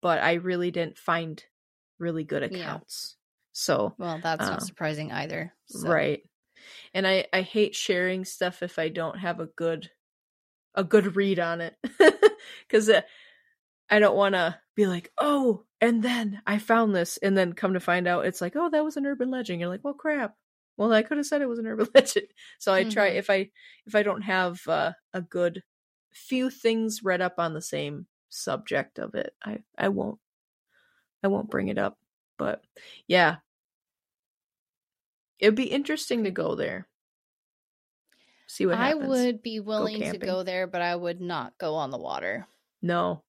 but 0.01 0.19
I 0.21 0.35
really 0.35 0.71
didn't 0.71 0.97
find 0.99 1.43
really 1.99 2.23
good 2.25 2.43
Yeah. 2.49 2.79
accounts. 2.81 3.17
So, 3.53 3.97
Well, 3.97 4.19
that's 4.19 4.49
Uh, 4.49 4.51
not 4.51 4.63
surprising 4.63 5.11
either. 5.11 5.53
so- 5.67 5.89
right. 5.89 6.21
And 6.93 7.07
I 7.07 7.27
I 7.33 7.41
hate 7.41 7.75
sharing 7.75 8.25
stuff 8.25 8.63
if 8.63 8.79
I 8.79 8.89
don't 8.89 9.19
have 9.19 9.39
a 9.39 9.47
good 9.47 9.91
a 10.75 10.83
good 10.83 11.15
read 11.17 11.39
on 11.39 11.61
it 11.61 11.77
cuz 12.69 12.89
uh, 12.89 13.01
I 13.89 13.99
don't 13.99 14.15
want 14.17 14.35
to 14.35 14.59
be 14.75 14.87
like, 14.87 15.11
"Oh, 15.19 15.65
and 15.81 16.03
then 16.03 16.41
I 16.47 16.59
found 16.59 16.95
this," 16.95 17.17
and 17.17 17.37
then 17.37 17.53
come 17.53 17.73
to 17.75 17.79
find 17.81 18.07
out 18.07 18.25
it's 18.27 18.41
like, 18.41 18.55
"Oh, 18.55 18.69
that 18.71 18.83
was 18.85 18.97
an 18.97 19.05
urban 19.07 19.31
legend." 19.31 19.59
You're 19.61 19.69
like, 19.69 19.83
"Well, 19.83 19.93
crap." 19.95 20.37
Well, 20.77 20.93
I 20.93 21.01
could 21.03 21.17
have 21.17 21.25
said 21.25 21.41
it 21.41 21.49
was 21.49 21.59
an 21.59 21.67
urban 21.67 21.87
legend. 21.95 22.27
So 22.59 22.71
I 22.73 22.83
try 22.83 23.11
Mhm. 23.11 23.15
if 23.15 23.29
I 23.29 23.49
if 23.85 23.95
I 23.95 24.03
don't 24.03 24.21
have 24.21 24.65
uh, 24.67 24.93
a 25.13 25.21
good 25.21 25.63
few 26.13 26.49
things 26.49 27.03
read 27.03 27.21
up 27.21 27.35
on 27.37 27.53
the 27.53 27.61
same 27.61 28.07
subject 28.29 28.99
of 28.99 29.15
it, 29.15 29.33
I 29.43 29.59
I 29.77 29.89
won't 29.89 30.19
I 31.23 31.27
won't 31.27 31.49
bring 31.49 31.67
it 31.69 31.77
up. 31.77 31.97
But 32.37 32.63
yeah, 33.07 33.37
it'd 35.39 35.55
be 35.55 35.63
interesting 35.71 36.23
to 36.23 36.31
go 36.31 36.55
there. 36.55 36.87
See 38.47 38.65
what 38.65 38.77
I 38.77 38.93
would 38.93 39.41
be 39.41 39.59
willing 39.59 39.99
to 40.01 40.17
go 40.17 40.43
there, 40.43 40.67
but 40.67 40.81
I 40.81 40.95
would 40.95 41.19
not 41.19 41.57
go 41.57 41.75
on 41.75 41.91
the 41.91 41.97
water. 41.97 42.47
No. 42.81 43.23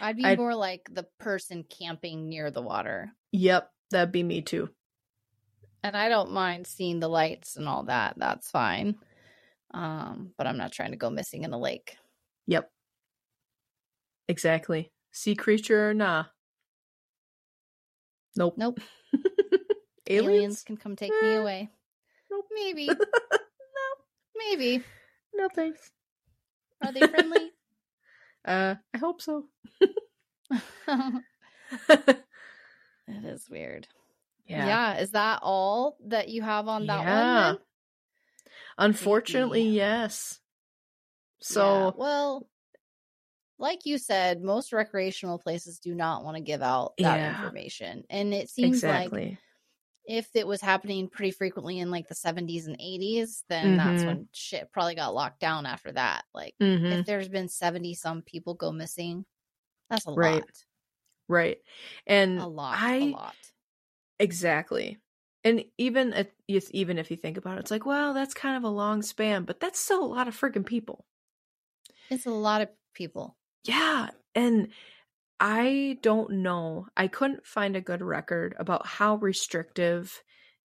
I'd 0.00 0.16
be 0.16 0.24
I'd- 0.24 0.36
more 0.36 0.54
like 0.54 0.88
the 0.92 1.04
person 1.18 1.64
camping 1.64 2.28
near 2.28 2.50
the 2.50 2.60
water. 2.62 3.12
yep, 3.32 3.70
that'd 3.90 4.12
be 4.12 4.22
me 4.22 4.42
too. 4.42 4.68
And 5.86 5.96
I 5.96 6.08
don't 6.08 6.32
mind 6.32 6.66
seeing 6.66 6.98
the 6.98 7.06
lights 7.08 7.54
and 7.54 7.68
all 7.68 7.84
that. 7.84 8.14
That's 8.16 8.50
fine. 8.50 8.96
Um, 9.72 10.32
but 10.36 10.48
I'm 10.48 10.56
not 10.56 10.72
trying 10.72 10.90
to 10.90 10.96
go 10.96 11.10
missing 11.10 11.44
in 11.44 11.52
a 11.52 11.58
lake. 11.60 11.96
Yep. 12.48 12.68
Exactly. 14.26 14.90
Sea 15.12 15.36
creature 15.36 15.90
or 15.90 15.94
nah. 15.94 16.24
Nope. 18.34 18.54
Nope. 18.56 18.80
Aliens? 20.08 20.28
Aliens 20.28 20.62
can 20.64 20.76
come 20.76 20.96
take 20.96 21.12
me 21.22 21.28
Eh, 21.28 21.36
away. 21.36 21.70
nope. 22.32 22.46
Maybe. 22.52 22.86
no, 22.88 22.96
Maybe. 24.36 24.82
no 25.34 25.48
thanks. 25.54 25.92
Are 26.82 26.90
they 26.90 27.06
friendly? 27.06 27.52
Uh, 28.44 28.76
I 28.94 28.98
hope 28.98 29.20
so. 29.20 29.46
it 30.86 31.24
is 33.24 33.48
weird. 33.50 33.88
Yeah. 34.46 34.78
Yeah. 34.78 34.98
Is 34.98 35.12
that 35.12 35.40
all 35.42 35.98
that 36.06 36.28
you 36.28 36.42
have 36.42 36.68
on 36.68 36.86
that 36.86 37.06
Yeah. 37.06 37.34
one? 37.34 37.34
Then? 37.34 37.58
Unfortunately, 38.78 39.62
Creepy. 39.62 39.68
yes. 39.68 40.40
Yeah, 41.48 41.90
So, 41.90 41.94
well, 41.94 42.48
like 43.58 43.86
you 43.86 43.98
said, 43.98 44.42
most 44.42 44.72
recreational 44.72 45.38
places 45.38 45.78
do 45.78 45.94
not 45.94 46.24
want 46.24 46.36
to 46.36 46.42
give 46.42 46.62
out 46.62 46.94
that 47.02 47.22
Yeah. 47.22 47.22
information. 47.22 48.04
And 48.10 48.34
it 48.34 48.50
seems 48.50 48.84
like 48.84 49.12
if 50.06 50.30
it 50.34 50.46
was 50.46 50.60
happening 50.60 51.08
pretty 51.08 51.32
frequently 51.32 51.78
in 51.80 51.90
like 51.90 52.08
the 52.08 52.14
70s 52.14 52.66
and 52.68 52.76
80s, 52.80 53.44
then 53.48 53.76
that's 53.76 54.04
Mhm. 54.04 54.06
when 54.06 54.28
shit 54.32 54.72
probably 54.72 54.96
got 54.96 55.14
locked 55.14 55.40
down 55.40 55.66
after 55.66 55.92
that. 55.92 56.24
Like, 56.34 56.56
hmm 56.60 56.86
if 56.90 57.04
there's 57.04 57.28
been 57.30 57.48
70 57.48 57.94
some 57.94 58.22
people 58.22 58.54
go 58.54 58.72
missing, 58.72 59.26
that's 59.90 60.06
a 60.06 60.10
Right. 60.14 60.44
lot. 60.44 60.48
Right. 61.28 61.62
And 62.06 62.46
A 62.46 62.48
lot. 62.48 62.82
I 62.98 62.98
a 62.98 63.04
lot. 63.04 63.52
Exactly. 64.18 64.98
And 65.44 65.64
even 65.78 66.12
if, 66.12 66.28
if- 66.48 66.70
even 66.72 66.98
if 66.98 67.10
you 67.10 67.16
think 67.16 67.36
about 67.36 67.56
it, 67.58 67.60
it's 67.60 67.70
like, 67.70 67.86
well, 67.86 68.14
that's 68.14 68.34
kind 68.34 68.56
of 68.56 68.64
a 68.64 68.68
long 68.74 69.02
span, 69.02 69.44
but 69.44 69.60
that's 69.60 69.78
still 69.78 70.04
a 70.04 70.06
lot 70.14 70.28
of 70.28 70.38
freaking 70.38 70.66
people. 70.66 71.04
It's 72.10 72.26
a 72.26 72.30
lot 72.30 72.62
of 72.62 72.68
people. 72.94 73.36
Yeah. 73.64 74.10
And 74.34 74.68
I 75.40 75.98
don't 76.02 76.42
know. 76.42 76.86
I 76.96 77.08
couldn't 77.08 77.46
find 77.46 77.76
a 77.76 77.80
good 77.80 78.02
record 78.02 78.54
about 78.58 78.86
how 78.86 79.16
restrictive 79.16 80.22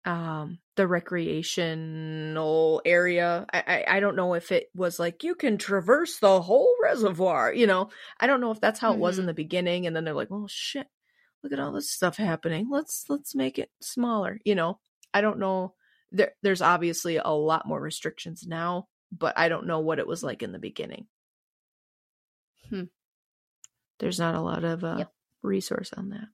um 0.05 0.59
the 0.77 0.87
recreational 0.87 2.81
area 2.85 3.45
I, 3.51 3.83
I 3.87 3.97
i 3.97 3.99
don't 3.99 4.15
know 4.15 4.35
if 4.35 4.51
it 4.53 4.67
was 4.73 4.99
like 4.99 5.23
you 5.23 5.35
can 5.35 5.57
traverse 5.57 6.19
the 6.19 6.41
whole 6.41 6.73
reservoir 6.81 7.51
you 7.53 7.67
know 7.67 7.89
i 8.19 8.27
don't 8.27 8.39
know 8.39 8.51
if 8.51 8.61
that's 8.61 8.79
how 8.79 8.93
it 8.93 8.99
was 8.99 9.17
in 9.19 9.25
Mhm. 9.25 9.27
the 9.27 9.33
beginning 9.33 9.85
and 9.85 9.95
then 9.95 10.05
they're 10.05 10.13
like 10.13 10.29
well 10.31 10.47
shit 10.47 10.87
look 11.43 11.53
at 11.53 11.59
all 11.59 11.71
this 11.71 11.91
stuff 11.91 12.17
happening 12.17 12.67
let's 12.69 13.05
let's 13.09 13.35
make 13.35 13.57
it 13.59 13.69
smaller 13.81 14.39
you 14.45 14.55
know 14.55 14.79
i 15.13 15.21
don't 15.21 15.39
know 15.39 15.73
there 16.11 16.33
there's 16.43 16.61
obviously 16.61 17.17
a 17.17 17.29
lot 17.29 17.67
more 17.67 17.79
restrictions 17.81 18.45
now 18.47 18.87
but 19.11 19.37
i 19.37 19.47
don't 19.49 19.67
know 19.67 19.79
what 19.79 19.99
it 19.99 20.07
was 20.07 20.23
like 20.23 20.41
in 20.43 20.51
the 20.51 20.59
beginning 20.59 21.05
Hmm. 22.69 22.83
there's 23.99 24.19
not 24.19 24.35
a 24.35 24.41
lot 24.41 24.63
of 24.65 24.83
uh, 24.83 24.95
Yep. 24.99 25.11
resource 25.41 25.93
on 25.93 26.09
that. 26.09 26.27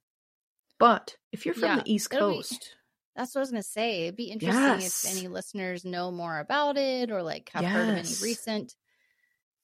But 0.79 1.15
if 1.31 1.45
you're 1.45 1.53
from 1.53 1.63
Yeah, 1.63 1.75
the 1.83 1.93
East 1.93 2.11
it'll 2.11 2.29
be- 2.31 2.35
Coast, 2.37 2.75
That's 3.15 3.35
what 3.35 3.41
I 3.41 3.43
was 3.43 3.51
gonna 3.51 3.61
say. 3.61 4.03
It'd 4.05 4.15
be 4.15 4.31
interesting 4.31 4.63
Yes. 4.63 5.05
if 5.05 5.11
any 5.11 5.27
listeners 5.27 5.85
know 5.85 6.09
more 6.11 6.39
about 6.39 6.77
it 6.77 7.11
or 7.11 7.21
like 7.21 7.49
have 7.53 7.63
heard 7.65 7.89
of 7.89 7.97
any 7.97 8.15
recent 8.23 8.73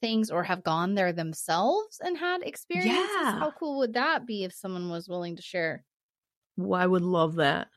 things 0.01 0.31
or 0.31 0.43
have 0.43 0.63
gone 0.63 0.95
there 0.95 1.13
themselves 1.13 1.99
and 2.03 2.17
had 2.17 2.43
experiences. 2.43 2.95
Yeah. 2.95 3.39
How 3.39 3.51
cool 3.51 3.79
would 3.79 3.93
that 3.93 4.25
be 4.25 4.43
if 4.43 4.53
someone 4.53 4.89
was 4.89 5.09
willing 5.09 5.35
to 5.37 5.41
share? 5.41 5.85
well, 6.57 6.79
I 6.81 6.85
would 6.85 7.01
love 7.03 7.35
that. 7.35 7.69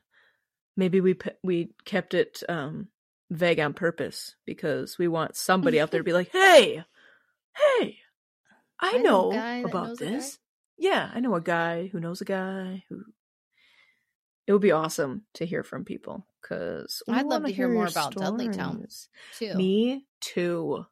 Maybe 0.77 1.01
we 1.01 1.17
we 1.43 1.73
kept 1.85 2.13
it 2.13 2.43
um, 2.49 2.89
vague 3.31 3.59
on 3.59 3.73
purpose 3.73 4.35
because 4.45 4.97
we 4.97 5.07
want 5.07 5.35
somebody 5.35 5.79
out 5.79 5.91
there 5.91 6.01
to 6.01 6.05
be 6.05 6.13
like, 6.13 6.29
"Hey, 6.31 6.83
hey, 7.55 7.99
I, 8.79 8.95
I 8.95 8.97
know 8.99 9.03
know, 9.03 9.31
a 9.31 9.35
guy 9.35 9.61
that 9.63 9.69
about 9.69 9.87
knows 9.87 10.01
a 10.01 10.05
guy." 10.05 10.09
this. 10.11 10.39
Yeah, 10.77 11.11
I 11.13 11.19
know 11.19 11.35
a 11.35 11.41
guy 11.41 11.87
who 11.87 11.99
knows 11.99 12.21
a 12.21 12.25
guy 12.25 12.85
who." 12.89 13.03
It 14.45 14.51
would 14.51 14.61
be 14.61 14.71
awesome 14.71 15.25
to 15.35 15.45
hear 15.45 15.63
from 15.63 15.85
people 15.85 16.27
because 16.41 17.01
I'd 17.07 17.25
love 17.25 17.45
to 17.45 17.51
hear 17.51 17.69
more 17.69 17.87
about 17.87 18.13
Dudleytown, 18.13 19.07
Too. 19.37 19.53
Me 19.55 20.05
too. 20.19 20.85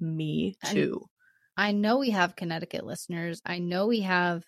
Me 0.00 0.56
too. 0.66 1.06
I 1.56 1.72
know 1.72 1.98
we 1.98 2.10
have 2.10 2.36
Connecticut 2.36 2.84
listeners. 2.86 3.40
I 3.44 3.58
know 3.58 3.86
we 3.86 4.00
have 4.00 4.42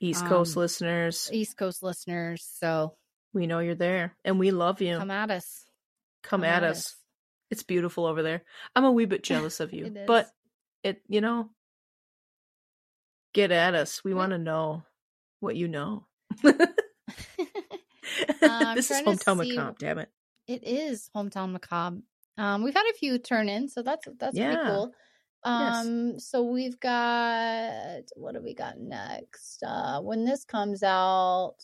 East 0.00 0.26
Coast 0.26 0.56
um, 0.56 0.60
listeners, 0.60 1.30
East 1.32 1.56
Coast 1.56 1.82
listeners. 1.82 2.46
So 2.58 2.94
we 3.32 3.46
know 3.46 3.60
you're 3.60 3.74
there 3.74 4.14
and 4.24 4.38
we 4.38 4.50
love 4.50 4.80
you. 4.82 4.98
come 4.98 5.10
at 5.10 5.30
us. 5.30 5.64
Come 6.22 6.44
at 6.44 6.62
us. 6.64 6.94
It's 7.50 7.62
beautiful 7.62 8.04
over 8.06 8.22
there. 8.22 8.42
I'm 8.74 8.84
a 8.84 8.92
wee 8.92 9.06
bit 9.06 9.22
jealous 9.30 9.60
of 9.60 9.72
you, 9.72 9.86
It 9.86 10.06
but 10.06 10.28
it, 10.82 11.00
you 11.08 11.20
know, 11.20 11.48
get 13.32 13.50
at 13.52 13.74
us. 13.74 14.02
We 14.04 14.10
Yeah. 14.10 14.16
want 14.18 14.32
to 14.32 14.38
know 14.38 14.82
what 15.40 15.56
you 15.56 15.68
know. 15.68 16.06
I'm 18.42 18.76
this 18.76 18.90
is 18.90 19.00
hometown 19.02 19.36
macabre. 19.38 19.76
Damn 19.78 19.98
it! 19.98 20.10
It 20.46 20.64
is 20.64 21.08
hometown 21.14 21.52
macabre. 21.52 22.00
Um, 22.38 22.62
we've 22.62 22.74
had 22.74 22.88
a 22.90 22.98
few 22.98 23.18
turn 23.18 23.48
in, 23.48 23.68
so 23.68 23.82
that's 23.82 24.06
that's 24.18 24.36
Yeah. 24.36 24.54
pretty 24.54 24.68
cool. 24.70 24.92
Yes. 25.44 25.86
Um, 25.86 26.18
so 26.20 26.42
we've 26.42 26.78
got 26.80 28.02
what 28.16 28.34
do 28.34 28.40
we 28.42 28.52
got 28.54 28.78
next? 28.78 29.62
Uh, 29.66 30.00
when 30.00 30.24
this 30.24 30.44
comes 30.44 30.82
out, 30.82 31.56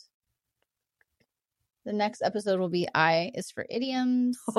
the 1.84 1.92
next 1.92 2.22
episode 2.22 2.60
will 2.60 2.68
be 2.68 2.86
"I 2.94 3.32
is 3.34 3.50
for 3.50 3.66
idioms." 3.68 4.38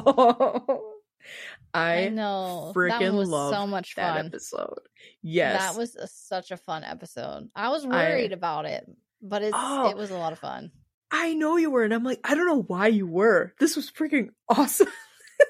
I, 1.73 2.05
I 2.05 2.09
know 2.09 2.73
that 2.75 2.75
freaking 2.75 3.25
love 3.25 3.53
so 3.53 3.65
much 3.65 3.95
that 3.95 4.17
fun. 4.17 4.25
episode. 4.25 4.79
Yes, 5.21 5.61
That 5.61 5.79
was 5.79 5.95
a, 5.95 6.07
such 6.07 6.51
a 6.51 6.57
fun 6.57 6.83
episode. 6.83 7.49
I 7.55 7.69
was 7.69 7.85
I- 7.85 7.87
worried 7.87 8.33
about 8.33 8.65
it, 8.65 8.85
but 9.21 9.41
it's 9.41 9.55
Oh. 9.57 9.89
it 9.89 9.95
was 9.97 10.11
a 10.11 10.17
lot 10.17 10.33
of 10.33 10.39
fun. 10.39 10.71
I 11.11 11.33
know 11.35 11.55
you 11.57 11.69
were, 11.71 11.83
and 11.83 11.93
I'm 11.93 12.03
like, 12.03 12.19
I 12.23 12.35
don't 12.35 12.47
know 12.47 12.63
why 12.63 12.87
you 12.87 13.07
were. 13.07 13.53
This 13.59 13.75
was 13.77 13.89
freaking 13.89 14.29
awesome. 14.49 14.87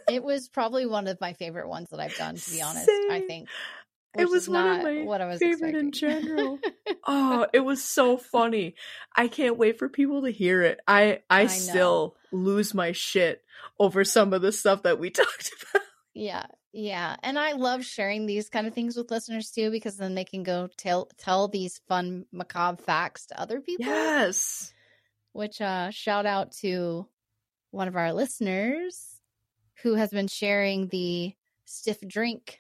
It 0.10 0.24
was 0.24 0.48
probably 0.48 0.86
one 0.86 1.08
of 1.08 1.20
my 1.22 1.34
favorite 1.34 1.68
ones 1.68 1.90
that 1.90 2.00
I've 2.00 2.16
done. 2.16 2.36
To 2.36 2.52
be 2.52 2.62
honest, 2.62 2.90
I 2.90 3.20
Same. 3.20 3.28
think 3.28 3.50
It 4.18 4.30
was 4.30 4.48
one 4.48 4.68
of 4.68 4.84
my 4.84 5.04
what 5.04 5.22
I 5.22 5.26
was 5.26 5.40
favorite 5.40 5.76
in 5.76 5.92
general. 5.92 6.60
oh, 7.08 7.48
it 7.54 7.62
was 7.62 7.84
so 7.84 8.18
funny. 8.18 8.76
I 9.16 9.28
can't 9.28 9.58
wait 9.58 9.80
for 9.80 9.90
people 9.90 10.24
to 10.24 10.32
hear 10.32 10.62
it. 10.62 10.80
I 10.88 11.22
I, 11.30 11.42
I 11.42 11.48
still 11.48 12.16
lose 12.32 12.74
my 12.74 12.92
shit 12.92 13.42
over 13.80 14.04
some 14.04 14.34
of 14.34 14.42
the 14.42 14.52
stuff 14.52 14.84
that 14.84 15.00
we 15.00 15.10
talked 15.12 15.52
about. 15.72 15.84
Yeah, 16.14 16.46
yeah, 16.74 17.16
and 17.24 17.40
I 17.40 17.54
love 17.54 17.86
sharing 17.86 18.26
these 18.26 18.50
kind 18.50 18.68
of 18.68 18.74
things 18.74 18.96
with 18.96 19.12
listeners 19.12 19.52
too 19.52 19.72
because 19.72 19.98
then 19.98 20.16
they 20.16 20.26
can 20.26 20.44
go 20.44 20.70
tell 20.78 21.10
tell 21.18 21.48
these 21.48 21.80
fun 21.88 22.26
macabre 22.32 22.82
facts 22.82 23.28
to 23.28 23.40
other 23.40 23.62
people. 23.62 23.86
Yes. 23.86 24.74
Which 25.32 25.62
uh 25.62 25.90
shout 25.90 26.26
out 26.26 26.52
to 26.62 27.08
one 27.72 27.88
of 27.88 27.96
our 27.96 28.14
listeners 28.14 29.13
who 29.84 29.96
has 29.96 30.10
been 30.10 30.28
sharing 30.28 30.88
the 30.88 31.34
stiff 31.66 32.00
drink 32.08 32.58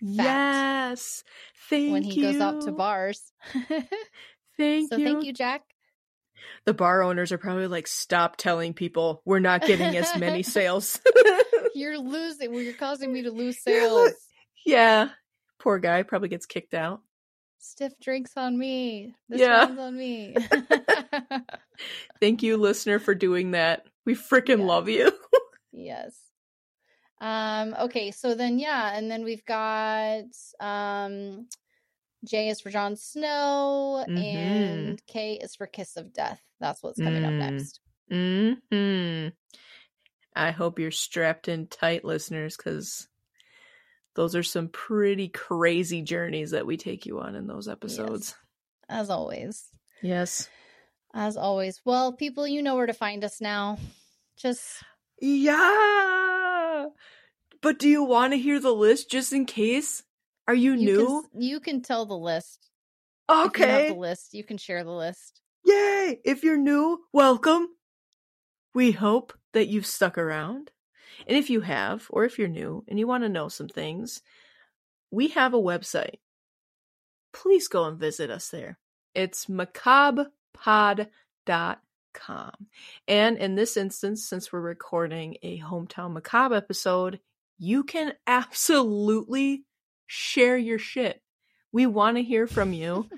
Yes. 0.00 1.24
Thank 1.70 1.92
when 1.92 2.02
he 2.02 2.20
you. 2.20 2.32
goes 2.32 2.40
out 2.40 2.62
to 2.62 2.72
bars. 2.72 3.32
Thank 4.58 4.90
so 4.90 4.96
you. 4.98 5.04
thank 5.06 5.24
you, 5.24 5.32
Jack. 5.32 5.62
The 6.66 6.74
bar 6.74 7.02
owners 7.02 7.32
are 7.32 7.38
probably 7.38 7.68
like, 7.68 7.86
stop 7.86 8.36
telling 8.36 8.74
people 8.74 9.22
we're 9.24 9.38
not 9.38 9.62
getting 9.62 9.96
as 9.96 10.14
many 10.18 10.42
sales. 10.42 11.00
You're 11.74 11.98
losing. 11.98 12.52
Well, 12.52 12.60
you're 12.60 12.74
causing 12.74 13.12
me 13.12 13.22
to 13.22 13.30
lose 13.32 13.62
sales. 13.62 14.12
yeah. 14.66 15.08
Poor 15.58 15.78
guy 15.78 16.02
probably 16.02 16.28
gets 16.28 16.46
kicked 16.46 16.74
out. 16.74 17.00
Stiff 17.58 17.92
drinks 18.00 18.32
on 18.36 18.56
me. 18.58 19.14
This 19.28 19.40
Yeah. 19.40 19.64
one's 19.66 19.78
on 19.80 19.96
me. 19.96 20.36
Thank 22.20 22.42
you, 22.42 22.58
listener, 22.58 22.98
for 22.98 23.14
doing 23.14 23.52
that. 23.52 23.86
We 24.04 24.14
freaking 24.14 24.58
Yeah. 24.60 24.64
love 24.66 24.88
you. 24.88 25.10
Yes. 25.84 26.18
Um, 27.20 27.74
okay, 27.80 28.10
so 28.10 28.34
then 28.34 28.58
yeah, 28.58 28.96
and 28.96 29.10
then 29.10 29.24
we've 29.24 29.44
got 29.44 30.24
um 30.60 31.46
J 32.24 32.48
is 32.48 32.60
for 32.60 32.70
Jon 32.70 32.96
Snow, 32.96 34.04
Mhm. 34.08 34.18
and 34.18 35.06
K 35.06 35.34
is 35.34 35.54
for 35.54 35.66
Kiss 35.66 35.96
of 35.96 36.12
Death. 36.12 36.40
That's 36.58 36.82
what's 36.82 36.98
coming 37.00 37.24
up 37.24 37.32
Mm. 37.32 37.38
next. 37.38 37.80
Hmm. 38.70 39.28
I 40.36 40.50
hope 40.50 40.78
you're 40.78 40.90
strapped 40.90 41.48
in 41.48 41.66
tight, 41.68 42.04
listeners, 42.04 42.56
because 42.56 43.08
those 44.14 44.34
are 44.34 44.42
some 44.42 44.68
pretty 44.68 45.28
crazy 45.28 46.02
journeys 46.02 46.50
that 46.52 46.66
we 46.66 46.76
take 46.76 47.06
you 47.06 47.20
on 47.20 47.34
in 47.36 47.46
those 47.46 47.68
episodes. 47.68 48.34
As 48.88 49.10
always. 49.10 49.70
Yes. 50.02 50.48
As 51.12 51.36
always. 51.36 51.80
Well, 51.84 52.12
people, 52.14 52.46
you 52.48 52.62
know 52.62 52.74
where 52.74 52.86
to 52.86 52.92
find 52.92 53.22
us 53.24 53.40
now. 53.40 53.78
Just 54.36 54.82
Yeah. 55.20 56.86
But 57.62 57.78
do 57.78 57.88
you 57.88 58.04
want 58.04 58.32
to 58.32 58.38
hear 58.38 58.60
the 58.60 58.74
list 58.74 59.10
just 59.10 59.32
in 59.32 59.46
case? 59.46 60.02
Are 60.46 60.54
you, 60.54 60.72
you 60.74 60.92
new? 60.92 61.24
can 61.30 61.42
you 61.42 61.60
can 61.60 61.82
tell 61.82 62.04
the 62.04 62.16
list. 62.16 62.68
If 63.28 63.34
you 63.34 63.38
have 63.38 63.46
okay. 63.46 63.88
the 63.88 63.94
list, 63.94 64.34
you 64.34 64.44
can 64.44 64.58
share 64.58 64.84
the 64.84 64.92
list. 64.92 65.40
Yay! 65.64 66.20
If 66.24 66.44
you're 66.44 66.58
new, 66.58 67.00
welcome. 67.12 67.68
We 68.74 68.92
hope 68.92 69.32
that 69.54 69.68
you've 69.68 69.86
stuck 69.86 70.18
around. 70.18 70.72
And 71.26 71.38
if 71.38 71.48
you 71.48 71.62
have, 71.62 72.06
or 72.10 72.24
if 72.24 72.38
you're 72.38 72.48
new 72.48 72.84
and 72.86 72.98
you 72.98 73.06
want 73.06 73.24
to 73.24 73.30
know 73.30 73.48
some 73.48 73.68
things, 73.68 74.20
we 75.10 75.28
have 75.28 75.54
a 75.54 75.58
website. 75.58 76.18
Please 77.32 77.68
go 77.68 77.84
and 77.84 77.98
visit 77.98 78.30
us 78.30 78.48
there. 78.48 78.78
It's 79.14 79.48
macabrepod.com. 82.14 82.52
And 83.08 83.38
in 83.38 83.54
this 83.54 83.76
instance, 83.76 84.26
since 84.26 84.52
we're 84.52 84.60
recording 84.60 85.36
a 85.42 85.60
Hometown 85.60 86.12
Macabre 86.12 86.54
episode, 86.54 87.20
you 87.58 87.84
can 87.84 88.14
absolutely 88.26 89.64
share 90.06 90.56
your 90.56 90.78
shit. 90.78 91.20
We 91.72 91.86
want 91.86 92.16
to 92.16 92.22
hear 92.22 92.46
from 92.46 92.72
you. 92.72 93.08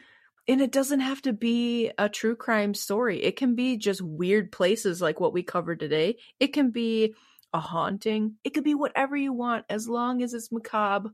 And 0.49 0.61
it 0.61 0.71
doesn't 0.71 1.01
have 1.01 1.21
to 1.23 1.33
be 1.33 1.91
a 1.99 2.09
true 2.09 2.37
crime 2.37 2.73
story. 2.73 3.23
It 3.23 3.37
can 3.37 3.57
be 3.57 3.77
just 3.77 4.01
weird 4.01 4.53
places 4.53 5.03
like 5.03 5.19
what 5.19 5.33
we 5.33 5.43
covered 5.43 5.81
today. 5.81 6.19
It 6.39 6.53
can 6.53 6.71
be 6.71 7.15
a 7.53 7.59
haunting. 7.59 8.37
It 8.45 8.51
could 8.51 8.63
be 8.63 8.77
whatever 8.77 9.17
you 9.17 9.33
want 9.33 9.65
as 9.69 9.89
long 9.89 10.23
as 10.23 10.35
it's 10.35 10.53
macabre. 10.53 11.11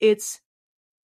It's 0.00 0.40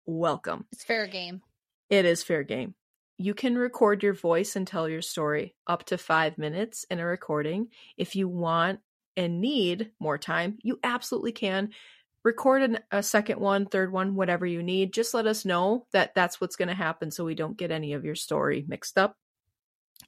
welcome. 0.05 0.65
It's 0.71 0.85
fair 0.85 1.05
game. 1.05 1.41
It 1.89 2.05
is 2.05 2.23
fair 2.23 2.43
game. 2.43 2.75
You 3.17 3.33
can 3.33 3.57
record 3.57 4.03
your 4.03 4.13
voice 4.13 4.55
and 4.55 4.67
tell 4.67 4.89
your 4.89 5.01
story 5.01 5.55
up 5.67 5.85
to 5.85 5.97
five 5.97 6.37
minutes 6.37 6.85
in 6.89 6.99
a 6.99 7.05
recording. 7.05 7.67
If 7.97 8.15
you 8.15 8.27
want 8.27 8.79
and 9.15 9.39
need 9.39 9.91
more 9.99 10.17
time, 10.17 10.57
you 10.61 10.79
absolutely 10.83 11.31
can. 11.31 11.69
Record 12.23 12.63
an, 12.63 12.79
a 12.91 13.03
second 13.03 13.39
one, 13.39 13.67
third 13.67 13.91
one, 13.91 14.15
whatever 14.15 14.45
you 14.45 14.61
need. 14.63 14.91
Just 14.93 15.13
let 15.13 15.27
us 15.27 15.45
know 15.45 15.85
that 15.93 16.13
that's 16.13 16.41
what's 16.41 16.55
going 16.55 16.67
to 16.67 16.73
happen 16.75 17.11
so 17.11 17.23
we 17.23 17.35
don't 17.35 17.57
get 17.57 17.71
any 17.71 17.93
of 17.93 18.03
your 18.03 18.15
story 18.15 18.65
mixed 18.67 18.97
up. 18.97 19.15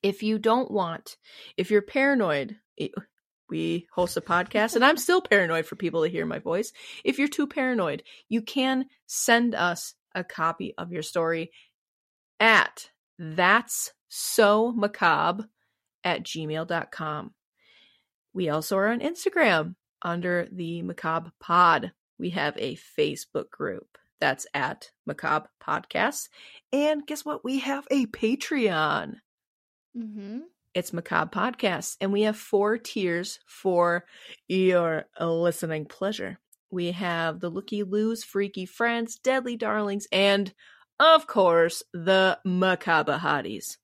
If 0.04 0.24
you 0.24 0.38
don't 0.38 0.70
want, 0.70 1.16
if 1.56 1.72
you're 1.72 1.82
paranoid, 1.82 2.58
it- 2.76 2.92
we 3.50 3.88
host 3.94 4.18
a 4.18 4.22
podcast 4.22 4.76
and 4.76 4.84
I'm 4.84 4.98
still 4.98 5.22
paranoid 5.22 5.66
for 5.66 5.78
people 5.78 6.04
to 6.04 6.10
hear 6.10 6.26
my 6.26 6.40
voice. 6.40 6.74
If 7.06 7.20
you're 7.20 7.30
too 7.30 7.48
paranoid, 7.48 8.04
you 8.28 8.42
can 8.42 8.88
send 9.06 9.56
us 9.56 9.94
a 10.14 10.26
copy 10.26 10.74
of 10.78 10.92
your 10.92 11.04
story 11.04 11.52
at 12.40 12.90
that's 13.18 13.92
so 14.10 14.72
macabre 14.72 15.48
at 16.04 16.24
gmail.com. 16.24 17.34
We 18.34 18.50
also 18.50 18.78
are 18.78 18.88
on 18.88 19.00
Instagram 19.00 19.76
under 20.02 20.48
the 20.52 20.82
Macabre 20.84 21.32
Pod. 21.40 21.92
We 22.20 22.30
have 22.32 22.56
a 22.58 22.78
Facebook 22.98 23.50
group 23.50 23.98
that's 24.20 24.48
at 24.54 24.92
Macabre 25.06 25.50
Podcasts. 25.62 26.30
And 26.72 27.06
guess 27.06 27.26
what? 27.26 27.44
We 27.44 27.60
have 27.60 27.86
a 27.90 28.06
Patreon. 28.08 29.16
Mm-hmm. 29.98 30.40
It's 30.74 30.94
Macabre 30.94 31.32
Podcasts, 31.32 31.98
and 32.00 32.14
we 32.14 32.22
have 32.24 32.38
four 32.38 32.78
tiers 32.78 33.40
for 33.48 34.06
your 34.48 35.06
listening 35.20 35.86
pleasure. 35.86 36.38
We 36.70 36.92
have 36.92 37.40
the 37.40 37.50
Looky 37.50 37.82
Loos, 37.82 38.24
Freaky 38.24 38.68
Friends, 38.68 39.16
Deadly 39.16 39.56
Darlings, 39.56 40.06
and 40.12 40.54
of 41.00 41.28
course, 41.28 41.84
the 41.94 42.40
Macabre 42.46 43.18
Hotties. 43.18 43.78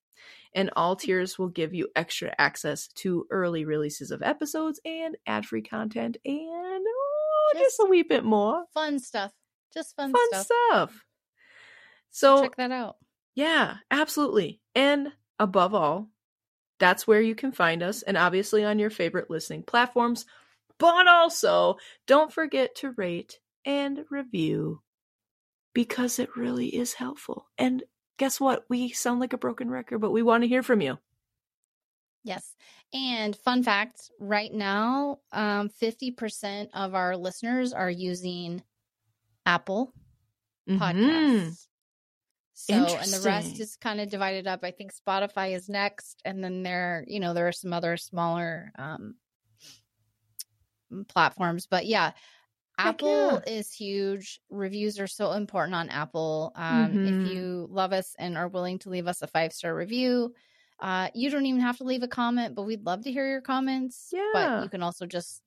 And 0.55 0.69
all 0.75 0.95
tiers 0.95 1.39
will 1.39 1.47
give 1.49 1.73
you 1.73 1.87
extra 1.95 2.33
access 2.37 2.87
to 2.95 3.25
early 3.31 3.65
releases 3.65 4.11
of 4.11 4.21
episodes 4.21 4.79
and 4.85 5.17
ad 5.25 5.45
free 5.47 5.63
content 5.63 6.17
and 6.25 6.37
oh, 6.37 7.51
just, 7.53 7.63
Just 7.65 7.79
a 7.81 7.85
wee 7.89 8.03
bit 8.03 8.23
more 8.23 8.65
Fun 8.73 8.99
stuff. 8.99 9.31
Just 9.73 9.95
fun, 9.95 10.11
stuff. 10.11 10.21
fun 10.31 10.43
stuff. 10.43 10.51
stuff. 10.69 11.05
So, 12.11 12.41
Check 12.43 12.55
that 12.57 12.71
out. 12.71 12.97
yeah, 13.33 13.77
absolutely. 13.89 14.61
And 14.75 15.11
above 15.39 15.73
all, 15.73 16.09
that's 16.79 17.07
where 17.07 17.21
you 17.21 17.33
can 17.33 17.51
find 17.51 17.81
us, 17.81 18.03
and 18.03 18.17
obviously 18.17 18.63
on 18.63 18.77
your 18.77 18.91
favorite 18.91 19.29
listening 19.31 19.63
platforms. 19.63 20.25
But 20.77 21.07
also, 21.07 21.77
don't 22.05 22.31
forget 22.31 22.75
to 22.77 22.91
rate 22.91 23.39
and 23.65 24.03
review 24.11 24.81
because 25.73 26.19
it 26.19 26.35
really 26.35 26.67
is 26.67 26.93
helpful. 26.93 27.47
And 27.57 27.83
guess 28.17 28.39
what? 28.39 28.65
We 28.69 28.91
sound 28.91 29.19
like 29.19 29.33
a 29.33 29.37
broken 29.37 29.69
record, 29.69 29.99
but 29.99 30.11
we 30.11 30.21
want 30.21 30.43
to 30.43 30.47
hear 30.47 30.63
from 30.63 30.81
you. 30.81 30.99
Yes. 32.23 32.55
And 32.93 33.35
fun 33.35 33.63
fact 33.63 34.11
right 34.19 34.53
now, 34.53 35.19
um, 35.31 35.69
50% 35.69 36.69
of 36.73 36.95
our 36.95 37.17
listeners 37.17 37.73
are 37.73 37.89
using 37.89 38.63
Apple 39.45 39.93
Mhm. 40.69 40.79
Podcasts. 40.79 41.67
So, 42.53 42.73
and 42.75 43.11
the 43.11 43.21
rest 43.25 43.59
is 43.59 43.75
kind 43.75 43.99
of 43.99 44.09
divided 44.09 44.47
up. 44.47 44.63
I 44.63 44.71
think 44.71 44.93
Spotify 44.93 45.55
is 45.55 45.67
next. 45.67 46.21
And 46.23 46.43
then 46.43 46.63
there, 46.63 47.03
you 47.07 47.19
know, 47.19 47.33
there 47.33 47.47
are 47.47 47.51
some 47.51 47.73
other 47.73 47.97
smaller 47.97 48.71
um, 48.77 49.15
platforms. 51.09 51.65
But 51.65 51.87
yeah, 51.87 52.11
Apple 52.77 53.37
is 53.47 53.71
huge. 53.73 54.39
Reviews 54.49 54.99
are 54.99 55.07
so 55.07 55.31
important 55.33 55.75
on 55.75 55.89
Apple. 55.89 56.51
Um, 56.55 56.91
Mhm. 56.93 57.25
If 57.25 57.31
you 57.31 57.67
love 57.69 57.93
us 57.93 58.15
and 58.17 58.37
are 58.37 58.47
willing 58.47 58.79
to 58.79 58.89
leave 58.89 59.07
us 59.07 59.21
a 59.21 59.27
five 59.27 59.53
star 59.53 59.75
review, 59.75 60.33
uh, 60.79 61.09
you 61.13 61.29
don't 61.29 61.45
even 61.45 61.61
have 61.61 61.77
to 61.77 61.83
leave 61.83 62.03
a 62.03 62.07
comment, 62.07 62.55
but 62.55 62.63
we'd 62.63 62.85
love 62.85 63.03
to 63.03 63.11
hear 63.11 63.27
your 63.27 63.41
comments. 63.41 64.09
Yeah. 64.11 64.29
But 64.33 64.63
you 64.63 64.69
can 64.69 64.81
also 64.83 65.05
just 65.05 65.41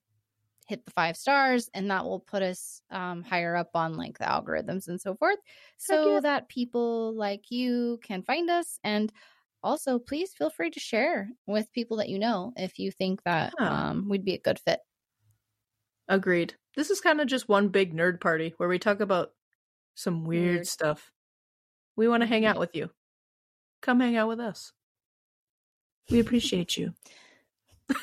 hit 0.69 0.85
the 0.85 0.91
five 0.93 1.17
stars, 1.17 1.71
and 1.75 1.91
that 1.91 2.05
will 2.05 2.21
put 2.21 2.43
us 2.43 2.83
um, 2.91 3.23
higher 3.23 3.55
up 3.57 3.71
on 3.75 3.97
like 3.97 4.19
the 4.19 4.25
algorithms 4.25 4.89
and 4.89 5.01
so 5.01 5.15
forth, 5.17 5.39
so 5.77 6.15
yeah. 6.15 6.21
that 6.21 6.49
people 6.49 7.15
like 7.15 7.51
you 7.51 7.99
can 8.03 8.23
find 8.23 8.51
us. 8.51 8.79
And 8.85 9.13
also, 9.63 9.99
please 9.99 10.33
feel 10.35 10.51
free 10.51 10.71
to 10.71 10.81
share 10.81 11.31
with 11.47 11.73
people 11.73 11.97
that 11.99 12.09
you 12.09 12.19
know 12.19 12.53
if 12.57 12.79
you 12.79 12.91
think 12.93 13.23
that 13.25 13.55
Yeah. 13.61 13.89
um, 13.91 14.09
we'd 14.09 14.25
be 14.25 14.35
a 14.35 14.39
good 14.41 14.59
fit. 14.61 14.81
Agreed. 16.09 16.55
This 16.77 16.91
is 16.91 17.01
kind 17.01 17.21
of 17.21 17.27
just 17.27 17.49
one 17.49 17.69
big 17.69 17.95
nerd 17.95 18.21
party 18.21 18.55
where 18.59 18.69
we 18.69 18.79
talk 18.79 19.01
about 19.01 19.33
some 19.95 20.25
weird, 20.25 20.55
Weird. 20.55 20.67
stuff. 20.67 21.11
We 21.97 22.07
want 22.09 22.23
to 22.23 22.27
hang 22.27 22.45
out 22.45 22.59
with 22.59 22.75
you. 22.77 22.91
Come 23.83 24.01
hang 24.01 24.17
out 24.17 24.29
with 24.29 24.41
us. 24.41 24.73
We 26.11 26.21
appreciate 26.21 26.77
you. 26.77 26.93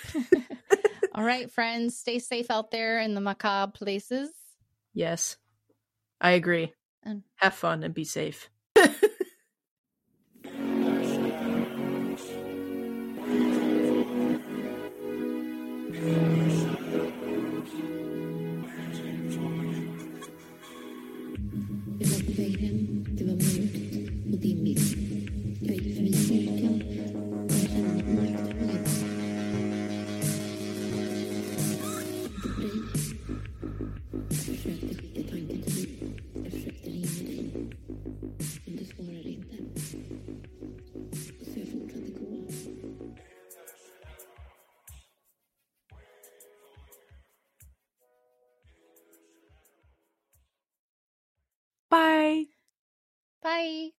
All 1.15 1.23
right, 1.23 1.49
friends, 1.51 1.97
stay 1.97 2.19
safe 2.19 2.49
out 2.49 2.71
there 2.71 2.99
in 2.99 3.13
the 3.13 3.21
macabre 3.21 3.71
places. 3.71 4.30
Yes, 4.93 5.38
I 6.19 6.31
agree. 6.31 6.73
And- 7.03 7.23
Have 7.35 7.53
fun 7.53 7.84
and 7.84 7.93
be 7.93 8.03
safe. 8.03 8.49
Bye. 51.94 52.48
Bye. 53.44 53.94